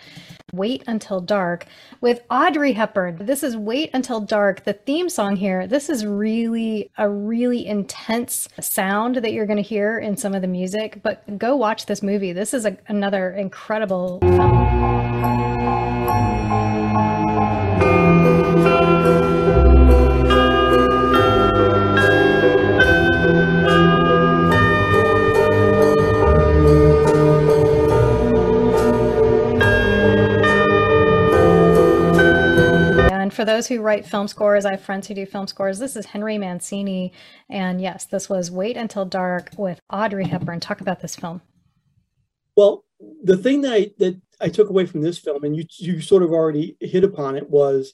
Wait 0.51 0.83
Until 0.87 1.21
Dark, 1.21 1.65
with 2.01 2.21
Audrey 2.29 2.73
Hepburn. 2.73 3.25
This 3.25 3.41
is 3.41 3.55
Wait 3.55 3.89
Until 3.93 4.19
Dark. 4.19 4.65
The 4.65 4.73
theme 4.73 5.09
song 5.09 5.35
here, 5.35 5.65
this 5.65 5.89
is 5.89 6.05
really 6.05 6.91
a 6.97 7.09
really 7.09 7.65
intense 7.65 8.49
sound 8.59 9.15
that 9.17 9.31
you're 9.31 9.45
going 9.45 9.57
to 9.57 9.63
hear 9.63 9.99
in 9.99 10.17
some 10.17 10.35
of 10.35 10.41
the 10.41 10.47
music, 10.47 11.01
but 11.01 11.37
go 11.37 11.55
watch 11.55 11.85
this 11.85 12.03
movie. 12.03 12.33
This 12.33 12.53
is 12.53 12.65
a, 12.65 12.77
another 12.87 13.31
incredible 13.31 14.19
film. 14.19 14.59
For 33.33 33.45
those 33.45 33.67
who 33.67 33.81
write 33.81 34.05
film 34.05 34.27
scores, 34.27 34.65
I 34.65 34.71
have 34.71 34.81
friends 34.81 35.07
who 35.07 35.13
do 35.13 35.25
film 35.25 35.47
scores. 35.47 35.79
This 35.79 35.95
is 35.95 36.05
Henry 36.05 36.37
Mancini. 36.37 37.11
And 37.49 37.81
yes, 37.81 38.05
this 38.05 38.29
was 38.29 38.51
Wait 38.51 38.77
Until 38.77 39.05
Dark 39.05 39.49
with 39.57 39.79
Audrey 39.91 40.25
Hepburn. 40.25 40.59
Talk 40.59 40.81
about 40.81 40.99
this 40.99 41.15
film. 41.15 41.41
Well, 42.55 42.85
the 43.23 43.37
thing 43.37 43.61
that 43.61 43.73
I 43.73 43.91
that 43.99 44.19
I 44.41 44.49
took 44.49 44.69
away 44.69 44.85
from 44.85 45.01
this 45.01 45.17
film, 45.17 45.43
and 45.43 45.55
you 45.55 45.65
you 45.77 46.01
sort 46.01 46.23
of 46.23 46.31
already 46.31 46.77
hit 46.79 47.03
upon 47.03 47.35
it, 47.35 47.49
was 47.49 47.93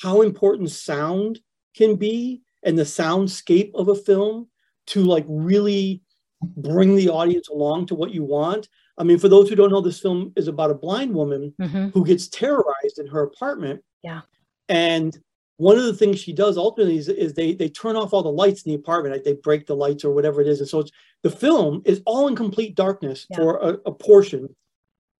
how 0.00 0.22
important 0.22 0.70
sound 0.70 1.40
can 1.76 1.96
be 1.96 2.42
and 2.62 2.78
the 2.78 2.82
soundscape 2.82 3.72
of 3.74 3.88
a 3.88 3.94
film 3.94 4.48
to 4.88 5.04
like 5.04 5.24
really 5.28 6.02
bring 6.42 6.96
the 6.96 7.08
audience 7.08 7.48
along 7.48 7.86
to 7.86 7.94
what 7.94 8.12
you 8.12 8.24
want. 8.24 8.68
I 8.98 9.04
mean, 9.04 9.18
for 9.18 9.28
those 9.28 9.48
who 9.48 9.54
don't 9.54 9.70
know, 9.70 9.80
this 9.80 10.00
film 10.00 10.32
is 10.36 10.48
about 10.48 10.70
a 10.70 10.74
blind 10.74 11.14
woman 11.14 11.54
mm-hmm. 11.60 11.88
who 11.88 12.04
gets 12.04 12.28
terrorized 12.28 12.98
in 12.98 13.06
her 13.06 13.22
apartment. 13.22 13.82
Yeah. 14.02 14.22
And 14.70 15.18
one 15.56 15.76
of 15.76 15.84
the 15.84 15.92
things 15.92 16.18
she 16.18 16.32
does 16.32 16.56
ultimately 16.56 16.96
is, 16.96 17.08
is, 17.08 17.34
they 17.34 17.52
they 17.52 17.68
turn 17.68 17.96
off 17.96 18.14
all 18.14 18.22
the 18.22 18.30
lights 18.30 18.62
in 18.62 18.70
the 18.70 18.78
apartment. 18.78 19.14
Like 19.14 19.24
they 19.24 19.34
break 19.34 19.66
the 19.66 19.76
lights 19.76 20.04
or 20.04 20.14
whatever 20.14 20.40
it 20.40 20.46
is. 20.46 20.60
And 20.60 20.68
so 20.68 20.78
it's 20.78 20.92
the 21.22 21.30
film 21.30 21.82
is 21.84 22.00
all 22.06 22.28
in 22.28 22.36
complete 22.36 22.74
darkness 22.74 23.26
yeah. 23.28 23.36
for 23.36 23.58
a, 23.58 23.68
a 23.84 23.92
portion. 23.92 24.54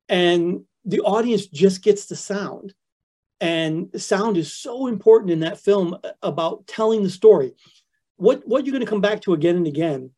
And 0.09 0.63
the 0.87 1.01
audience 1.01 1.47
just 1.47 1.83
gets 1.83 2.07
the 2.07 2.17
sound. 2.17 2.73
And 3.43 3.91
sound 4.01 4.37
is 4.37 4.53
so 4.53 4.87
important 4.87 5.31
in 5.33 5.41
that 5.41 5.61
film 5.61 5.97
uh, 6.05 6.11
about 6.23 6.67
telling 6.67 7.03
the 7.03 7.11
story. 7.11 7.53
What 8.17 8.47
what 8.47 8.65
you're 8.65 8.73
going 8.73 8.85
to 8.85 8.91
come 8.91 9.01
back 9.01 9.21
to 9.23 9.35
again 9.35 9.57
and 9.57 9.67
again, 9.67 10.11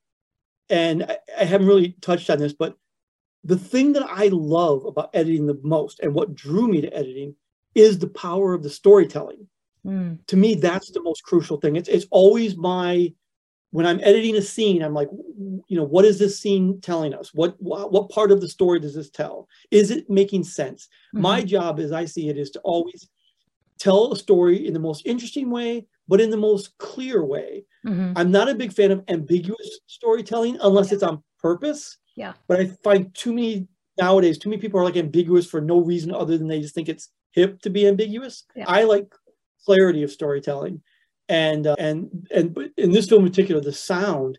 and 0.68 1.04
I, 1.04 1.18
I 1.40 1.44
haven't 1.44 1.68
really 1.68 1.96
touched 2.00 2.30
on 2.30 2.38
this, 2.38 2.52
but 2.52 2.76
the 3.44 3.58
thing 3.58 3.94
that 3.94 4.06
I 4.08 4.28
love 4.28 4.84
about 4.84 5.10
editing 5.14 5.46
the 5.46 5.58
most 5.62 6.00
and 6.00 6.14
what 6.14 6.34
drew 6.34 6.68
me 6.68 6.82
to 6.82 6.94
editing 6.94 7.34
is 7.74 7.98
the 7.98 8.08
power 8.08 8.54
of 8.54 8.62
the 8.62 8.70
storytelling. 8.70 9.46
Mm. 9.86 10.18
To 10.26 10.36
me, 10.36 10.54
that's 10.54 10.90
the 10.90 11.02
most 11.02 11.22
crucial 11.24 11.58
thing. 11.58 11.76
It's 11.76 11.88
it's 11.88 12.06
always 12.10 12.56
my 12.56 13.12
when 13.72 13.86
I'm 13.86 14.00
editing 14.02 14.36
a 14.36 14.42
scene, 14.42 14.82
I'm 14.82 14.92
like, 14.92 15.08
you 15.66 15.76
know, 15.76 15.84
what 15.84 16.04
is 16.04 16.18
this 16.18 16.38
scene 16.38 16.80
telling 16.82 17.14
us? 17.14 17.32
What 17.34 17.56
what 17.58 18.10
part 18.10 18.30
of 18.30 18.40
the 18.40 18.48
story 18.48 18.78
does 18.78 18.94
this 18.94 19.10
tell? 19.10 19.48
Is 19.70 19.90
it 19.90 20.08
making 20.08 20.44
sense? 20.44 20.88
Mm-hmm. 21.14 21.22
My 21.22 21.42
job, 21.42 21.80
as 21.80 21.90
I 21.90 22.04
see 22.04 22.28
it, 22.28 22.38
is 22.38 22.50
to 22.50 22.60
always 22.60 23.08
tell 23.78 24.12
a 24.12 24.16
story 24.16 24.66
in 24.66 24.74
the 24.74 24.78
most 24.78 25.06
interesting 25.06 25.50
way, 25.50 25.86
but 26.06 26.20
in 26.20 26.30
the 26.30 26.36
most 26.36 26.76
clear 26.78 27.24
way. 27.24 27.64
Mm-hmm. 27.86 28.12
I'm 28.14 28.30
not 28.30 28.48
a 28.48 28.54
big 28.54 28.72
fan 28.72 28.92
of 28.92 29.02
ambiguous 29.08 29.80
storytelling 29.86 30.58
unless 30.60 30.88
yeah. 30.88 30.94
it's 30.94 31.02
on 31.02 31.22
purpose. 31.40 31.96
Yeah. 32.14 32.34
But 32.46 32.60
I 32.60 32.66
find 32.84 33.12
too 33.14 33.32
many 33.32 33.66
nowadays, 33.98 34.38
too 34.38 34.50
many 34.50 34.60
people 34.60 34.78
are 34.78 34.84
like 34.84 34.96
ambiguous 34.96 35.46
for 35.46 35.60
no 35.60 35.80
reason 35.80 36.14
other 36.14 36.36
than 36.36 36.46
they 36.46 36.60
just 36.60 36.74
think 36.74 36.88
it's 36.88 37.08
hip 37.32 37.60
to 37.62 37.70
be 37.70 37.86
ambiguous. 37.86 38.44
Yeah. 38.54 38.64
I 38.68 38.84
like 38.84 39.12
clarity 39.64 40.02
of 40.02 40.10
storytelling, 40.10 40.82
and 41.28 41.66
uh, 41.66 41.76
and 41.78 42.28
and 42.34 42.70
in 42.76 42.92
this 42.92 43.08
film 43.08 43.24
in 43.24 43.30
particular, 43.30 43.60
the 43.60 43.72
sound 43.72 44.38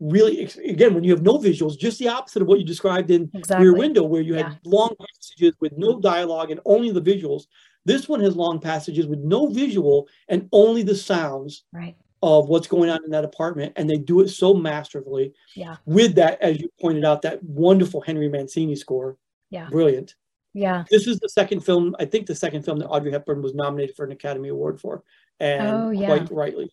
really 0.00 0.50
again 0.64 0.92
when 0.92 1.04
you 1.04 1.12
have 1.12 1.22
no 1.22 1.38
visuals 1.38 1.78
just 1.78 1.98
the 1.98 2.08
opposite 2.08 2.42
of 2.42 2.48
what 2.48 2.58
you 2.58 2.64
described 2.64 3.10
in 3.10 3.30
exactly. 3.32 3.66
Rear 3.66 3.76
Window 3.76 4.02
where 4.02 4.20
you 4.20 4.34
had 4.34 4.46
yeah. 4.46 4.56
long 4.64 4.94
passages 4.98 5.54
with 5.60 5.72
no 5.76 6.00
dialogue 6.00 6.50
and 6.50 6.60
only 6.64 6.90
the 6.90 7.00
visuals 7.00 7.44
this 7.84 8.08
one 8.08 8.20
has 8.20 8.34
long 8.34 8.60
passages 8.60 9.06
with 9.06 9.20
no 9.20 9.46
visual 9.46 10.08
and 10.28 10.48
only 10.52 10.82
the 10.82 10.96
sounds 10.96 11.64
right 11.72 11.96
of 12.22 12.48
what's 12.48 12.66
going 12.66 12.90
on 12.90 13.04
in 13.04 13.10
that 13.10 13.24
apartment 13.24 13.72
and 13.76 13.88
they 13.88 13.96
do 13.96 14.20
it 14.20 14.28
so 14.28 14.52
masterfully 14.52 15.32
yeah 15.54 15.76
with 15.86 16.14
that 16.16 16.40
as 16.42 16.60
you 16.60 16.68
pointed 16.80 17.04
out 17.04 17.22
that 17.22 17.42
wonderful 17.42 18.00
henry 18.00 18.28
mancini 18.28 18.74
score 18.74 19.16
yeah 19.50 19.68
brilliant 19.70 20.16
yeah 20.54 20.84
this 20.90 21.06
is 21.06 21.18
the 21.18 21.28
second 21.28 21.60
film 21.60 21.94
i 21.98 22.04
think 22.04 22.26
the 22.26 22.34
second 22.34 22.64
film 22.64 22.78
that 22.78 22.88
audrey 22.88 23.12
hepburn 23.12 23.42
was 23.42 23.54
nominated 23.54 23.94
for 23.94 24.04
an 24.04 24.12
academy 24.12 24.48
award 24.48 24.80
for 24.80 25.02
and 25.40 25.68
oh, 25.68 25.90
yeah. 25.90 26.06
quite 26.06 26.30
rightly 26.30 26.70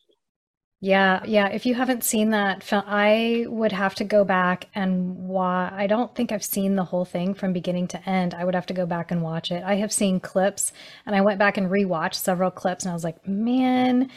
yeah, 0.83 1.21
yeah. 1.25 1.45
If 1.49 1.67
you 1.67 1.75
haven't 1.75 2.03
seen 2.03 2.31
that 2.31 2.63
film, 2.63 2.81
I 2.87 3.45
would 3.47 3.71
have 3.71 3.93
to 3.95 4.03
go 4.03 4.23
back 4.25 4.67
and 4.73 5.27
watch. 5.27 5.71
I 5.73 5.85
don't 5.85 6.13
think 6.15 6.31
I've 6.31 6.43
seen 6.43 6.75
the 6.75 6.83
whole 6.83 7.05
thing 7.05 7.35
from 7.35 7.53
beginning 7.53 7.87
to 7.89 8.09
end. 8.09 8.33
I 8.33 8.43
would 8.43 8.55
have 8.55 8.65
to 8.65 8.73
go 8.73 8.87
back 8.87 9.11
and 9.11 9.21
watch 9.21 9.51
it. 9.51 9.63
I 9.63 9.75
have 9.75 9.93
seen 9.93 10.19
clips, 10.19 10.73
and 11.05 11.15
I 11.15 11.21
went 11.21 11.37
back 11.37 11.57
and 11.57 11.69
rewatched 11.69 12.15
several 12.15 12.49
clips, 12.49 12.83
and 12.83 12.89
I 12.89 12.95
was 12.95 13.03
like, 13.03 13.27
man, 13.27 14.09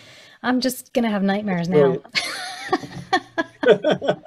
I'm 0.42 0.62
just 0.62 0.94
gonna 0.94 1.10
have 1.10 1.22
nightmares 1.22 1.68
now. 1.68 1.98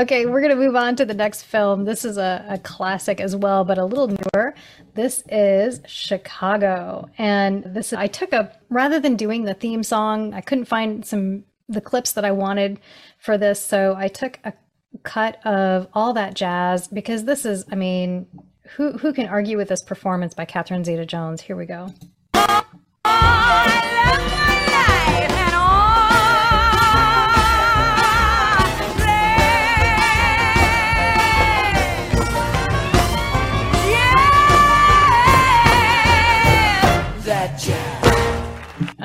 okay, 0.00 0.24
we're 0.24 0.40
going 0.40 0.56
to 0.56 0.56
move 0.56 0.76
on 0.76 0.96
to 0.96 1.04
the 1.04 1.14
next 1.14 1.42
film. 1.42 1.84
This 1.84 2.04
is 2.04 2.16
a, 2.16 2.44
a, 2.48 2.58
classic 2.58 3.20
as 3.20 3.36
well, 3.36 3.64
but 3.64 3.78
a 3.78 3.84
little 3.84 4.08
newer. 4.08 4.54
This 4.94 5.22
is 5.28 5.80
Chicago. 5.86 7.08
And 7.18 7.62
this 7.64 7.92
I 7.92 8.06
took 8.06 8.32
a 8.32 8.52
rather 8.70 8.98
than 8.98 9.16
doing 9.16 9.44
the 9.44 9.54
theme 9.54 9.82
song, 9.82 10.32
I 10.32 10.40
couldn't 10.40 10.64
find 10.64 11.04
some 11.04 11.44
the 11.68 11.80
clips 11.80 12.12
that 12.12 12.24
I 12.24 12.32
wanted 12.32 12.80
for 13.18 13.38
this, 13.38 13.62
so 13.64 13.94
I 13.96 14.08
took 14.08 14.40
a 14.42 14.52
cut 15.04 15.44
of 15.46 15.86
all 15.94 16.12
that 16.14 16.34
jazz 16.34 16.88
because 16.88 17.24
this 17.24 17.44
is, 17.44 17.64
I 17.70 17.76
mean, 17.76 18.26
who 18.76 18.92
who 18.92 19.12
can 19.12 19.28
argue 19.28 19.56
with 19.56 19.68
this 19.68 19.82
performance 19.82 20.34
by 20.34 20.46
Catherine 20.46 20.84
Zeta-Jones? 20.84 21.42
Here 21.42 21.56
we 21.56 21.66
go. 21.66 21.92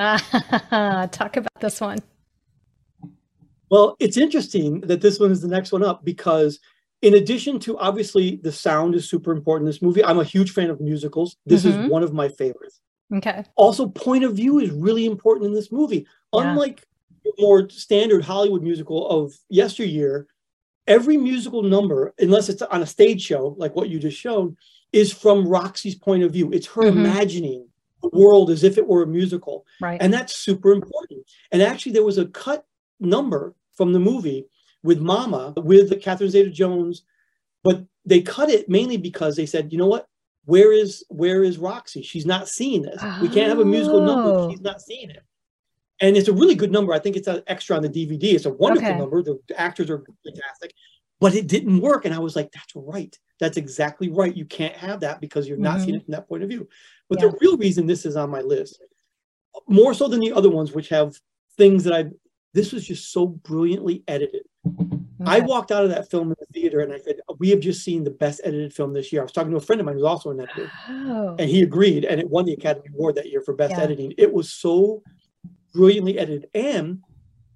talk 1.12 1.38
about 1.38 1.60
this 1.60 1.82
one. 1.82 2.00
Well, 3.70 3.96
it's 4.00 4.18
interesting 4.18 4.82
that 4.82 5.02
this 5.02 5.20
one 5.20 5.32
is 5.32 5.42
the 5.42 5.48
next 5.48 5.72
one 5.72 5.84
up 5.84 6.06
because, 6.06 6.60
in 7.02 7.16
addition 7.16 7.60
to 7.62 7.78
obviously 7.78 8.38
the 8.38 8.52
sound 8.52 8.96
is 8.96 9.10
super 9.10 9.32
important 9.32 9.68
in 9.68 9.72
this 9.72 9.82
movie, 9.82 10.04
I'm 10.04 10.20
a 10.20 10.24
huge 10.24 10.52
fan 10.52 10.70
of 10.70 10.80
musicals. 10.80 11.38
This 11.46 11.66
mm-hmm. 11.66 11.86
is 11.86 11.90
one 11.90 12.04
of 12.04 12.14
my 12.14 12.30
favorites. 12.30 12.80
Okay. 13.14 13.44
Also, 13.56 13.88
point 13.88 14.24
of 14.24 14.34
view 14.34 14.60
is 14.60 14.72
really 14.72 15.06
important 15.06 15.48
in 15.48 15.54
this 15.54 15.72
movie. 15.72 16.08
Yeah. 16.34 16.52
Unlike 16.52 16.86
more 17.40 17.70
standard 17.70 18.24
Hollywood 18.24 18.64
musical 18.64 19.08
of 19.10 19.34
yesteryear, 19.50 20.28
every 20.88 21.18
musical 21.18 21.64
number, 21.64 22.14
unless 22.20 22.50
it's 22.50 22.62
on 22.62 22.82
a 22.82 22.88
stage 22.88 23.22
show 23.22 23.56
like 23.58 23.76
what 23.76 23.90
you 23.90 24.00
just 24.00 24.18
showed, 24.18 24.56
is 24.94 25.12
from 25.12 25.48
Roxy's 25.48 25.96
point 25.96 26.24
of 26.24 26.32
view. 26.32 26.52
It's 26.52 26.68
her 26.68 26.84
mm-hmm. 26.84 27.00
imagining 27.00 27.65
the 28.12 28.18
world 28.18 28.50
as 28.50 28.64
if 28.64 28.78
it 28.78 28.88
were 28.88 29.04
a 29.04 29.08
musical. 29.08 29.66
Right. 29.82 30.02
And 30.02 30.14
that's 30.14 30.36
super 30.36 30.72
important. 30.72 31.22
And 31.52 31.62
actually, 31.62 31.94
there 31.94 32.04
was 32.04 32.18
a 32.18 32.26
cut 32.26 32.66
number 33.00 33.56
from 33.76 33.94
the 33.94 34.00
movie 34.00 34.48
with 34.84 35.00
Mama, 35.00 35.54
with 35.58 36.02
Catherine 36.02 36.30
Zeta 36.30 36.50
Jones, 36.50 37.04
but 37.64 37.84
they 38.06 38.22
cut 38.22 38.50
it 38.50 38.70
mainly 38.70 38.98
because 38.98 39.36
they 39.36 39.46
said, 39.46 39.72
you 39.72 39.78
know 39.78 39.88
what? 39.88 40.08
Where 40.46 40.72
is 40.72 41.04
where 41.10 41.44
is 41.44 41.58
Roxy? 41.58 42.04
She's 42.04 42.26
not 42.26 42.48
seeing 42.48 42.84
this. 42.84 43.00
Oh. 43.02 43.20
We 43.22 43.30
can't 43.30 43.50
have 43.50 43.60
a 43.60 43.66
musical 43.66 44.02
number. 44.02 44.52
She's 44.52 44.62
not 44.62 44.80
seeing 44.80 45.10
it. 45.10 45.24
And 46.02 46.16
it's 46.16 46.28
a 46.28 46.34
really 46.34 46.56
good 46.56 46.72
number. 46.72 46.94
I 46.94 47.00
think 47.00 47.16
it's 47.16 47.28
an 47.28 47.42
extra 47.48 47.76
on 47.76 47.82
the 47.82 47.90
DVD. 47.90 48.34
It's 48.34 48.46
a 48.46 48.52
wonderful 48.52 48.90
okay. 48.90 49.00
number. 49.00 49.24
The 49.24 49.40
actors 49.58 49.90
are 49.90 50.04
fantastic, 50.24 50.74
but 51.20 51.34
it 51.34 51.48
didn't 51.48 51.80
work. 51.80 52.06
And 52.06 52.14
I 52.14 52.20
was 52.20 52.36
like, 52.36 52.52
that's 52.52 52.74
right. 52.76 53.18
That's 53.40 53.58
exactly 53.58 54.10
right. 54.10 54.36
You 54.36 54.46
can't 54.46 54.76
have 54.76 55.00
that 55.00 55.20
because 55.20 55.48
you're 55.48 55.58
not 55.58 55.78
mm-hmm. 55.78 55.86
seeing 55.86 55.96
it 55.96 56.06
from 56.06 56.12
that 56.12 56.28
point 56.28 56.44
of 56.44 56.50
view. 56.50 56.68
But 57.10 57.22
yeah. 57.22 57.28
the 57.28 57.38
real 57.42 57.58
reason 57.58 57.86
this 57.86 58.06
is 58.06 58.16
on 58.16 58.30
my 58.30 58.42
list, 58.42 58.82
more 59.68 59.94
so 59.94 60.08
than 60.08 60.20
the 60.20 60.34
other 60.34 60.50
ones, 60.50 60.72
which 60.72 60.90
have 60.90 61.16
things 61.58 61.84
that 61.84 61.94
I've, 61.94 62.12
this 62.54 62.72
was 62.72 62.86
just 62.86 63.12
so 63.12 63.28
brilliantly 63.28 64.04
edited. 64.08 64.44
Okay. 64.66 64.98
I 65.26 65.40
walked 65.40 65.72
out 65.72 65.84
of 65.84 65.90
that 65.92 66.10
film 66.10 66.30
in 66.30 66.36
the 66.40 66.46
theater 66.48 66.82
and 66.82 66.92
I 66.92 67.00
said, 67.00 67.18
We 67.40 67.50
have 67.50 67.60
just 67.60 67.84
seen 67.84 68.04
the 68.04 68.12
best 68.12 68.42
edited 68.44 68.74
film 68.74 68.94
this 68.94 69.12
year. 69.14 69.22
I 69.22 69.26
was 69.26 69.32
talking 69.32 69.52
to 69.52 69.58
a 69.58 69.62
friend 69.62 69.80
of 69.80 69.86
mine 69.86 69.96
who's 69.96 70.04
also 70.04 70.32
an 70.32 70.42
editor, 70.42 70.72
oh. 70.90 71.36
and 71.40 71.50
he 71.50 71.62
agreed, 71.62 72.06
and 72.06 72.20
it 72.20 72.30
won 72.30 72.46
the 72.46 72.54
Academy 72.54 72.90
Award 72.94 73.16
that 73.16 73.30
year 73.30 73.42
for 73.42 73.54
best 73.54 73.72
yeah. 73.72 73.82
editing. 73.82 74.14
It 74.18 74.32
was 74.32 74.52
so 74.52 75.04
brilliantly 75.74 76.20
edited. 76.20 76.50
And 76.54 77.02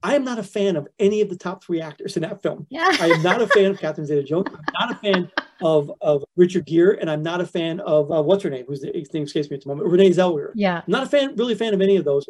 I 0.04 0.16
am 0.16 0.24
not 0.24 0.39
a 0.39 0.43
fan 0.43 0.76
of 0.76 0.88
any 1.00 1.22
of 1.22 1.30
the 1.30 1.36
top 1.36 1.64
three 1.64 1.82
actors 1.82 2.16
in 2.16 2.24
that 2.24 2.41
film. 2.41 2.66
Yeah. 2.70 2.89
I 3.00 3.08
am 3.08 3.22
not 3.22 3.41
a 3.41 3.47
fan 3.47 3.72
of 3.72 3.80
Catherine 3.80 4.08
Zeta-Jones. 4.08 4.47
I'm 4.50 4.88
not 4.88 4.91
a 4.91 5.00
fan 5.00 5.32
of, 5.62 5.91
of 6.02 6.24
Richard 6.36 6.66
Gere, 6.66 6.97
and 7.00 7.10
I'm 7.10 7.22
not 7.22 7.41
a 7.41 7.45
fan 7.45 7.80
of 7.82 8.12
uh, 8.12 8.22
what's 8.22 8.43
her 8.43 8.50
name, 8.50 8.66
who's 8.68 8.82
the 8.82 8.91
name 9.14 9.24
escapes 9.24 9.50
me 9.50 9.58
at 9.58 9.64
the 9.64 9.70
moment, 9.70 9.89
Renee 9.89 10.12
Zellweger. 10.12 10.52
Yeah. 10.56 10.78
I'm 10.78 10.84
not 10.91 11.04
a 11.04 11.10
fan, 11.10 11.36
really 11.36 11.54
a 11.54 11.58
fan 11.58 11.74
of 11.74 11.82
any 11.82 11.97
of 11.97 12.06
those. 12.06 12.26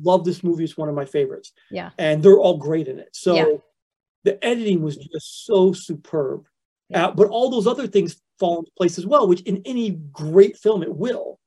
Love 0.00 0.24
this 0.24 0.42
movie; 0.42 0.64
it's 0.64 0.76
one 0.76 0.88
of 0.88 0.94
my 0.94 1.04
favorites. 1.04 1.52
Yeah. 1.70 1.90
And 1.98 2.22
they're 2.22 2.38
all 2.38 2.56
great 2.56 2.88
in 2.88 2.98
it. 2.98 3.10
So 3.12 3.34
yeah. 3.34 3.44
the 4.24 4.44
editing 4.44 4.82
was 4.82 4.96
just 4.96 5.46
so 5.46 5.72
superb. 5.72 6.46
Yeah. 6.88 7.06
Uh, 7.06 7.12
but 7.12 7.28
all 7.28 7.50
those 7.50 7.66
other 7.66 7.86
things 7.86 8.20
fall 8.38 8.58
into 8.58 8.70
place 8.76 8.98
as 8.98 9.06
well, 9.06 9.28
which 9.28 9.42
in 9.42 9.62
any 9.64 9.90
great 10.10 10.56
film 10.56 10.82
it 10.82 10.94
will. 10.94 11.38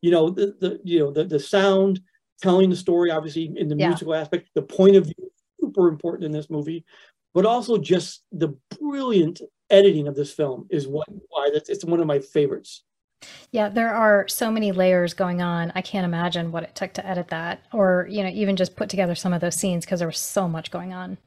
You 0.00 0.10
know 0.10 0.30
the, 0.30 0.54
the 0.60 0.80
you 0.84 0.98
know 1.00 1.10
the 1.10 1.24
the 1.24 1.40
sound, 1.40 2.00
telling 2.42 2.70
the 2.70 2.76
story, 2.76 3.10
obviously 3.10 3.52
in 3.56 3.68
the 3.68 3.76
yeah. 3.76 3.88
musical 3.88 4.14
aspect, 4.14 4.48
the 4.54 4.62
point 4.62 4.96
of 4.96 5.04
view, 5.04 5.30
super 5.60 5.88
important 5.88 6.24
in 6.24 6.32
this 6.32 6.50
movie, 6.50 6.84
but 7.32 7.46
also 7.46 7.78
just 7.78 8.24
the 8.32 8.56
brilliant 8.80 9.40
editing 9.70 10.06
of 10.08 10.14
this 10.14 10.32
film 10.32 10.66
is 10.70 10.86
what 10.86 11.06
why 11.28 11.50
that's 11.52 11.68
it's 11.68 11.84
one 11.84 12.00
of 12.00 12.06
my 12.06 12.18
favorites. 12.18 12.84
Yeah, 13.50 13.68
there 13.68 13.94
are 13.94 14.28
so 14.28 14.50
many 14.50 14.72
layers 14.72 15.14
going 15.14 15.40
on. 15.40 15.72
I 15.74 15.80
can't 15.80 16.04
imagine 16.04 16.52
what 16.52 16.62
it 16.62 16.74
took 16.74 16.92
to 16.94 17.06
edit 17.06 17.28
that, 17.28 17.64
or 17.72 18.06
you 18.10 18.22
know, 18.22 18.28
even 18.28 18.56
just 18.56 18.76
put 18.76 18.88
together 18.88 19.14
some 19.14 19.32
of 19.32 19.40
those 19.40 19.54
scenes 19.54 19.84
because 19.84 20.00
there 20.00 20.08
was 20.08 20.18
so 20.18 20.48
much 20.48 20.70
going 20.70 20.92
on. 20.92 21.18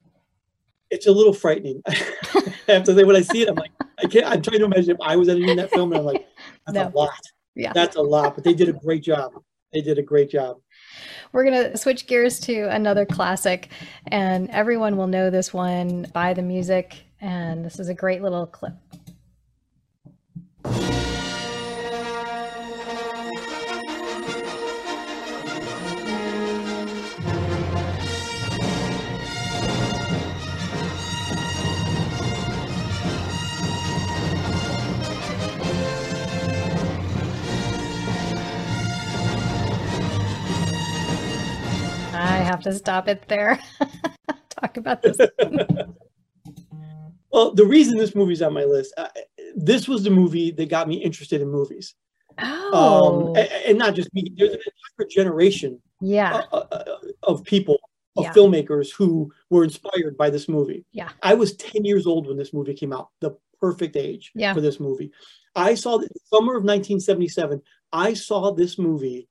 It's 0.89 1.07
a 1.07 1.11
little 1.11 1.33
frightening. 1.33 1.81
I 1.87 2.53
have 2.67 2.83
to 2.83 2.95
say, 2.95 3.03
when 3.03 3.15
I 3.15 3.21
see 3.21 3.41
it, 3.41 3.49
I'm 3.49 3.55
like, 3.55 3.71
I 4.01 4.07
can't. 4.07 4.25
I'm 4.25 4.41
trying 4.41 4.59
to 4.59 4.65
imagine 4.65 4.91
if 4.91 5.01
I 5.01 5.15
was 5.15 5.27
editing 5.27 5.57
that 5.57 5.71
film, 5.71 5.91
and 5.91 5.99
I'm 5.99 6.05
like, 6.05 6.27
that's 6.67 6.75
no. 6.75 6.87
a 6.87 6.97
lot. 6.97 7.19
Yeah, 7.55 7.73
that's 7.73 7.95
a 7.95 8.01
lot. 8.01 8.35
But 8.35 8.43
they 8.43 8.53
did 8.53 8.69
a 8.69 8.73
great 8.73 9.03
job. 9.03 9.31
They 9.73 9.81
did 9.81 9.97
a 9.97 10.03
great 10.03 10.29
job. 10.29 10.57
We're 11.31 11.43
going 11.43 11.71
to 11.71 11.77
switch 11.77 12.07
gears 12.07 12.39
to 12.41 12.69
another 12.69 13.05
classic, 13.05 13.69
and 14.07 14.49
everyone 14.49 14.97
will 14.97 15.07
know 15.07 15.29
this 15.29 15.53
one 15.53 16.07
by 16.13 16.33
the 16.33 16.41
music. 16.41 17.03
And 17.19 17.65
this 17.65 17.79
is 17.79 17.89
a 17.89 17.93
great 17.93 18.21
little 18.21 18.45
clip. 18.45 18.73
Have 42.57 42.73
to 42.73 42.77
stop 42.77 43.07
it 43.07 43.27
there. 43.27 43.59
Talk 44.49 44.77
about 44.77 45.01
this. 45.01 45.17
well, 47.31 47.53
the 47.53 47.65
reason 47.65 47.97
this 47.97 48.15
movie's 48.15 48.41
on 48.41 48.53
my 48.53 48.63
list, 48.63 48.93
uh, 48.97 49.07
this 49.55 49.87
was 49.87 50.03
the 50.03 50.09
movie 50.09 50.51
that 50.51 50.69
got 50.69 50.87
me 50.87 50.95
interested 50.95 51.41
in 51.41 51.49
movies. 51.49 51.95
Oh. 52.39 53.29
Um, 53.29 53.35
and, 53.35 53.49
and, 53.67 53.77
not 53.77 53.95
just 53.95 54.13
me. 54.13 54.31
There's 54.35 54.53
an 54.53 54.59
entire 54.99 55.09
generation. 55.09 55.81
Yeah. 56.01 56.41
Uh, 56.51 56.63
uh, 56.71 56.71
uh, 56.71 56.97
of 57.23 57.43
people, 57.43 57.79
of 58.15 58.25
yeah. 58.25 58.33
filmmakers 58.33 58.91
who 58.91 59.31
were 59.49 59.63
inspired 59.63 60.17
by 60.17 60.29
this 60.29 60.47
movie. 60.47 60.85
Yeah. 60.91 61.09
I 61.23 61.33
was 61.33 61.55
10 61.55 61.85
years 61.85 62.05
old 62.05 62.27
when 62.27 62.37
this 62.37 62.53
movie 62.53 62.75
came 62.75 62.93
out. 62.93 63.09
The 63.21 63.35
perfect 63.59 63.95
age 63.95 64.31
yeah. 64.35 64.53
for 64.53 64.61
this 64.61 64.79
movie. 64.79 65.11
I 65.55 65.73
saw 65.73 65.97
the 65.97 66.07
summer 66.25 66.55
of 66.55 66.63
1977. 66.63 67.59
I 67.91 68.13
saw 68.13 68.51
this 68.51 68.77
movie 68.77 69.27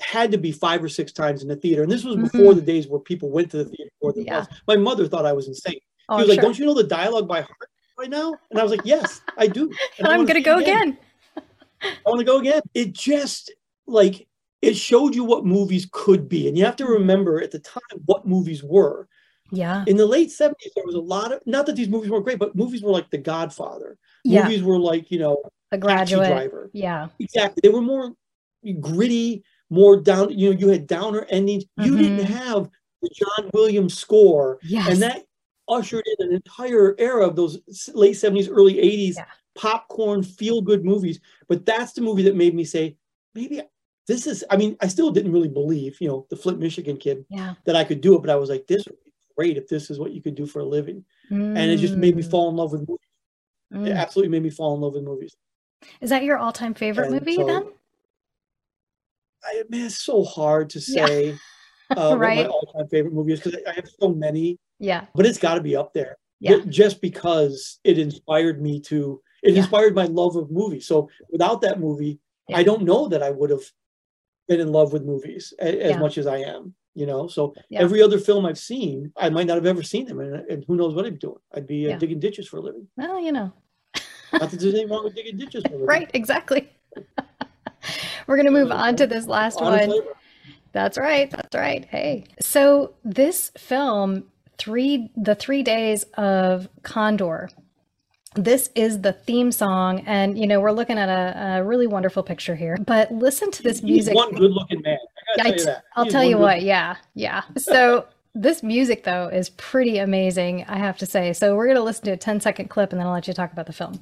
had 0.00 0.32
to 0.32 0.38
be 0.38 0.52
five 0.52 0.82
or 0.82 0.88
six 0.88 1.12
times 1.12 1.42
in 1.42 1.48
the 1.48 1.56
theater. 1.56 1.82
And 1.82 1.90
this 1.90 2.04
was 2.04 2.16
before 2.16 2.40
mm-hmm. 2.40 2.60
the 2.60 2.64
days 2.64 2.88
where 2.88 3.00
people 3.00 3.30
went 3.30 3.50
to 3.52 3.58
the 3.58 3.64
theater. 3.64 3.90
yeah. 4.16 4.44
My 4.66 4.76
mother 4.76 5.06
thought 5.06 5.26
I 5.26 5.32
was 5.32 5.48
insane. 5.48 5.80
Oh, 6.08 6.18
she 6.18 6.22
was 6.22 6.28
like, 6.28 6.36
sure. 6.36 6.42
Don't 6.42 6.58
you 6.58 6.66
know 6.66 6.74
the 6.74 6.84
dialogue 6.84 7.28
by 7.28 7.40
heart 7.42 7.70
right 7.98 8.10
now? 8.10 8.34
And 8.50 8.58
I 8.58 8.62
was 8.62 8.72
like, 8.72 8.84
Yes, 8.84 9.20
I 9.38 9.46
do. 9.46 9.72
And 9.98 10.08
I'm 10.08 10.24
going 10.24 10.34
to 10.34 10.40
go 10.40 10.58
again. 10.58 10.98
again. 11.36 11.44
I 11.84 12.08
want 12.08 12.20
to 12.20 12.24
go 12.24 12.38
again. 12.38 12.62
It 12.74 12.92
just 12.92 13.52
like 13.86 14.26
it 14.62 14.74
showed 14.74 15.14
you 15.14 15.24
what 15.24 15.44
movies 15.44 15.86
could 15.92 16.28
be. 16.28 16.48
And 16.48 16.56
you 16.56 16.64
have 16.64 16.76
to 16.76 16.86
remember 16.86 17.42
at 17.42 17.50
the 17.50 17.58
time 17.58 17.82
what 18.06 18.26
movies 18.26 18.62
were. 18.62 19.08
Yeah. 19.50 19.84
In 19.86 19.96
the 19.96 20.06
late 20.06 20.30
70s, 20.30 20.54
there 20.74 20.84
was 20.86 20.94
a 20.94 21.00
lot 21.00 21.32
of 21.32 21.40
not 21.46 21.66
that 21.66 21.76
these 21.76 21.88
movies 21.88 22.10
weren't 22.10 22.24
great, 22.24 22.38
but 22.38 22.56
movies 22.56 22.82
were 22.82 22.90
like 22.90 23.10
The 23.10 23.18
Godfather. 23.18 23.98
Yeah. 24.24 24.44
Movies 24.44 24.62
were 24.62 24.78
like, 24.78 25.10
you 25.10 25.18
know, 25.18 25.42
The 25.70 25.78
Graduate. 25.78 26.28
Driver. 26.28 26.70
Yeah. 26.72 27.08
Exactly. 27.18 27.60
They 27.62 27.68
were 27.68 27.82
more 27.82 28.12
gritty, 28.80 29.44
more 29.70 29.96
down, 29.96 30.30
you 30.30 30.52
know, 30.52 30.58
you 30.58 30.68
had 30.68 30.86
downer 30.86 31.26
endings. 31.30 31.64
Mm-hmm. 31.78 31.84
You 31.84 31.98
didn't 31.98 32.26
have 32.26 32.70
the 33.02 33.10
John 33.12 33.50
Williams 33.52 33.96
score. 33.96 34.58
Yes. 34.62 34.88
And 34.88 35.02
that 35.02 35.24
ushered 35.68 36.04
in 36.18 36.28
an 36.28 36.34
entire 36.34 36.94
era 36.98 37.26
of 37.26 37.36
those 37.36 37.58
late 37.94 38.14
70s, 38.14 38.48
early 38.50 38.74
80s 38.74 39.16
yeah. 39.16 39.24
popcorn, 39.54 40.22
feel 40.22 40.60
good 40.60 40.84
movies. 40.84 41.20
But 41.48 41.64
that's 41.64 41.92
the 41.92 42.02
movie 42.02 42.22
that 42.22 42.36
made 42.36 42.54
me 42.54 42.64
say, 42.64 42.96
maybe 43.34 43.62
this 44.06 44.26
is, 44.26 44.44
I 44.50 44.56
mean, 44.56 44.76
I 44.80 44.88
still 44.88 45.10
didn't 45.10 45.32
really 45.32 45.48
believe, 45.48 45.98
you 46.00 46.08
know, 46.08 46.26
the 46.28 46.36
Flint, 46.36 46.58
Michigan 46.58 46.96
kid 46.96 47.24
yeah. 47.30 47.54
that 47.64 47.76
I 47.76 47.84
could 47.84 48.00
do 48.00 48.14
it, 48.14 48.20
but 48.20 48.30
I 48.30 48.36
was 48.36 48.50
like, 48.50 48.66
this 48.66 48.84
would 48.84 49.02
be 49.04 49.12
great 49.36 49.56
if 49.56 49.66
this 49.68 49.90
is 49.90 49.98
what 49.98 50.12
you 50.12 50.20
could 50.20 50.34
do 50.34 50.46
for 50.46 50.60
a 50.60 50.64
living. 50.64 51.04
Mm. 51.30 51.56
And 51.56 51.70
it 51.70 51.78
just 51.78 51.96
made 51.96 52.16
me 52.16 52.22
Mm. 52.22 52.30
fall 52.30 52.50
in 52.50 52.56
love 52.56 52.72
with 52.72 52.86
movies. 52.86 53.08
Mm. 53.72 53.88
It 53.88 53.92
absolutely 53.92 54.30
made 54.30 54.42
me 54.42 54.50
fall 54.50 54.74
in 54.74 54.80
love 54.82 54.92
with 54.92 55.04
movies. 55.04 55.34
Is 56.00 56.10
that 56.10 56.22
your 56.22 56.38
all 56.38 56.52
time 56.52 56.74
favorite 56.74 57.06
and 57.06 57.14
movie 57.14 57.36
so, 57.36 57.46
then? 57.46 57.72
I, 59.44 59.62
man, 59.68 59.86
it's 59.86 59.98
so 59.98 60.24
hard 60.24 60.70
to 60.70 60.80
say 60.80 61.36
yeah. 61.90 61.96
uh, 61.96 62.16
right? 62.16 62.36
what 62.38 62.46
my 62.46 62.50
all 62.50 62.72
time 62.76 62.88
favorite 62.88 63.14
movie 63.14 63.32
is 63.32 63.40
because 63.40 63.60
I 63.68 63.72
have 63.72 63.88
so 64.00 64.08
many. 64.08 64.58
Yeah. 64.78 65.06
But 65.14 65.26
it's 65.26 65.38
got 65.38 65.54
to 65.54 65.60
be 65.60 65.76
up 65.76 65.92
there. 65.94 66.16
Yeah. 66.40 66.58
Just 66.68 67.00
because 67.00 67.78
it 67.84 67.98
inspired 67.98 68.60
me 68.60 68.80
to, 68.82 69.20
it 69.42 69.52
Yeah. 69.52 69.60
inspired 69.60 69.94
my 69.94 70.04
love 70.06 70.36
of 70.36 70.50
movies. 70.50 70.86
So 70.86 71.08
without 71.30 71.60
that 71.62 71.80
movie, 71.80 72.18
Yeah. 72.48 72.58
I 72.58 72.62
don't 72.62 72.82
know 72.82 73.08
that 73.08 73.22
I 73.22 73.30
would 73.30 73.50
have 73.50 73.64
been 74.48 74.60
in 74.60 74.72
love 74.72 74.92
with 74.92 75.04
movies 75.04 75.54
a- 75.60 75.82
as 75.84 75.96
much 75.98 76.18
as 76.18 76.26
I 76.26 76.38
am. 76.38 76.74
You 76.96 77.06
know, 77.06 77.26
so 77.26 77.54
every 77.72 78.00
other 78.02 78.18
film 78.20 78.46
I've 78.46 78.58
seen, 78.58 79.12
I 79.16 79.28
might 79.28 79.48
not 79.48 79.56
have 79.56 79.66
ever 79.66 79.82
seen 79.82 80.06
them, 80.06 80.20
and, 80.20 80.48
and 80.48 80.64
who 80.68 80.76
knows 80.76 80.94
what 80.94 81.04
I'd 81.04 81.14
be 81.14 81.18
doing? 81.18 81.40
I'd 81.52 81.66
be 81.66 81.90
uh, 81.92 81.98
digging 81.98 82.20
ditches 82.20 82.46
for 82.46 82.58
a 82.58 82.60
living. 82.60 82.86
Well, 82.96 83.18
you 83.18 83.32
know. 83.32 83.52
Not 84.32 84.42
that 84.42 84.60
there's 84.60 84.64
anything 84.72 84.88
wrong 84.90 85.02
with 85.02 85.16
digging 85.16 85.36
ditches 85.36 85.64
for 85.64 85.70
a 85.70 85.72
living. 85.72 85.86
Right, 85.94 86.10
exactly. 86.14 86.70
We're 88.26 88.36
going 88.36 88.46
to 88.46 88.52
move 88.52 88.70
on 88.70 88.96
to 88.96 89.06
this 89.06 89.26
last 89.26 89.60
one. 89.60 89.92
That's 90.72 90.98
right. 90.98 91.30
That's 91.30 91.54
right. 91.54 91.84
Hey. 91.84 92.24
So 92.40 92.94
this 93.04 93.50
film, 93.56 94.24
three 94.58 95.10
the 95.16 95.34
three 95.34 95.62
days 95.62 96.04
of 96.14 96.68
Condor. 96.82 97.48
This 98.34 98.70
is 98.74 99.02
the 99.02 99.12
theme 99.12 99.52
song, 99.52 100.00
and 100.00 100.36
you 100.36 100.48
know 100.48 100.60
we're 100.60 100.72
looking 100.72 100.98
at 100.98 101.08
a, 101.08 101.58
a 101.58 101.64
really 101.64 101.86
wonderful 101.86 102.24
picture 102.24 102.56
here. 102.56 102.76
But 102.84 103.12
listen 103.12 103.52
to 103.52 103.62
this 103.62 103.78
He's 103.78 103.84
music. 103.84 104.14
one 104.16 104.32
good-looking 104.32 104.82
man. 104.82 104.98
I 105.38 105.42
I 105.42 105.42
tell 105.42 105.52
you 105.52 105.58
t- 105.58 105.64
that. 105.66 105.84
I'll 105.94 106.06
tell 106.06 106.24
you 106.24 106.38
what. 106.38 106.62
Yeah, 106.62 106.96
yeah. 107.14 107.42
So 107.56 108.06
this 108.34 108.64
music 108.64 109.04
though 109.04 109.28
is 109.28 109.50
pretty 109.50 109.98
amazing. 109.98 110.64
I 110.66 110.78
have 110.78 110.98
to 110.98 111.06
say. 111.06 111.32
So 111.32 111.54
we're 111.54 111.68
gonna 111.68 111.82
listen 111.84 112.06
to 112.06 112.10
a 112.10 112.16
10 112.16 112.40
second 112.40 112.70
clip, 112.70 112.90
and 112.90 113.00
then 113.00 113.06
I'll 113.06 113.12
let 113.12 113.28
you 113.28 113.34
talk 113.34 113.52
about 113.52 113.66
the 113.66 113.72
film. 113.72 114.00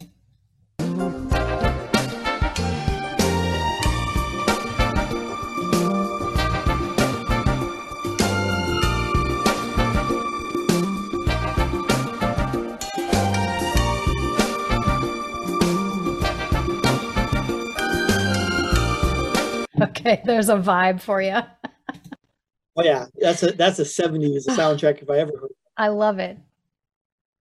Okay, 19.89 20.23
there's 20.25 20.49
a 20.49 20.57
vibe 20.57 21.01
for 21.01 21.21
you. 21.21 21.39
Oh 22.75 22.83
yeah, 22.83 23.05
that's 23.17 23.43
a 23.43 23.53
that's 23.53 23.79
a 23.81 23.85
'70s 23.85 24.47
soundtrack 24.47 25.03
if 25.03 25.11
I 25.11 25.19
ever 25.19 25.33
heard. 25.39 25.53
I 25.77 25.89
love 25.89 26.19
it. 26.19 26.39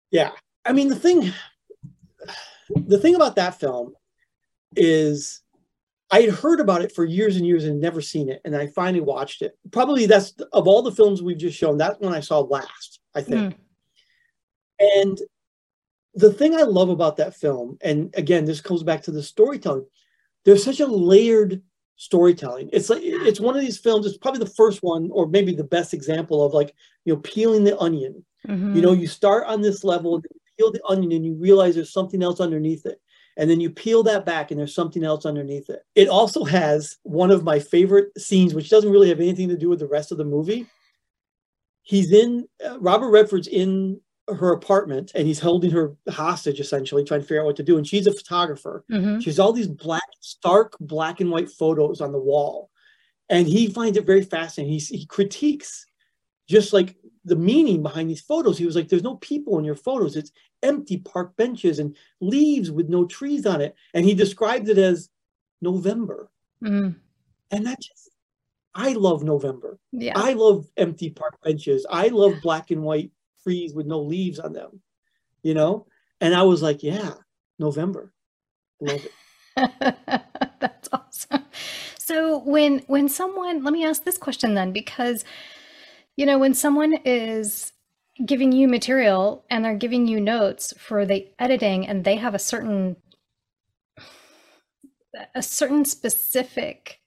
Yeah, 0.09 0.31
I 0.65 0.73
mean 0.73 0.87
the 0.87 0.95
thing, 0.95 1.31
the 2.75 2.97
thing 2.97 3.13
about 3.13 3.35
that 3.35 3.59
film 3.59 3.93
is, 4.75 5.41
I 6.09 6.21
had 6.21 6.33
heard 6.33 6.59
about 6.59 6.81
it 6.81 6.91
for 6.91 7.05
years 7.05 7.35
and 7.37 7.45
years 7.45 7.65
and 7.65 7.79
never 7.79 8.01
seen 8.01 8.29
it, 8.29 8.41
and 8.45 8.55
I 8.55 8.65
finally 8.65 9.01
watched 9.01 9.43
it. 9.43 9.55
Probably 9.69 10.07
that's 10.07 10.31
of 10.53 10.67
all 10.67 10.81
the 10.81 10.91
films 10.91 11.21
we've 11.21 11.37
just 11.37 11.55
shown, 11.55 11.77
that's 11.77 11.99
one 11.99 12.15
I 12.15 12.21
saw 12.21 12.39
last. 12.39 12.99
I 13.13 13.21
think. 13.21 13.53
Hmm. 13.53 13.59
And 14.79 15.21
the 16.15 16.33
thing 16.33 16.55
I 16.55 16.63
love 16.63 16.89
about 16.89 17.17
that 17.17 17.35
film, 17.35 17.77
and 17.81 18.11
again, 18.15 18.45
this 18.45 18.59
comes 18.59 18.81
back 18.81 19.03
to 19.03 19.11
the 19.11 19.21
storytelling. 19.21 19.85
There's 20.45 20.63
such 20.63 20.79
a 20.79 20.87
layered 20.87 21.61
storytelling. 22.01 22.67
It's 22.73 22.89
like 22.89 23.03
it's 23.03 23.39
one 23.39 23.55
of 23.55 23.61
these 23.61 23.77
films. 23.77 24.07
It's 24.07 24.17
probably 24.17 24.39
the 24.39 24.47
first 24.49 24.81
one, 24.81 25.09
or 25.11 25.27
maybe 25.27 25.53
the 25.53 25.63
best 25.63 25.93
example 25.93 26.43
of 26.43 26.51
like 26.51 26.73
you 27.05 27.13
know 27.13 27.19
peeling 27.19 27.63
the 27.63 27.77
onion. 27.77 28.25
Mhm. 28.47 28.75
You 28.75 28.81
know, 28.81 28.93
you 28.93 29.05
start 29.05 29.45
on 29.45 29.61
this 29.61 29.83
level, 29.83 30.15
and 30.15 30.25
you 30.33 30.39
peel 30.57 30.71
the 30.71 30.81
onion, 30.89 31.11
and 31.11 31.23
you 31.23 31.35
realize 31.35 31.75
there's 31.75 31.93
something 31.93 32.23
else 32.23 32.39
underneath 32.39 32.87
it, 32.87 32.99
and 33.37 33.47
then 33.47 33.59
you 33.59 33.69
peel 33.69 34.01
that 34.03 34.25
back, 34.25 34.49
and 34.49 34.59
there's 34.59 34.73
something 34.73 35.03
else 35.03 35.27
underneath 35.27 35.69
it. 35.69 35.83
It 35.93 36.07
also 36.07 36.43
has 36.43 36.97
one 37.03 37.29
of 37.29 37.43
my 37.43 37.59
favorite 37.59 38.09
scenes, 38.17 38.55
which 38.55 38.71
doesn't 38.71 38.91
really 38.91 39.09
have 39.09 39.19
anything 39.19 39.49
to 39.49 39.57
do 39.57 39.69
with 39.69 39.77
the 39.77 39.87
rest 39.87 40.11
of 40.11 40.17
the 40.17 40.25
movie. 40.25 40.65
He's 41.83 42.11
in 42.11 42.47
uh, 42.67 42.79
Robert 42.79 43.11
Redford's 43.11 43.47
in 43.47 44.01
her 44.35 44.51
apartment, 44.53 45.11
and 45.15 45.27
he's 45.27 45.39
holding 45.39 45.71
her 45.71 45.95
hostage, 46.09 46.59
essentially 46.59 47.03
trying 47.03 47.21
to 47.21 47.25
figure 47.25 47.41
out 47.41 47.45
what 47.47 47.55
to 47.57 47.63
do. 47.63 47.77
And 47.77 47.85
she's 47.87 48.07
a 48.07 48.13
photographer. 48.13 48.83
Mhm. 48.91 49.21
She's 49.21 49.39
all 49.39 49.53
these 49.53 49.67
black, 49.67 50.03
stark 50.19 50.75
black 50.79 51.19
and 51.21 51.29
white 51.31 51.49
photos 51.49 52.01
on 52.01 52.11
the 52.11 52.19
wall. 52.19 52.69
And 53.29 53.47
he 53.47 53.67
finds 53.67 53.97
it 53.97 54.05
very 54.05 54.23
fascinating. 54.23 54.73
He, 54.73 54.79
he 54.97 55.05
critiques 55.05 55.85
just 56.49 56.73
like 56.73 56.97
the 57.23 57.35
meaning 57.35 57.81
behind 57.83 58.09
these 58.09 58.21
photos. 58.21 58.57
He 58.57 58.65
was 58.65 58.75
like, 58.75 58.87
there's 58.89 59.03
no 59.03 59.15
people 59.17 59.57
in 59.59 59.63
your 59.65 59.75
photos. 59.75 60.15
It's 60.15 60.31
empty 60.63 60.97
park 60.97 61.35
benches 61.37 61.79
and 61.79 61.95
leaves 62.19 62.69
with 62.71 62.89
no 62.89 63.05
trees 63.05 63.45
on 63.45 63.61
it. 63.61 63.75
And 63.93 64.03
he 64.05 64.13
describes 64.13 64.67
it 64.69 64.77
as 64.77 65.09
November. 65.61 66.29
Mm, 66.63 66.95
And 67.51 67.65
that 67.67 67.79
just, 67.81 68.09
I 68.75 68.93
love 68.93 69.23
November. 69.23 69.79
yeah. 69.91 70.13
I 70.15 70.33
love 70.33 70.67
empty 70.77 71.09
park 71.09 71.37
benches. 71.43 71.85
I 71.89 72.07
love 72.09 72.33
black 72.41 72.71
and 72.71 72.83
white 72.83 73.11
trees 73.43 73.73
with 73.73 73.85
no 73.85 73.99
leaves 73.99 74.39
on 74.39 74.53
them, 74.53 74.81
you 75.43 75.53
know? 75.53 75.87
And 76.19 76.35
I 76.35 76.43
was 76.43 76.61
like, 76.61 76.83
yeah, 76.83 77.13
November. 77.59 78.13
Love 78.79 79.05
it. 79.05 79.11
That's 80.59 80.89
awesome. 80.91 81.45
So 81.97 82.39
when 82.39 82.79
when 82.87 83.09
someone, 83.09 83.63
let 83.63 83.73
me 83.73 83.85
ask 83.85 84.03
this 84.03 84.17
question 84.17 84.53
then 84.53 84.71
because 84.71 85.23
you 86.17 86.25
know, 86.25 86.37
when 86.37 86.53
someone 86.53 86.93
is 87.05 87.73
giving 88.25 88.51
you 88.51 88.67
material 88.67 89.45
and 89.49 89.63
they're 89.63 89.75
giving 89.75 90.07
you 90.07 90.19
notes 90.19 90.73
for 90.77 91.05
the 91.05 91.27
editing 91.39 91.87
and 91.87 92.03
they 92.03 92.17
have 92.17 92.35
a 92.35 92.39
certain 92.39 92.97
a 95.35 95.41
certain 95.41 95.85
specific 95.85 97.00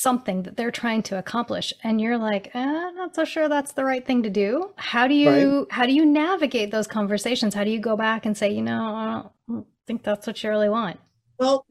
something 0.00 0.42
that 0.44 0.56
they're 0.56 0.70
trying 0.70 1.02
to 1.02 1.18
accomplish 1.18 1.74
and 1.82 2.00
you're 2.00 2.16
like 2.16 2.50
eh, 2.54 2.58
i'm 2.86 2.94
not 2.94 3.14
so 3.14 3.24
sure 3.24 3.48
that's 3.48 3.72
the 3.72 3.84
right 3.84 4.06
thing 4.06 4.22
to 4.22 4.30
do. 4.30 4.70
How 4.76 5.06
do 5.06 5.14
you 5.14 5.66
how 5.70 5.84
do 5.86 5.92
you 5.92 6.04
navigate 6.04 6.70
those 6.70 6.86
conversations? 6.86 7.54
How 7.54 7.64
do 7.64 7.70
you 7.70 7.80
go 7.80 7.96
back 7.96 8.24
and 8.26 8.36
say 8.36 8.50
you 8.50 8.62
know 8.62 8.94
i 8.94 9.04
don't 9.48 9.66
think 9.86 10.02
that's 10.02 10.26
what 10.26 10.42
you 10.42 10.50
really 10.50 10.68
want? 10.68 10.98
Well, 11.38 11.66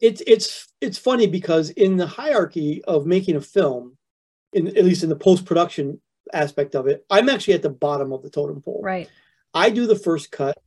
it's 0.00 0.22
it's 0.26 0.68
it's 0.80 0.98
funny 0.98 1.26
because 1.26 1.70
in 1.70 1.96
the 1.96 2.06
hierarchy 2.06 2.82
of 2.84 3.06
making 3.06 3.36
a 3.36 3.40
film, 3.40 3.96
in 4.52 4.68
at 4.68 4.84
least 4.84 5.02
in 5.02 5.08
the 5.08 5.16
post 5.16 5.44
production 5.44 6.00
aspect 6.32 6.74
of 6.74 6.86
it, 6.86 7.04
I'm 7.10 7.28
actually 7.28 7.54
at 7.54 7.62
the 7.62 7.70
bottom 7.70 8.12
of 8.12 8.22
the 8.22 8.30
totem 8.30 8.62
pole. 8.62 8.80
right. 8.82 9.10
I 9.54 9.70
do 9.70 9.86
the 9.86 9.96
first 9.96 10.30
cut, 10.32 10.58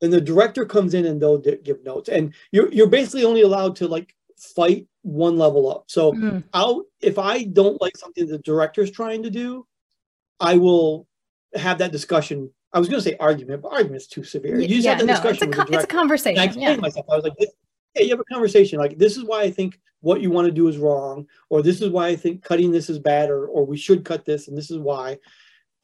then 0.00 0.10
the 0.10 0.20
director 0.20 0.64
comes 0.64 0.94
in 0.94 1.04
and 1.04 1.20
they'll 1.20 1.38
give 1.38 1.84
notes, 1.84 2.08
and 2.08 2.34
you're 2.52 2.72
you're 2.72 2.88
basically 2.88 3.24
only 3.24 3.42
allowed 3.42 3.76
to 3.76 3.88
like 3.88 4.14
fight 4.36 4.86
one 5.02 5.38
level 5.38 5.70
up. 5.70 5.84
So 5.88 6.12
Mm, 6.12 6.44
I'll 6.52 6.84
if 7.00 7.18
I 7.18 7.44
don't 7.44 7.80
like 7.80 7.96
something 7.96 8.26
the 8.26 8.38
director's 8.38 8.90
trying 8.90 9.22
to 9.22 9.30
do, 9.30 9.66
I 10.40 10.56
will 10.56 11.06
have 11.54 11.78
that 11.78 11.92
discussion. 11.92 12.50
I 12.72 12.78
was 12.78 12.88
going 12.88 13.02
to 13.02 13.08
say 13.08 13.16
argument, 13.18 13.62
but 13.62 13.72
argument's 13.72 14.06
too 14.06 14.24
severe. 14.24 14.58
You 14.60 14.68
just 14.68 14.84
yeah 14.84 14.96
have 14.96 15.06
that 15.06 15.06
no 15.06 15.30
it's 15.30 15.42
a, 15.42 15.46
discussion 15.46 15.48
with 15.48 15.56
the 15.56 15.62
it's 15.62 15.84
a 15.84 15.86
director. 15.86 15.92
And 15.92 15.98
I 15.98 16.00
conversation 16.00 16.42
explained 16.42 16.76
yeah 16.76 16.80
myself. 16.80 17.06
I 17.10 17.16
was 17.16 17.24
like, 17.24 17.34
yeah, 17.94 18.02
you 18.02 18.10
have 18.10 18.20
a 18.20 18.24
conversation 18.24 18.78
like 18.78 18.98
this 18.98 19.16
is 19.16 19.24
why 19.24 19.42
I 19.42 19.50
think 19.50 19.80
what 20.00 20.20
you 20.20 20.30
want 20.30 20.46
to 20.46 20.52
do 20.52 20.68
is 20.68 20.78
wrong, 20.78 21.26
or 21.50 21.62
this 21.62 21.80
is 21.80 21.90
why 21.90 22.08
I 22.08 22.16
think 22.16 22.42
cutting 22.42 22.70
this 22.70 22.90
is 22.90 22.98
bad, 22.98 23.30
or 23.30 23.46
or 23.46 23.64
we 23.64 23.76
should 23.76 24.04
cut 24.04 24.24
this, 24.24 24.48
and 24.48 24.56
this 24.56 24.70
is 24.70 24.78
why. 24.78 25.18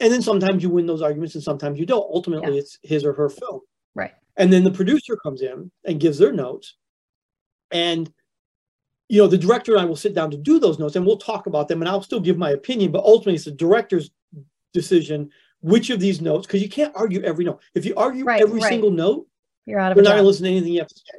And 0.00 0.12
then 0.12 0.22
sometimes 0.22 0.62
you 0.62 0.70
win 0.70 0.86
those 0.86 1.02
arguments, 1.02 1.34
and 1.34 1.44
sometimes 1.44 1.78
you 1.78 1.86
don't. 1.86 2.08
Ultimately, 2.12 2.54
yeah. 2.54 2.58
it's 2.58 2.78
his 2.82 3.04
or 3.04 3.12
her 3.12 3.28
film. 3.28 3.60
Right. 3.94 4.12
And 4.36 4.52
then 4.52 4.64
the 4.64 4.70
producer 4.70 5.16
comes 5.16 5.42
in 5.42 5.70
and 5.84 6.00
gives 6.00 6.18
their 6.18 6.32
notes, 6.32 6.76
and 7.70 8.12
you 9.12 9.20
know 9.20 9.28
the 9.28 9.36
director 9.36 9.72
and 9.72 9.82
I 9.82 9.84
will 9.84 9.94
sit 9.94 10.14
down 10.14 10.30
to 10.30 10.38
do 10.38 10.58
those 10.58 10.78
notes, 10.78 10.96
and 10.96 11.04
we'll 11.04 11.18
talk 11.18 11.46
about 11.46 11.68
them, 11.68 11.82
and 11.82 11.88
I'll 11.88 12.02
still 12.02 12.18
give 12.18 12.38
my 12.38 12.52
opinion, 12.52 12.90
but 12.92 13.04
ultimately 13.04 13.34
it's 13.34 13.44
the 13.44 13.50
director's 13.50 14.10
decision 14.72 15.30
which 15.60 15.90
of 15.90 16.00
these 16.00 16.22
notes 16.22 16.46
because 16.46 16.62
you 16.62 16.68
can't 16.70 16.94
argue 16.96 17.22
every 17.22 17.44
note. 17.44 17.60
If 17.74 17.84
you 17.84 17.94
argue 17.94 18.24
right, 18.24 18.40
every 18.40 18.58
right. 18.58 18.70
single 18.70 18.90
note, 18.90 19.26
you're 19.66 19.78
out 19.78 19.92
of. 19.92 19.96
You're 19.96 20.04
not 20.04 20.12
going 20.12 20.22
to 20.22 20.26
listen 20.26 20.44
to 20.44 20.50
anything 20.50 20.72
you 20.72 20.78
have 20.78 20.88
to 20.88 20.94
say. 20.94 21.18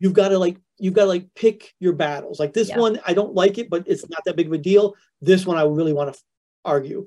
You've 0.00 0.14
got 0.14 0.30
to 0.30 0.38
like 0.38 0.56
you've 0.78 0.94
got 0.94 1.02
to 1.02 1.08
like 1.08 1.32
pick 1.36 1.76
your 1.78 1.92
battles. 1.92 2.40
Like 2.40 2.54
this 2.54 2.70
yeah. 2.70 2.78
one, 2.78 2.98
I 3.06 3.14
don't 3.14 3.34
like 3.34 3.56
it, 3.56 3.70
but 3.70 3.84
it's 3.86 4.08
not 4.08 4.24
that 4.24 4.34
big 4.34 4.48
of 4.48 4.52
a 4.52 4.58
deal. 4.58 4.96
This 5.20 5.46
one, 5.46 5.56
I 5.56 5.62
really 5.62 5.92
want 5.92 6.12
to 6.12 6.20
argue. 6.64 7.06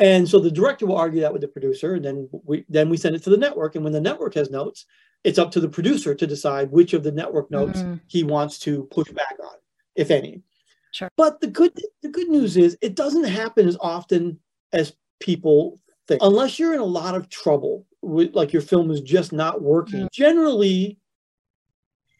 And 0.00 0.28
so 0.28 0.40
the 0.40 0.50
director 0.50 0.86
will 0.86 0.96
argue 0.96 1.20
that 1.20 1.32
with 1.32 1.42
the 1.42 1.48
producer, 1.48 1.94
and 1.94 2.04
then 2.04 2.28
we 2.44 2.64
then 2.68 2.88
we 2.88 2.96
send 2.96 3.14
it 3.14 3.22
to 3.22 3.30
the 3.30 3.36
network. 3.36 3.76
And 3.76 3.84
when 3.84 3.92
the 3.92 4.00
network 4.00 4.34
has 4.34 4.50
notes, 4.50 4.86
it's 5.22 5.38
up 5.38 5.52
to 5.52 5.60
the 5.60 5.68
producer 5.68 6.14
to 6.16 6.26
decide 6.26 6.70
which 6.70 6.94
of 6.94 7.02
the 7.02 7.12
network 7.12 7.50
notes 7.50 7.80
mm-hmm. 7.80 7.94
he 8.06 8.22
wants 8.22 8.58
to 8.60 8.84
push 8.90 9.10
back 9.10 9.36
on, 9.42 9.56
if 9.98 10.10
any. 10.10 10.42
Sure. 10.92 11.10
But 11.16 11.40
the 11.40 11.48
good 11.48 11.78
the 12.02 12.08
good 12.08 12.28
news 12.28 12.56
is 12.56 12.78
it 12.80 12.94
doesn't 12.94 13.24
happen 13.24 13.68
as 13.68 13.76
often 13.80 14.38
as 14.72 14.94
people 15.20 15.80
think. 16.06 16.22
Unless 16.22 16.58
you're 16.58 16.74
in 16.74 16.80
a 16.80 16.84
lot 16.84 17.14
of 17.14 17.28
trouble 17.28 17.86
with 18.00 18.34
like 18.34 18.52
your 18.52 18.62
film 18.62 18.90
is 18.90 19.00
just 19.00 19.32
not 19.32 19.60
working. 19.60 20.00
Mm-hmm. 20.00 20.06
Generally, 20.12 20.98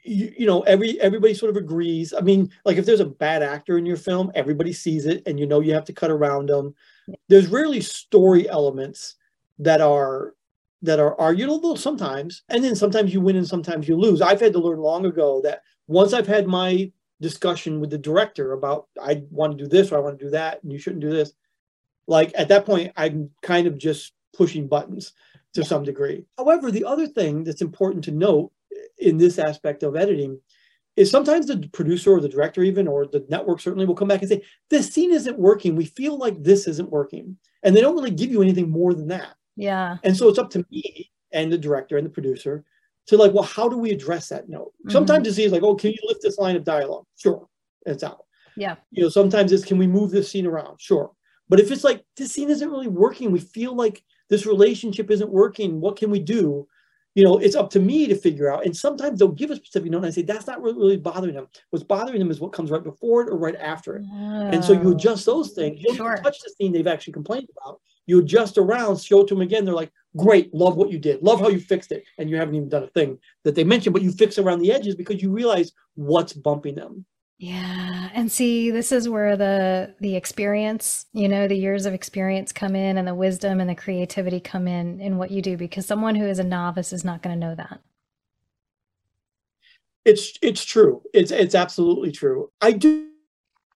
you, 0.04 0.32
you, 0.38 0.46
know 0.46 0.62
every 0.62 1.00
everybody 1.00 1.34
sort 1.34 1.50
of 1.50 1.56
agrees 1.56 2.14
i 2.16 2.20
mean 2.20 2.50
like 2.64 2.78
if 2.78 2.86
there's 2.86 3.00
a 3.00 3.04
bad 3.04 3.42
actor 3.42 3.76
in 3.76 3.84
your 3.84 3.96
film 3.96 4.32
everybody 4.34 4.72
sees 4.72 5.04
it 5.04 5.22
and 5.26 5.38
you 5.38 5.44
know 5.44 5.60
you 5.60 5.74
have 5.74 5.84
to 5.84 5.92
cut 5.92 6.10
around 6.10 6.48
them 6.48 6.74
there's 7.28 7.48
rarely 7.48 7.80
story 7.80 8.48
elements 8.48 9.16
that 9.58 9.82
are 9.82 10.34
that 10.80 10.98
are 10.98 11.18
arguable 11.20 11.76
sometimes 11.76 12.42
and 12.48 12.64
then 12.64 12.74
sometimes 12.74 13.12
you 13.12 13.20
win 13.20 13.36
and 13.36 13.46
sometimes 13.46 13.86
you 13.86 13.96
lose 13.96 14.22
i've 14.22 14.40
had 14.40 14.52
to 14.52 14.58
learn 14.58 14.78
long 14.78 15.04
ago 15.04 15.42
that 15.42 15.62
once 15.88 16.14
i've 16.14 16.26
had 16.26 16.46
my 16.46 16.90
discussion 17.20 17.80
with 17.80 17.90
the 17.90 17.98
director 17.98 18.52
about 18.52 18.86
i 19.00 19.22
want 19.30 19.56
to 19.56 19.64
do 19.64 19.68
this 19.68 19.90
or 19.90 19.96
i 19.96 20.00
want 20.00 20.18
to 20.18 20.24
do 20.24 20.30
that 20.30 20.62
and 20.62 20.72
you 20.72 20.78
shouldn't 20.78 21.02
do 21.02 21.10
this. 21.10 21.32
Like 22.06 22.32
at 22.36 22.48
that 22.48 22.66
point 22.66 22.92
i'm 22.96 23.30
kind 23.42 23.66
of 23.66 23.76
just 23.78 24.12
pushing 24.36 24.68
buttons 24.68 25.12
to 25.54 25.64
some 25.64 25.82
degree. 25.82 26.24
However 26.36 26.70
the 26.70 26.84
other 26.84 27.06
thing 27.06 27.44
that's 27.44 27.62
important 27.62 28.04
to 28.04 28.12
note 28.12 28.52
in 28.98 29.18
this 29.18 29.38
aspect 29.38 29.82
of 29.82 29.96
editing 29.96 30.40
is 30.98 31.10
sometimes 31.10 31.46
the 31.46 31.68
producer 31.72 32.12
or 32.12 32.20
the 32.20 32.28
director 32.28 32.62
even 32.62 32.88
or 32.88 33.06
the 33.06 33.24
network 33.28 33.60
certainly 33.60 33.86
will 33.86 33.94
come 33.94 34.08
back 34.08 34.20
and 34.20 34.28
say 34.28 34.42
this 34.68 34.92
scene 34.92 35.12
isn't 35.12 35.38
working. 35.38 35.76
We 35.76 35.84
feel 35.84 36.18
like 36.18 36.42
this 36.42 36.66
isn't 36.66 36.90
working. 36.90 37.36
And 37.62 37.74
they 37.74 37.80
don't 37.80 37.94
really 37.94 38.10
give 38.10 38.32
you 38.32 38.42
anything 38.42 38.68
more 38.68 38.94
than 38.94 39.08
that. 39.08 39.34
Yeah. 39.56 39.98
And 40.02 40.16
so 40.16 40.28
it's 40.28 40.40
up 40.40 40.50
to 40.50 40.66
me 40.70 41.10
and 41.32 41.52
the 41.52 41.58
director 41.58 41.96
and 41.96 42.04
the 42.04 42.10
producer 42.10 42.64
to 43.08 43.16
like 43.16 43.32
well 43.32 43.42
how 43.42 43.68
do 43.68 43.76
we 43.76 43.90
address 43.90 44.28
that 44.28 44.48
note 44.48 44.72
mm-hmm. 44.80 44.90
sometimes 44.90 45.26
it's 45.26 45.52
like 45.52 45.62
oh 45.62 45.74
can 45.74 45.90
you 45.90 45.98
lift 46.04 46.22
this 46.22 46.38
line 46.38 46.56
of 46.56 46.64
dialogue 46.64 47.04
sure 47.16 47.48
it's 47.86 48.04
out 48.04 48.24
yeah 48.56 48.76
you 48.90 49.02
know 49.02 49.08
sometimes 49.08 49.52
it's 49.52 49.64
can 49.64 49.78
we 49.78 49.86
move 49.86 50.10
this 50.10 50.30
scene 50.30 50.46
around 50.46 50.80
sure 50.80 51.10
but 51.48 51.60
if 51.60 51.70
it's 51.70 51.84
like 51.84 52.04
this 52.16 52.32
scene 52.32 52.50
isn't 52.50 52.70
really 52.70 52.88
working 52.88 53.30
we 53.30 53.40
feel 53.40 53.74
like 53.74 54.02
this 54.30 54.46
relationship 54.46 55.10
isn't 55.10 55.30
working 55.30 55.80
what 55.80 55.96
can 55.96 56.10
we 56.10 56.20
do 56.20 56.66
you 57.18 57.24
know, 57.24 57.38
it's 57.38 57.56
up 57.56 57.68
to 57.70 57.80
me 57.80 58.06
to 58.06 58.14
figure 58.14 58.48
out. 58.48 58.64
And 58.64 58.76
sometimes 58.76 59.18
they'll 59.18 59.28
give 59.32 59.50
a 59.50 59.56
specific 59.56 59.90
note 59.90 59.98
and 59.98 60.06
I 60.06 60.10
say, 60.10 60.22
that's 60.22 60.46
not 60.46 60.62
really, 60.62 60.96
bothering 60.96 61.34
them. 61.34 61.48
What's 61.70 61.82
bothering 61.82 62.20
them 62.20 62.30
is 62.30 62.38
what 62.38 62.52
comes 62.52 62.70
right 62.70 62.84
before 62.84 63.22
it 63.22 63.28
or 63.28 63.36
right 63.36 63.56
after 63.56 63.96
it. 63.96 64.04
Oh, 64.08 64.50
and 64.52 64.64
so 64.64 64.72
you 64.72 64.92
adjust 64.92 65.26
those 65.26 65.50
things. 65.50 65.82
You 65.82 65.96
don't 65.96 66.22
touch 66.22 66.38
the 66.38 66.54
scene 66.56 66.70
they've 66.70 66.86
actually 66.86 67.14
complained 67.14 67.48
about. 67.60 67.80
You 68.08 68.18
adjust 68.20 68.58
around, 68.58 69.00
show 69.00 69.20
it 69.20 69.28
to 69.28 69.34
them 69.34 69.42
again. 69.42 69.64
They're 69.64 69.74
like, 69.74 69.92
great, 70.16 70.52
love 70.52 70.76
what 70.76 70.90
you 70.90 70.98
did, 70.98 71.22
love 71.22 71.40
how 71.40 71.48
you 71.48 71.60
fixed 71.60 71.92
it. 71.92 72.04
And 72.18 72.28
you 72.28 72.36
haven't 72.36 72.54
even 72.54 72.68
done 72.68 72.82
a 72.82 72.88
thing 72.88 73.18
that 73.44 73.54
they 73.54 73.64
mentioned, 73.64 73.92
but 73.92 74.02
you 74.02 74.10
fix 74.10 74.38
around 74.38 74.60
the 74.60 74.72
edges 74.72 74.94
because 74.94 75.22
you 75.22 75.30
realize 75.30 75.72
what's 75.94 76.32
bumping 76.32 76.74
them. 76.74 77.04
Yeah. 77.38 78.08
And 78.14 78.32
see, 78.32 78.72
this 78.72 78.90
is 78.90 79.08
where 79.08 79.36
the 79.36 79.94
the 80.00 80.16
experience, 80.16 81.06
you 81.12 81.28
know, 81.28 81.46
the 81.46 81.54
years 81.54 81.86
of 81.86 81.94
experience 81.94 82.50
come 82.50 82.74
in 82.74 82.98
and 82.98 83.06
the 83.06 83.14
wisdom 83.14 83.60
and 83.60 83.70
the 83.70 83.76
creativity 83.76 84.40
come 84.40 84.66
in 84.66 85.00
in 85.00 85.18
what 85.18 85.30
you 85.30 85.40
do 85.40 85.56
because 85.56 85.86
someone 85.86 86.16
who 86.16 86.26
is 86.26 86.40
a 86.40 86.44
novice 86.44 86.92
is 86.92 87.04
not 87.04 87.22
going 87.22 87.38
to 87.38 87.46
know 87.46 87.54
that. 87.54 87.80
It's 90.04 90.36
it's 90.42 90.64
true. 90.64 91.02
It's 91.14 91.30
it's 91.30 91.54
absolutely 91.54 92.10
true. 92.10 92.50
I 92.60 92.72
do 92.72 93.08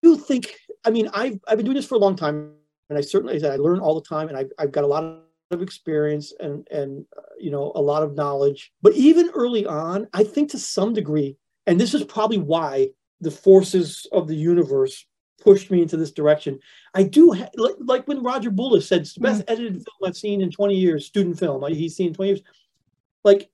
do 0.01 0.17
think 0.17 0.55
I 0.83 0.89
mean, 0.89 1.07
I've 1.13 1.39
I've 1.47 1.57
been 1.57 1.65
doing 1.65 1.77
this 1.77 1.85
for 1.85 1.95
a 1.95 1.99
long 1.99 2.17
time 2.17 2.55
and 2.93 2.99
I 2.99 3.01
certainly 3.01 3.39
said 3.39 3.51
I 3.51 3.55
learn 3.55 3.79
all 3.79 3.95
the 3.95 4.07
time 4.07 4.27
and 4.29 4.37
I've 4.37 4.51
I've 4.59 4.71
got 4.71 4.83
a 4.83 4.87
lot 4.87 5.23
of 5.49 5.61
experience 5.61 6.31
and 6.39 6.67
and 6.69 7.05
uh, 7.17 7.21
you 7.39 7.49
know, 7.49 7.71
a 7.75 7.81
lot 7.81 8.03
of 8.03 8.15
knowledge. 8.15 8.71
But 8.83 8.93
even 8.93 9.31
early 9.33 9.65
on, 9.65 10.07
I 10.13 10.23
think 10.23 10.51
to 10.51 10.59
some 10.59 10.93
degree 10.93 11.37
and 11.65 11.79
this 11.79 11.93
is 11.93 12.03
probably 12.03 12.37
why 12.37 12.89
the 13.21 13.31
forces 13.31 14.05
of 14.11 14.27
the 14.27 14.35
universe 14.35 15.05
pushed 15.41 15.71
me 15.71 15.81
into 15.81 15.97
this 15.97 16.11
direction. 16.11 16.59
I 16.93 17.03
do 17.03 17.33
ha- 17.33 17.49
like, 17.55 17.75
like, 17.79 18.07
when 18.07 18.23
Roger 18.23 18.51
Bullis 18.51 18.83
said 18.83 19.01
it's 19.01 19.15
the 19.15 19.21
best 19.21 19.41
mm. 19.41 19.51
edited 19.51 19.73
film 19.73 19.85
I've 20.05 20.15
seen 20.15 20.41
in 20.41 20.51
20 20.51 20.75
years, 20.75 21.05
student 21.05 21.39
film 21.39 21.63
he's 21.73 21.95
seen 21.95 22.09
in 22.09 22.13
20 22.13 22.29
years. 22.29 22.41
Like 23.23 23.49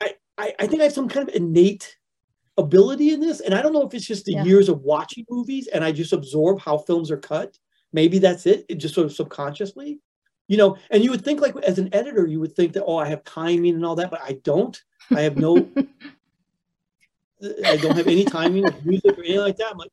I, 0.00 0.14
I, 0.38 0.54
I 0.60 0.66
think 0.66 0.80
I 0.80 0.84
have 0.84 0.92
some 0.92 1.08
kind 1.08 1.28
of 1.28 1.34
innate 1.34 1.96
ability 2.58 3.12
in 3.12 3.20
this, 3.20 3.40
and 3.40 3.54
I 3.54 3.62
don't 3.62 3.72
know 3.72 3.86
if 3.86 3.94
it's 3.94 4.06
just 4.06 4.24
the 4.24 4.32
yeah. 4.32 4.44
years 4.44 4.68
of 4.68 4.82
watching 4.82 5.24
movies 5.28 5.66
and 5.68 5.84
I 5.84 5.92
just 5.92 6.12
absorb 6.12 6.60
how 6.60 6.78
films 6.78 7.10
are 7.10 7.18
cut. 7.18 7.58
Maybe 7.92 8.18
that's 8.18 8.46
it. 8.46 8.66
It 8.68 8.76
just 8.76 8.94
sort 8.94 9.06
of 9.06 9.12
subconsciously, 9.12 10.00
you 10.48 10.56
know. 10.56 10.76
And 10.90 11.02
you 11.02 11.10
would 11.10 11.24
think 11.24 11.40
like 11.40 11.56
as 11.58 11.78
an 11.78 11.88
editor, 11.94 12.26
you 12.26 12.40
would 12.40 12.54
think 12.54 12.72
that 12.74 12.84
oh, 12.84 12.96
I 12.96 13.08
have 13.08 13.24
timing 13.24 13.74
and 13.74 13.84
all 13.84 13.96
that, 13.96 14.10
but 14.10 14.20
I 14.22 14.38
don't. 14.44 14.80
I 15.14 15.20
have 15.22 15.36
no 15.36 15.56
I 17.42 17.76
don't 17.76 17.96
have 17.96 18.06
any 18.06 18.24
timing 18.24 18.66
of 18.66 18.86
music 18.86 19.18
or 19.18 19.22
anything 19.22 19.40
like 19.40 19.56
that. 19.58 19.72
I'm 19.72 19.78
like, 19.78 19.92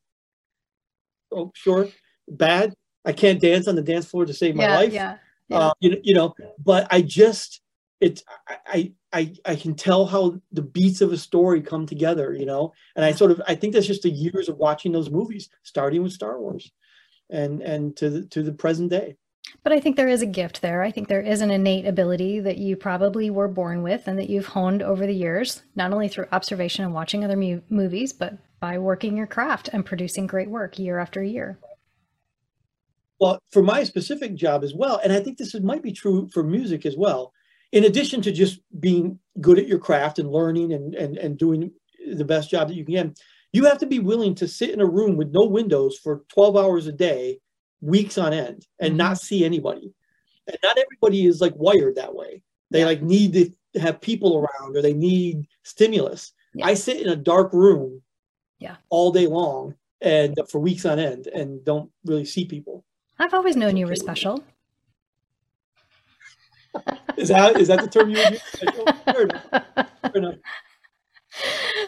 oh, 1.32 1.52
sure, 1.54 1.88
bad. 2.28 2.74
I 3.04 3.12
can't 3.12 3.40
dance 3.40 3.68
on 3.68 3.76
the 3.76 3.82
dance 3.82 4.06
floor 4.06 4.24
to 4.24 4.32
save 4.32 4.56
my 4.56 4.64
yeah, 4.64 4.76
life. 4.76 4.92
Yeah, 4.92 5.16
yeah. 5.48 5.58
Uh, 5.58 5.72
you 5.80 5.90
know, 5.90 5.96
you 6.02 6.14
know, 6.14 6.34
but 6.64 6.86
I 6.90 7.02
just, 7.02 7.60
it's, 8.00 8.22
I, 8.66 8.92
I, 9.12 9.34
I 9.44 9.56
can 9.56 9.74
tell 9.74 10.06
how 10.06 10.40
the 10.52 10.62
beats 10.62 11.02
of 11.02 11.12
a 11.12 11.18
story 11.18 11.60
come 11.60 11.86
together, 11.86 12.32
you 12.32 12.46
know, 12.46 12.72
and 12.96 13.04
I 13.04 13.12
sort 13.12 13.30
of, 13.30 13.42
I 13.46 13.54
think 13.54 13.74
that's 13.74 13.86
just 13.86 14.02
the 14.02 14.10
years 14.10 14.48
of 14.48 14.56
watching 14.56 14.92
those 14.92 15.10
movies, 15.10 15.50
starting 15.62 16.02
with 16.02 16.12
Star 16.12 16.40
Wars, 16.40 16.72
and 17.30 17.62
and 17.62 17.96
to 17.96 18.10
the 18.10 18.22
to 18.26 18.42
the 18.42 18.52
present 18.52 18.90
day. 18.90 19.16
But 19.62 19.72
I 19.72 19.80
think 19.80 19.96
there 19.96 20.08
is 20.08 20.22
a 20.22 20.26
gift 20.26 20.62
there. 20.62 20.82
I 20.82 20.90
think 20.90 21.08
there 21.08 21.20
is 21.20 21.40
an 21.40 21.50
innate 21.50 21.86
ability 21.86 22.40
that 22.40 22.58
you 22.58 22.76
probably 22.76 23.30
were 23.30 23.48
born 23.48 23.82
with 23.82 24.08
and 24.08 24.18
that 24.18 24.28
you've 24.28 24.46
honed 24.46 24.82
over 24.82 25.06
the 25.06 25.14
years, 25.14 25.62
not 25.76 25.92
only 25.92 26.08
through 26.08 26.26
observation 26.32 26.84
and 26.84 26.94
watching 26.94 27.24
other 27.24 27.36
mu- 27.36 27.60
movies, 27.68 28.12
but 28.12 28.36
by 28.60 28.78
working 28.78 29.16
your 29.16 29.26
craft 29.26 29.68
and 29.72 29.84
producing 29.84 30.26
great 30.26 30.48
work 30.48 30.78
year 30.78 30.98
after 30.98 31.22
year. 31.22 31.58
Well, 33.20 33.38
for 33.52 33.62
my 33.62 33.84
specific 33.84 34.34
job 34.34 34.64
as 34.64 34.74
well, 34.74 35.00
and 35.02 35.12
I 35.12 35.20
think 35.20 35.38
this 35.38 35.54
is, 35.54 35.62
might 35.62 35.82
be 35.82 35.92
true 35.92 36.28
for 36.32 36.42
music 36.42 36.84
as 36.84 36.96
well, 36.96 37.32
in 37.72 37.84
addition 37.84 38.22
to 38.22 38.32
just 38.32 38.60
being 38.80 39.18
good 39.40 39.58
at 39.58 39.68
your 39.68 39.78
craft 39.78 40.18
and 40.18 40.30
learning 40.30 40.72
and, 40.72 40.94
and, 40.94 41.16
and 41.16 41.38
doing 41.38 41.70
the 42.12 42.24
best 42.24 42.50
job 42.50 42.68
that 42.68 42.74
you 42.74 42.84
can, 42.84 43.14
you 43.54 43.64
have 43.66 43.78
to 43.78 43.86
be 43.86 44.00
willing 44.00 44.34
to 44.34 44.48
sit 44.48 44.70
in 44.70 44.80
a 44.80 44.86
room 44.86 45.16
with 45.16 45.30
no 45.30 45.44
windows 45.44 45.96
for 45.96 46.24
12 46.28 46.56
hours 46.56 46.88
a 46.88 46.92
day 46.92 47.38
weeks 47.80 48.18
on 48.18 48.32
end 48.32 48.66
and 48.80 48.90
mm-hmm. 48.90 48.96
not 48.98 49.20
see 49.20 49.44
anybody. 49.44 49.94
And 50.48 50.58
not 50.64 50.76
everybody 50.76 51.24
is 51.24 51.40
like 51.40 51.54
wired 51.54 51.94
that 51.94 52.16
way. 52.16 52.42
They 52.72 52.84
like 52.84 53.00
need 53.00 53.32
to 53.34 53.80
have 53.80 54.00
people 54.00 54.38
around 54.38 54.76
or 54.76 54.82
they 54.82 54.92
need 54.92 55.46
stimulus. 55.62 56.32
Yeah. 56.52 56.66
I 56.66 56.74
sit 56.74 57.00
in 57.00 57.08
a 57.08 57.16
dark 57.16 57.52
room 57.52 58.02
yeah 58.58 58.76
all 58.88 59.12
day 59.12 59.28
long 59.28 59.74
and 60.00 60.36
for 60.50 60.58
weeks 60.58 60.84
on 60.84 60.98
end 60.98 61.28
and 61.28 61.64
don't 61.64 61.90
really 62.04 62.24
see 62.24 62.46
people. 62.46 62.84
I've 63.20 63.34
always 63.34 63.54
known 63.54 63.76
you 63.76 63.86
were 63.86 63.94
special. 63.94 64.42
is 67.16 67.28
that 67.28 67.56
is 67.60 67.68
that 67.68 67.82
the 67.82 67.88
term 67.88 68.10
you 68.10 68.18
use? 68.18 68.42
Fair 69.04 69.22
enough. 69.22 69.44
Fair 69.52 70.16
enough. 70.16 70.34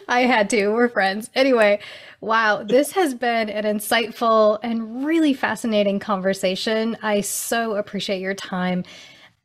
I 0.07 0.21
had 0.21 0.49
to. 0.51 0.69
We're 0.69 0.87
friends. 0.87 1.29
Anyway, 1.35 1.79
wow, 2.21 2.63
this 2.63 2.91
has 2.93 3.13
been 3.13 3.49
an 3.49 3.65
insightful 3.65 4.59
and 4.63 5.05
really 5.05 5.33
fascinating 5.33 5.99
conversation. 5.99 6.97
I 7.01 7.21
so 7.21 7.75
appreciate 7.75 8.21
your 8.21 8.33
time. 8.33 8.83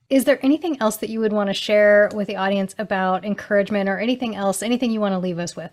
Is 0.08 0.24
there 0.24 0.38
anything 0.42 0.80
else 0.80 0.98
that 0.98 1.10
you 1.10 1.20
would 1.20 1.32
want 1.32 1.48
to 1.48 1.54
share 1.54 2.10
with 2.14 2.28
the 2.28 2.36
audience 2.36 2.74
about 2.78 3.24
encouragement 3.24 3.88
or 3.88 3.98
anything 3.98 4.36
else, 4.36 4.62
anything 4.62 4.90
you 4.90 5.00
want 5.00 5.14
to 5.14 5.18
leave 5.18 5.38
us 5.38 5.56
with? 5.56 5.70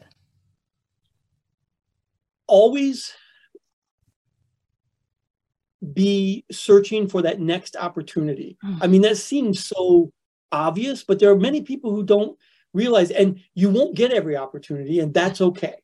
Always 2.47 3.13
be 5.93 6.45
searching 6.51 7.07
for 7.07 7.21
that 7.21 7.39
next 7.39 7.75
opportunity. 7.75 8.57
Mm. 8.65 8.77
I 8.81 8.87
mean, 8.87 9.01
that 9.03 9.17
seems 9.17 9.65
so 9.65 10.11
obvious, 10.51 11.03
but 11.03 11.19
there 11.19 11.29
are 11.29 11.37
many 11.37 11.61
people 11.61 11.91
who 11.91 12.03
don't 12.03 12.37
realize, 12.73 13.11
and 13.11 13.39
you 13.53 13.69
won't 13.69 13.95
get 13.95 14.11
every 14.11 14.37
opportunity, 14.37 14.99
and 14.99 15.13
that's 15.13 15.41
okay. 15.41 15.75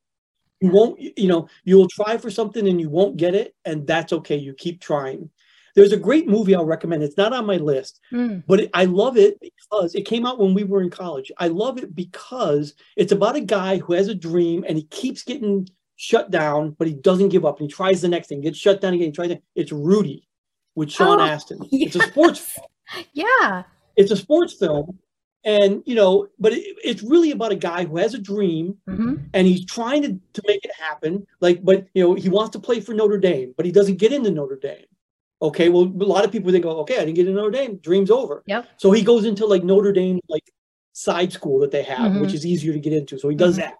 You 0.62 0.72
won't, 0.72 1.00
you 1.00 1.28
know, 1.28 1.48
you'll 1.64 1.90
try 1.90 2.18
for 2.18 2.32
something 2.32 2.68
and 2.68 2.80
you 2.80 2.90
won't 2.90 3.18
get 3.18 3.36
it, 3.36 3.56
and 3.66 3.86
that's 3.86 4.14
okay. 4.14 4.36
You 4.38 4.54
keep 4.54 4.82
trying. 4.82 5.30
There's 5.76 5.92
a 5.92 5.98
great 5.98 6.28
movie 6.28 6.56
I'll 6.56 6.66
recommend. 6.66 7.04
It's 7.04 7.18
not 7.18 7.34
on 7.34 7.46
my 7.46 7.58
list, 7.58 8.00
mm. 8.12 8.42
but 8.48 8.62
it, 8.62 8.70
I 8.74 8.86
love 8.86 9.18
it 9.18 9.38
because 9.42 9.94
it 9.94 10.04
came 10.04 10.26
out 10.26 10.40
when 10.40 10.54
we 10.54 10.64
were 10.64 10.82
in 10.82 10.90
college. 10.90 11.32
I 11.38 11.50
love 11.50 11.78
it 11.78 11.94
because 11.94 12.74
it's 12.96 13.12
about 13.12 13.36
a 13.36 13.42
guy 13.42 13.80
who 13.80 13.92
has 13.94 14.08
a 14.08 14.16
dream 14.16 14.64
and 14.66 14.78
he 14.78 14.86
keeps 14.86 15.24
getting 15.24 15.68
shut 15.98 16.32
down, 16.32 16.72
but 16.80 16.88
he 16.88 16.94
doesn't 16.94 17.30
give 17.30 17.46
up 17.46 17.60
and 17.60 17.70
he 17.70 17.74
tries 17.74 18.02
the 18.02 18.08
next 18.08 18.28
thing, 18.28 18.40
gets 18.40 18.58
shut 18.58 18.80
down 18.80 18.94
again. 18.94 19.08
He 19.08 19.12
tries 19.12 19.32
it. 19.32 19.44
It's 19.54 19.74
Rudy 19.74 20.30
with 20.76 20.92
Sean 20.92 21.20
oh, 21.20 21.26
Astin. 21.26 21.60
Yes. 21.70 21.96
It's 21.96 22.06
a 22.06 22.08
sports. 22.12 22.40
film. 22.40 23.06
yeah. 23.14 23.64
It's 23.98 24.12
a 24.12 24.18
sports 24.18 24.54
film 24.54 24.98
and 25.46 25.84
you 25.86 25.96
know 25.96 26.28
but 26.39 26.52
it, 26.52 26.76
it's 26.84 27.04
really 27.04 27.32
about 27.32 27.52
a 27.52 27.56
guy 27.56 27.86
who 27.86 27.98
has 27.98 28.14
a 28.14 28.20
dream 28.20 28.76
mm-hmm. 28.89 29.16
and 29.34 29.48
he's 29.48 29.64
trying 29.66 30.02
to, 30.02 30.20
to 30.34 30.41
make 30.48 30.66
it 30.66 30.72
happen 30.78 31.26
like 31.39 31.64
but 31.64 31.88
you 31.93 32.04
know 32.04 32.14
he 32.16 32.28
wants 32.28 32.52
to 32.52 32.60
play 32.60 32.80
for 32.80 32.93
notre 32.93 33.18
dame 33.18 33.54
but 33.56 33.66
he 33.66 33.72
doesn't 33.72 33.98
get 33.98 34.12
into 34.12 34.32
notre 34.32 34.58
dame 34.58 34.86
okay 35.41 35.70
well 35.70 35.84
a 35.84 36.06
lot 36.06 36.26
of 36.26 36.32
people 36.32 36.52
think 36.52 36.66
oh, 36.66 36.80
okay 36.80 36.96
i 36.96 37.06
didn't 37.06 37.16
get 37.16 37.28
into 37.28 37.39
notre 37.39 37.52
dame 37.52 37.78
dream's 37.78 38.12
over 38.12 38.43
yep. 38.48 38.68
so 38.78 38.91
he 38.91 39.02
goes 39.02 39.26
into 39.26 39.46
like 39.46 39.64
notre 39.64 39.93
dame 39.93 40.20
like 40.28 40.43
side 40.93 41.32
school 41.32 41.60
that 41.60 41.72
they 41.72 41.84
have 41.84 42.12
mm-hmm. 42.12 42.22
which 42.22 42.34
is 42.34 42.46
easier 42.46 42.74
to 42.74 42.80
get 42.80 42.93
into 42.93 43.18
so 43.20 43.30
he 43.30 43.36
does 43.36 43.58
mm-hmm. 43.58 43.70
that 43.70 43.78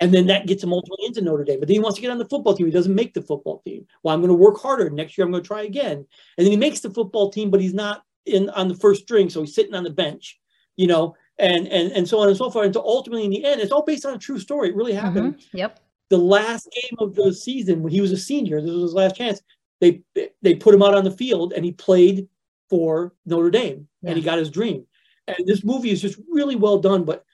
and 0.00 0.12
then 0.12 0.26
that 0.26 0.46
gets 0.46 0.62
him 0.62 0.74
ultimately 0.74 1.06
into 1.06 1.22
Notre 1.22 1.42
Dame. 1.42 1.58
But 1.58 1.68
then 1.68 1.76
he 1.76 1.80
wants 1.80 1.96
to 1.96 2.02
get 2.02 2.10
on 2.10 2.18
the 2.18 2.28
football 2.28 2.54
team. 2.54 2.66
He 2.66 2.72
doesn't 2.72 2.94
make 2.94 3.14
the 3.14 3.22
football 3.22 3.62
team. 3.64 3.86
Well, 4.02 4.14
I'm 4.14 4.20
going 4.20 4.28
to 4.28 4.34
work 4.34 4.60
harder. 4.60 4.90
Next 4.90 5.16
year, 5.16 5.24
I'm 5.24 5.30
going 5.30 5.42
to 5.42 5.46
try 5.46 5.62
again. 5.62 6.06
And 6.36 6.44
then 6.44 6.50
he 6.50 6.56
makes 6.58 6.80
the 6.80 6.90
football 6.90 7.30
team, 7.30 7.50
but 7.50 7.62
he's 7.62 7.72
not 7.72 8.04
in 8.26 8.50
on 8.50 8.68
the 8.68 8.74
first 8.74 9.04
string. 9.04 9.30
So 9.30 9.40
he's 9.40 9.54
sitting 9.54 9.74
on 9.74 9.84
the 9.84 9.90
bench 9.90 10.38
you 10.76 10.86
know, 10.86 11.16
and 11.38 11.66
and 11.68 11.92
and 11.92 12.08
so 12.08 12.18
on 12.18 12.28
and 12.28 12.36
so 12.36 12.50
forth. 12.50 12.66
And 12.66 12.74
so 12.74 12.82
ultimately, 12.82 13.24
in 13.24 13.30
the 13.30 13.44
end, 13.44 13.60
it's 13.60 13.72
all 13.72 13.84
based 13.84 14.06
on 14.06 14.14
a 14.14 14.18
true 14.18 14.38
story. 14.38 14.68
It 14.68 14.76
really 14.76 14.92
mm-hmm. 14.92 15.06
happened. 15.06 15.38
Mm-hmm. 15.38 15.56
Yep. 15.58 15.80
The 16.08 16.18
last 16.18 16.68
game 16.72 16.96
of 17.00 17.14
the 17.14 17.34
season, 17.34 17.82
when 17.82 17.92
he 17.92 18.00
was 18.00 18.12
a 18.12 18.16
senior, 18.16 18.60
this 18.60 18.70
was 18.70 18.82
his 18.82 18.94
last 18.94 19.16
chance. 19.16 19.42
They 19.80 20.02
they 20.42 20.54
put 20.54 20.74
him 20.74 20.82
out 20.82 20.94
on 20.94 21.04
the 21.04 21.10
field, 21.10 21.52
and 21.52 21.64
he 21.64 21.72
played 21.72 22.28
for 22.70 23.12
Notre 23.26 23.50
Dame, 23.50 23.88
yeah. 24.02 24.10
and 24.10 24.18
he 24.18 24.24
got 24.24 24.38
his 24.38 24.50
dream. 24.50 24.86
And 25.28 25.46
this 25.46 25.64
movie 25.64 25.90
is 25.90 26.00
just 26.00 26.18
really 26.30 26.56
well 26.56 26.78
done, 26.78 27.04
but 27.04 27.24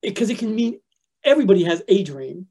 because 0.00 0.30
it, 0.30 0.34
it 0.34 0.38
can 0.38 0.54
mean 0.54 0.80
everybody 1.24 1.62
has 1.64 1.82
a 1.88 2.02
dream, 2.02 2.46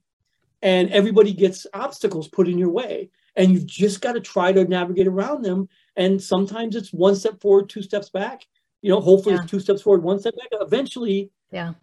and 0.61 0.89
everybody 0.91 1.33
gets 1.33 1.65
obstacles 1.73 2.27
put 2.27 2.47
in 2.47 2.57
your 2.57 2.69
way, 2.69 3.09
and 3.35 3.51
you've 3.51 3.65
just 3.65 4.01
got 4.01 4.13
to 4.13 4.21
try 4.21 4.51
to 4.51 4.63
navigate 4.65 5.07
around 5.07 5.43
them. 5.43 5.67
And 5.95 6.21
sometimes 6.21 6.75
it's 6.75 6.93
one 6.93 7.15
step 7.15 7.41
forward, 7.41 7.69
two 7.69 7.81
steps 7.81 8.09
back, 8.09 8.45
you 8.81 8.89
know 8.89 8.99
hopefully 8.99 9.35
yeah. 9.35 9.41
it's 9.41 9.51
two 9.51 9.59
steps 9.59 9.81
forward 9.81 10.03
one 10.03 10.19
step 10.19 10.35
back. 10.35 10.47
Eventually 10.61 11.31
yeah. 11.51 11.73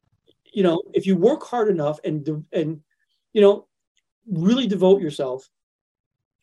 you 0.53 0.62
know 0.62 0.82
if 0.92 1.07
you 1.07 1.16
work 1.16 1.44
hard 1.44 1.68
enough 1.68 1.99
and 2.05 2.44
and 2.53 2.80
you 3.32 3.40
know 3.40 3.66
really 4.30 4.66
devote 4.66 5.01
yourself 5.01 5.49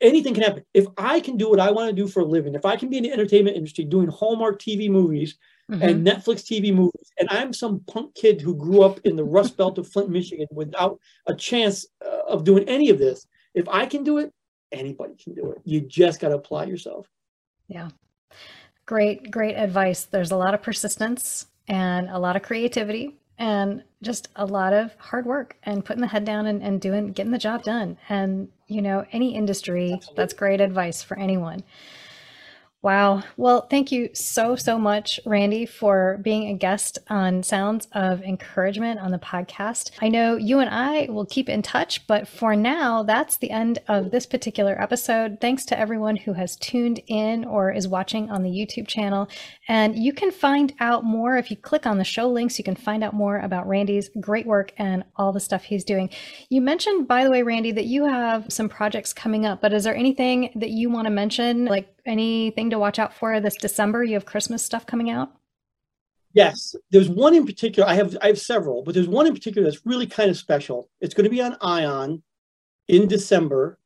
anything 0.01 0.33
can 0.33 0.43
happen. 0.43 0.65
If 0.73 0.87
i 0.97 1.19
can 1.19 1.37
do 1.37 1.49
what 1.49 1.59
i 1.59 1.71
want 1.71 1.89
to 1.89 1.95
do 1.95 2.07
for 2.07 2.21
a 2.21 2.25
living 2.25 2.55
if 2.55 2.65
i 2.65 2.75
can 2.75 2.89
be 2.89 2.97
in 2.97 3.03
the 3.03 3.11
entertainment 3.11 3.55
industry 3.55 3.85
doing 3.85 4.07
hallmark 4.07 4.59
tv 4.59 4.89
movies 4.89 5.37
mm-hmm. 5.71 5.81
and 5.81 6.05
netflix 6.05 6.43
tv 6.43 6.73
movies 6.73 7.11
and 7.19 7.29
i'm 7.29 7.53
some 7.53 7.79
punk 7.81 8.13
kid 8.15 8.41
who 8.41 8.55
grew 8.55 8.81
up 8.81 8.99
in 9.05 9.15
the 9.15 9.23
rust 9.23 9.55
belt 9.55 9.77
of 9.77 9.87
flint 9.87 10.09
michigan 10.09 10.47
without 10.51 10.99
a 11.27 11.35
chance 11.35 11.85
uh, 12.05 12.27
of 12.27 12.43
doing 12.43 12.67
any 12.67 12.89
of 12.89 12.97
this 12.97 13.27
if 13.53 13.67
i 13.69 13.85
can 13.85 14.03
do 14.03 14.17
it 14.17 14.33
anybody 14.71 15.13
can 15.15 15.33
do 15.33 15.51
it. 15.51 15.59
You 15.63 15.79
just 15.79 16.19
got 16.19 16.29
to 16.29 16.35
apply 16.35 16.65
yourself. 16.65 17.07
Yeah 17.67 17.89
Great, 18.85 19.31
great 19.31 19.55
advice. 19.55 20.03
There's 20.03 20.31
a 20.31 20.37
lot 20.37 20.53
of 20.53 20.61
persistence 20.61 21.47
and 21.67 22.09
a 22.09 22.19
lot 22.19 22.35
of 22.35 22.43
creativity 22.43 23.15
and 23.37 23.83
just 24.01 24.29
a 24.35 24.45
lot 24.45 24.73
of 24.73 24.95
hard 24.97 25.25
work 25.25 25.57
and 25.63 25.83
putting 25.83 26.01
the 26.01 26.07
head 26.07 26.23
down 26.25 26.45
and, 26.45 26.61
and 26.61 26.79
doing 26.79 27.11
getting 27.11 27.31
the 27.31 27.37
job 27.37 27.63
done. 27.63 27.97
And 28.09 28.49
you 28.67 28.81
know, 28.81 29.05
any 29.11 29.35
industry, 29.35 29.93
Absolutely. 29.93 30.21
that's 30.21 30.33
great 30.33 30.61
advice 30.61 31.01
for 31.03 31.17
anyone. 31.17 31.63
Wow. 32.85 33.23
Well, 33.35 33.61
thank 33.61 33.91
you 33.91 34.11
so, 34.13 34.55
so 34.55 34.77
much, 34.77 35.19
Randy, 35.25 35.65
for 35.65 36.19
being 36.21 36.49
a 36.49 36.53
guest 36.53 36.99
on 37.09 37.41
Sounds 37.41 37.87
of 37.93 38.21
Encouragement 38.21 38.99
on 38.99 39.09
the 39.09 39.17
podcast. 39.17 39.89
I 40.03 40.09
know 40.09 40.35
you 40.35 40.59
and 40.59 40.69
I 40.69 41.07
will 41.09 41.25
keep 41.25 41.49
in 41.49 41.63
touch, 41.63 42.05
but 42.05 42.27
for 42.27 42.55
now, 42.55 43.01
that's 43.01 43.37
the 43.37 43.49
end 43.49 43.79
of 43.87 44.11
this 44.11 44.27
particular 44.27 44.79
episode. 44.79 45.39
Thanks 45.41 45.65
to 45.65 45.79
everyone 45.79 46.15
who 46.15 46.33
has 46.33 46.57
tuned 46.57 46.99
in 47.07 47.43
or 47.43 47.71
is 47.71 47.87
watching 47.87 48.29
on 48.29 48.43
the 48.43 48.51
YouTube 48.51 48.87
channel. 48.87 49.29
And 49.67 49.97
you 49.97 50.13
can 50.13 50.29
find 50.29 50.71
out 50.79 51.03
more 51.03 51.37
if 51.37 51.49
you 51.49 51.57
click 51.57 51.87
on 51.87 51.97
the 51.97 52.03
show 52.03 52.29
links, 52.29 52.59
you 52.59 52.63
can 52.63 52.75
find 52.75 53.03
out 53.03 53.15
more 53.15 53.39
about 53.39 53.67
Randy's 53.67 54.11
great 54.19 54.45
work 54.45 54.73
and 54.77 55.03
all 55.15 55.33
the 55.33 55.39
stuff 55.39 55.63
he's 55.63 55.83
doing. 55.83 56.11
You 56.49 56.61
mentioned, 56.61 57.07
by 57.07 57.23
the 57.23 57.31
way, 57.31 57.41
Randy, 57.41 57.71
that 57.71 57.85
you 57.85 58.05
have 58.05 58.45
some 58.53 58.69
projects 58.69 59.11
coming 59.11 59.43
up, 59.43 59.59
but 59.59 59.73
is 59.73 59.85
there 59.85 59.95
anything 59.95 60.51
that 60.53 60.69
you 60.69 60.91
want 60.91 61.07
to 61.07 61.11
mention, 61.11 61.65
like 61.65 61.94
anything 62.05 62.69
to 62.69 62.79
watch 62.79 62.99
out 62.99 63.13
for 63.13 63.39
this 63.39 63.55
December? 63.55 64.03
You 64.03 64.13
have 64.15 64.25
Christmas 64.25 64.63
stuff 64.63 64.85
coming 64.85 65.09
out? 65.09 65.31
Yes, 66.33 66.75
there's 66.91 67.09
one 67.09 67.33
in 67.33 67.45
particular. 67.45 67.87
I 67.87 67.93
have 67.95 68.17
I 68.21 68.27
have 68.27 68.39
several, 68.39 68.83
but 68.83 68.93
there's 68.93 69.07
one 69.07 69.25
in 69.25 69.33
particular 69.33 69.69
that's 69.69 69.85
really 69.85 70.05
kind 70.05 70.29
of 70.29 70.37
special. 70.37 70.89
It's 70.99 71.13
going 71.13 71.23
to 71.23 71.29
be 71.29 71.41
on 71.41 71.55
Ion 71.61 72.21
in 72.89 73.07
December. 73.07 73.79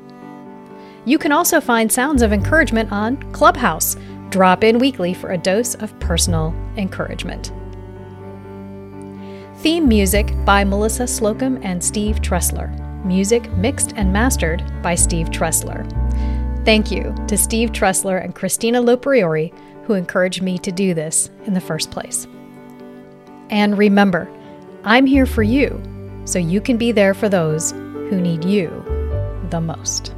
You 1.05 1.19
can 1.19 1.33
also 1.33 1.61
find 1.61 1.91
Sounds 1.91 2.23
of 2.23 2.33
Encouragement 2.33 2.93
on 2.93 3.17
Clubhouse. 3.33 3.97
Drop 4.31 4.65
in 4.65 4.79
weekly 4.79 5.15
for 5.15 5.31
a 5.31 5.39
dose 5.39 5.75
of 5.75 5.99
personal 6.01 6.55
encouragement. 6.77 7.53
Theme 9.59 9.89
music 9.89 10.33
by 10.45 10.65
Melissa 10.65 11.07
Slocum 11.07 11.59
and 11.63 11.83
Steve 11.83 12.21
Tressler. 12.21 12.73
Music 13.05 13.51
mixed 13.53 13.95
and 13.97 14.13
mastered 14.13 14.63
by 14.83 14.95
Steve 14.95 15.31
Tressler. 15.31 15.85
Thank 16.65 16.91
you 16.91 17.15
to 17.29 17.37
Steve 17.37 17.71
Tressler 17.71 18.23
and 18.23 18.35
Christina 18.35 18.83
Lopriori 18.83 19.53
who 19.87 19.95
encouraged 19.95 20.43
me 20.43 20.59
to 20.59 20.72
do 20.72 20.95
this 20.95 21.30
in 21.45 21.55
the 21.55 21.61
first 21.61 21.91
place. 21.93 22.26
And 23.51 23.78
remember, 23.78 24.28
I'm 24.82 25.07
here 25.07 25.26
for 25.26 25.45
you, 25.45 25.80
so 26.24 26.41
you 26.41 26.61
can 26.61 26.76
be 26.76 26.91
there 26.91 27.14
for 27.14 27.28
those 27.28 27.70
who 27.70 28.20
need 28.20 28.45
you 28.45 28.68
the 29.51 29.61
most. 29.61 30.16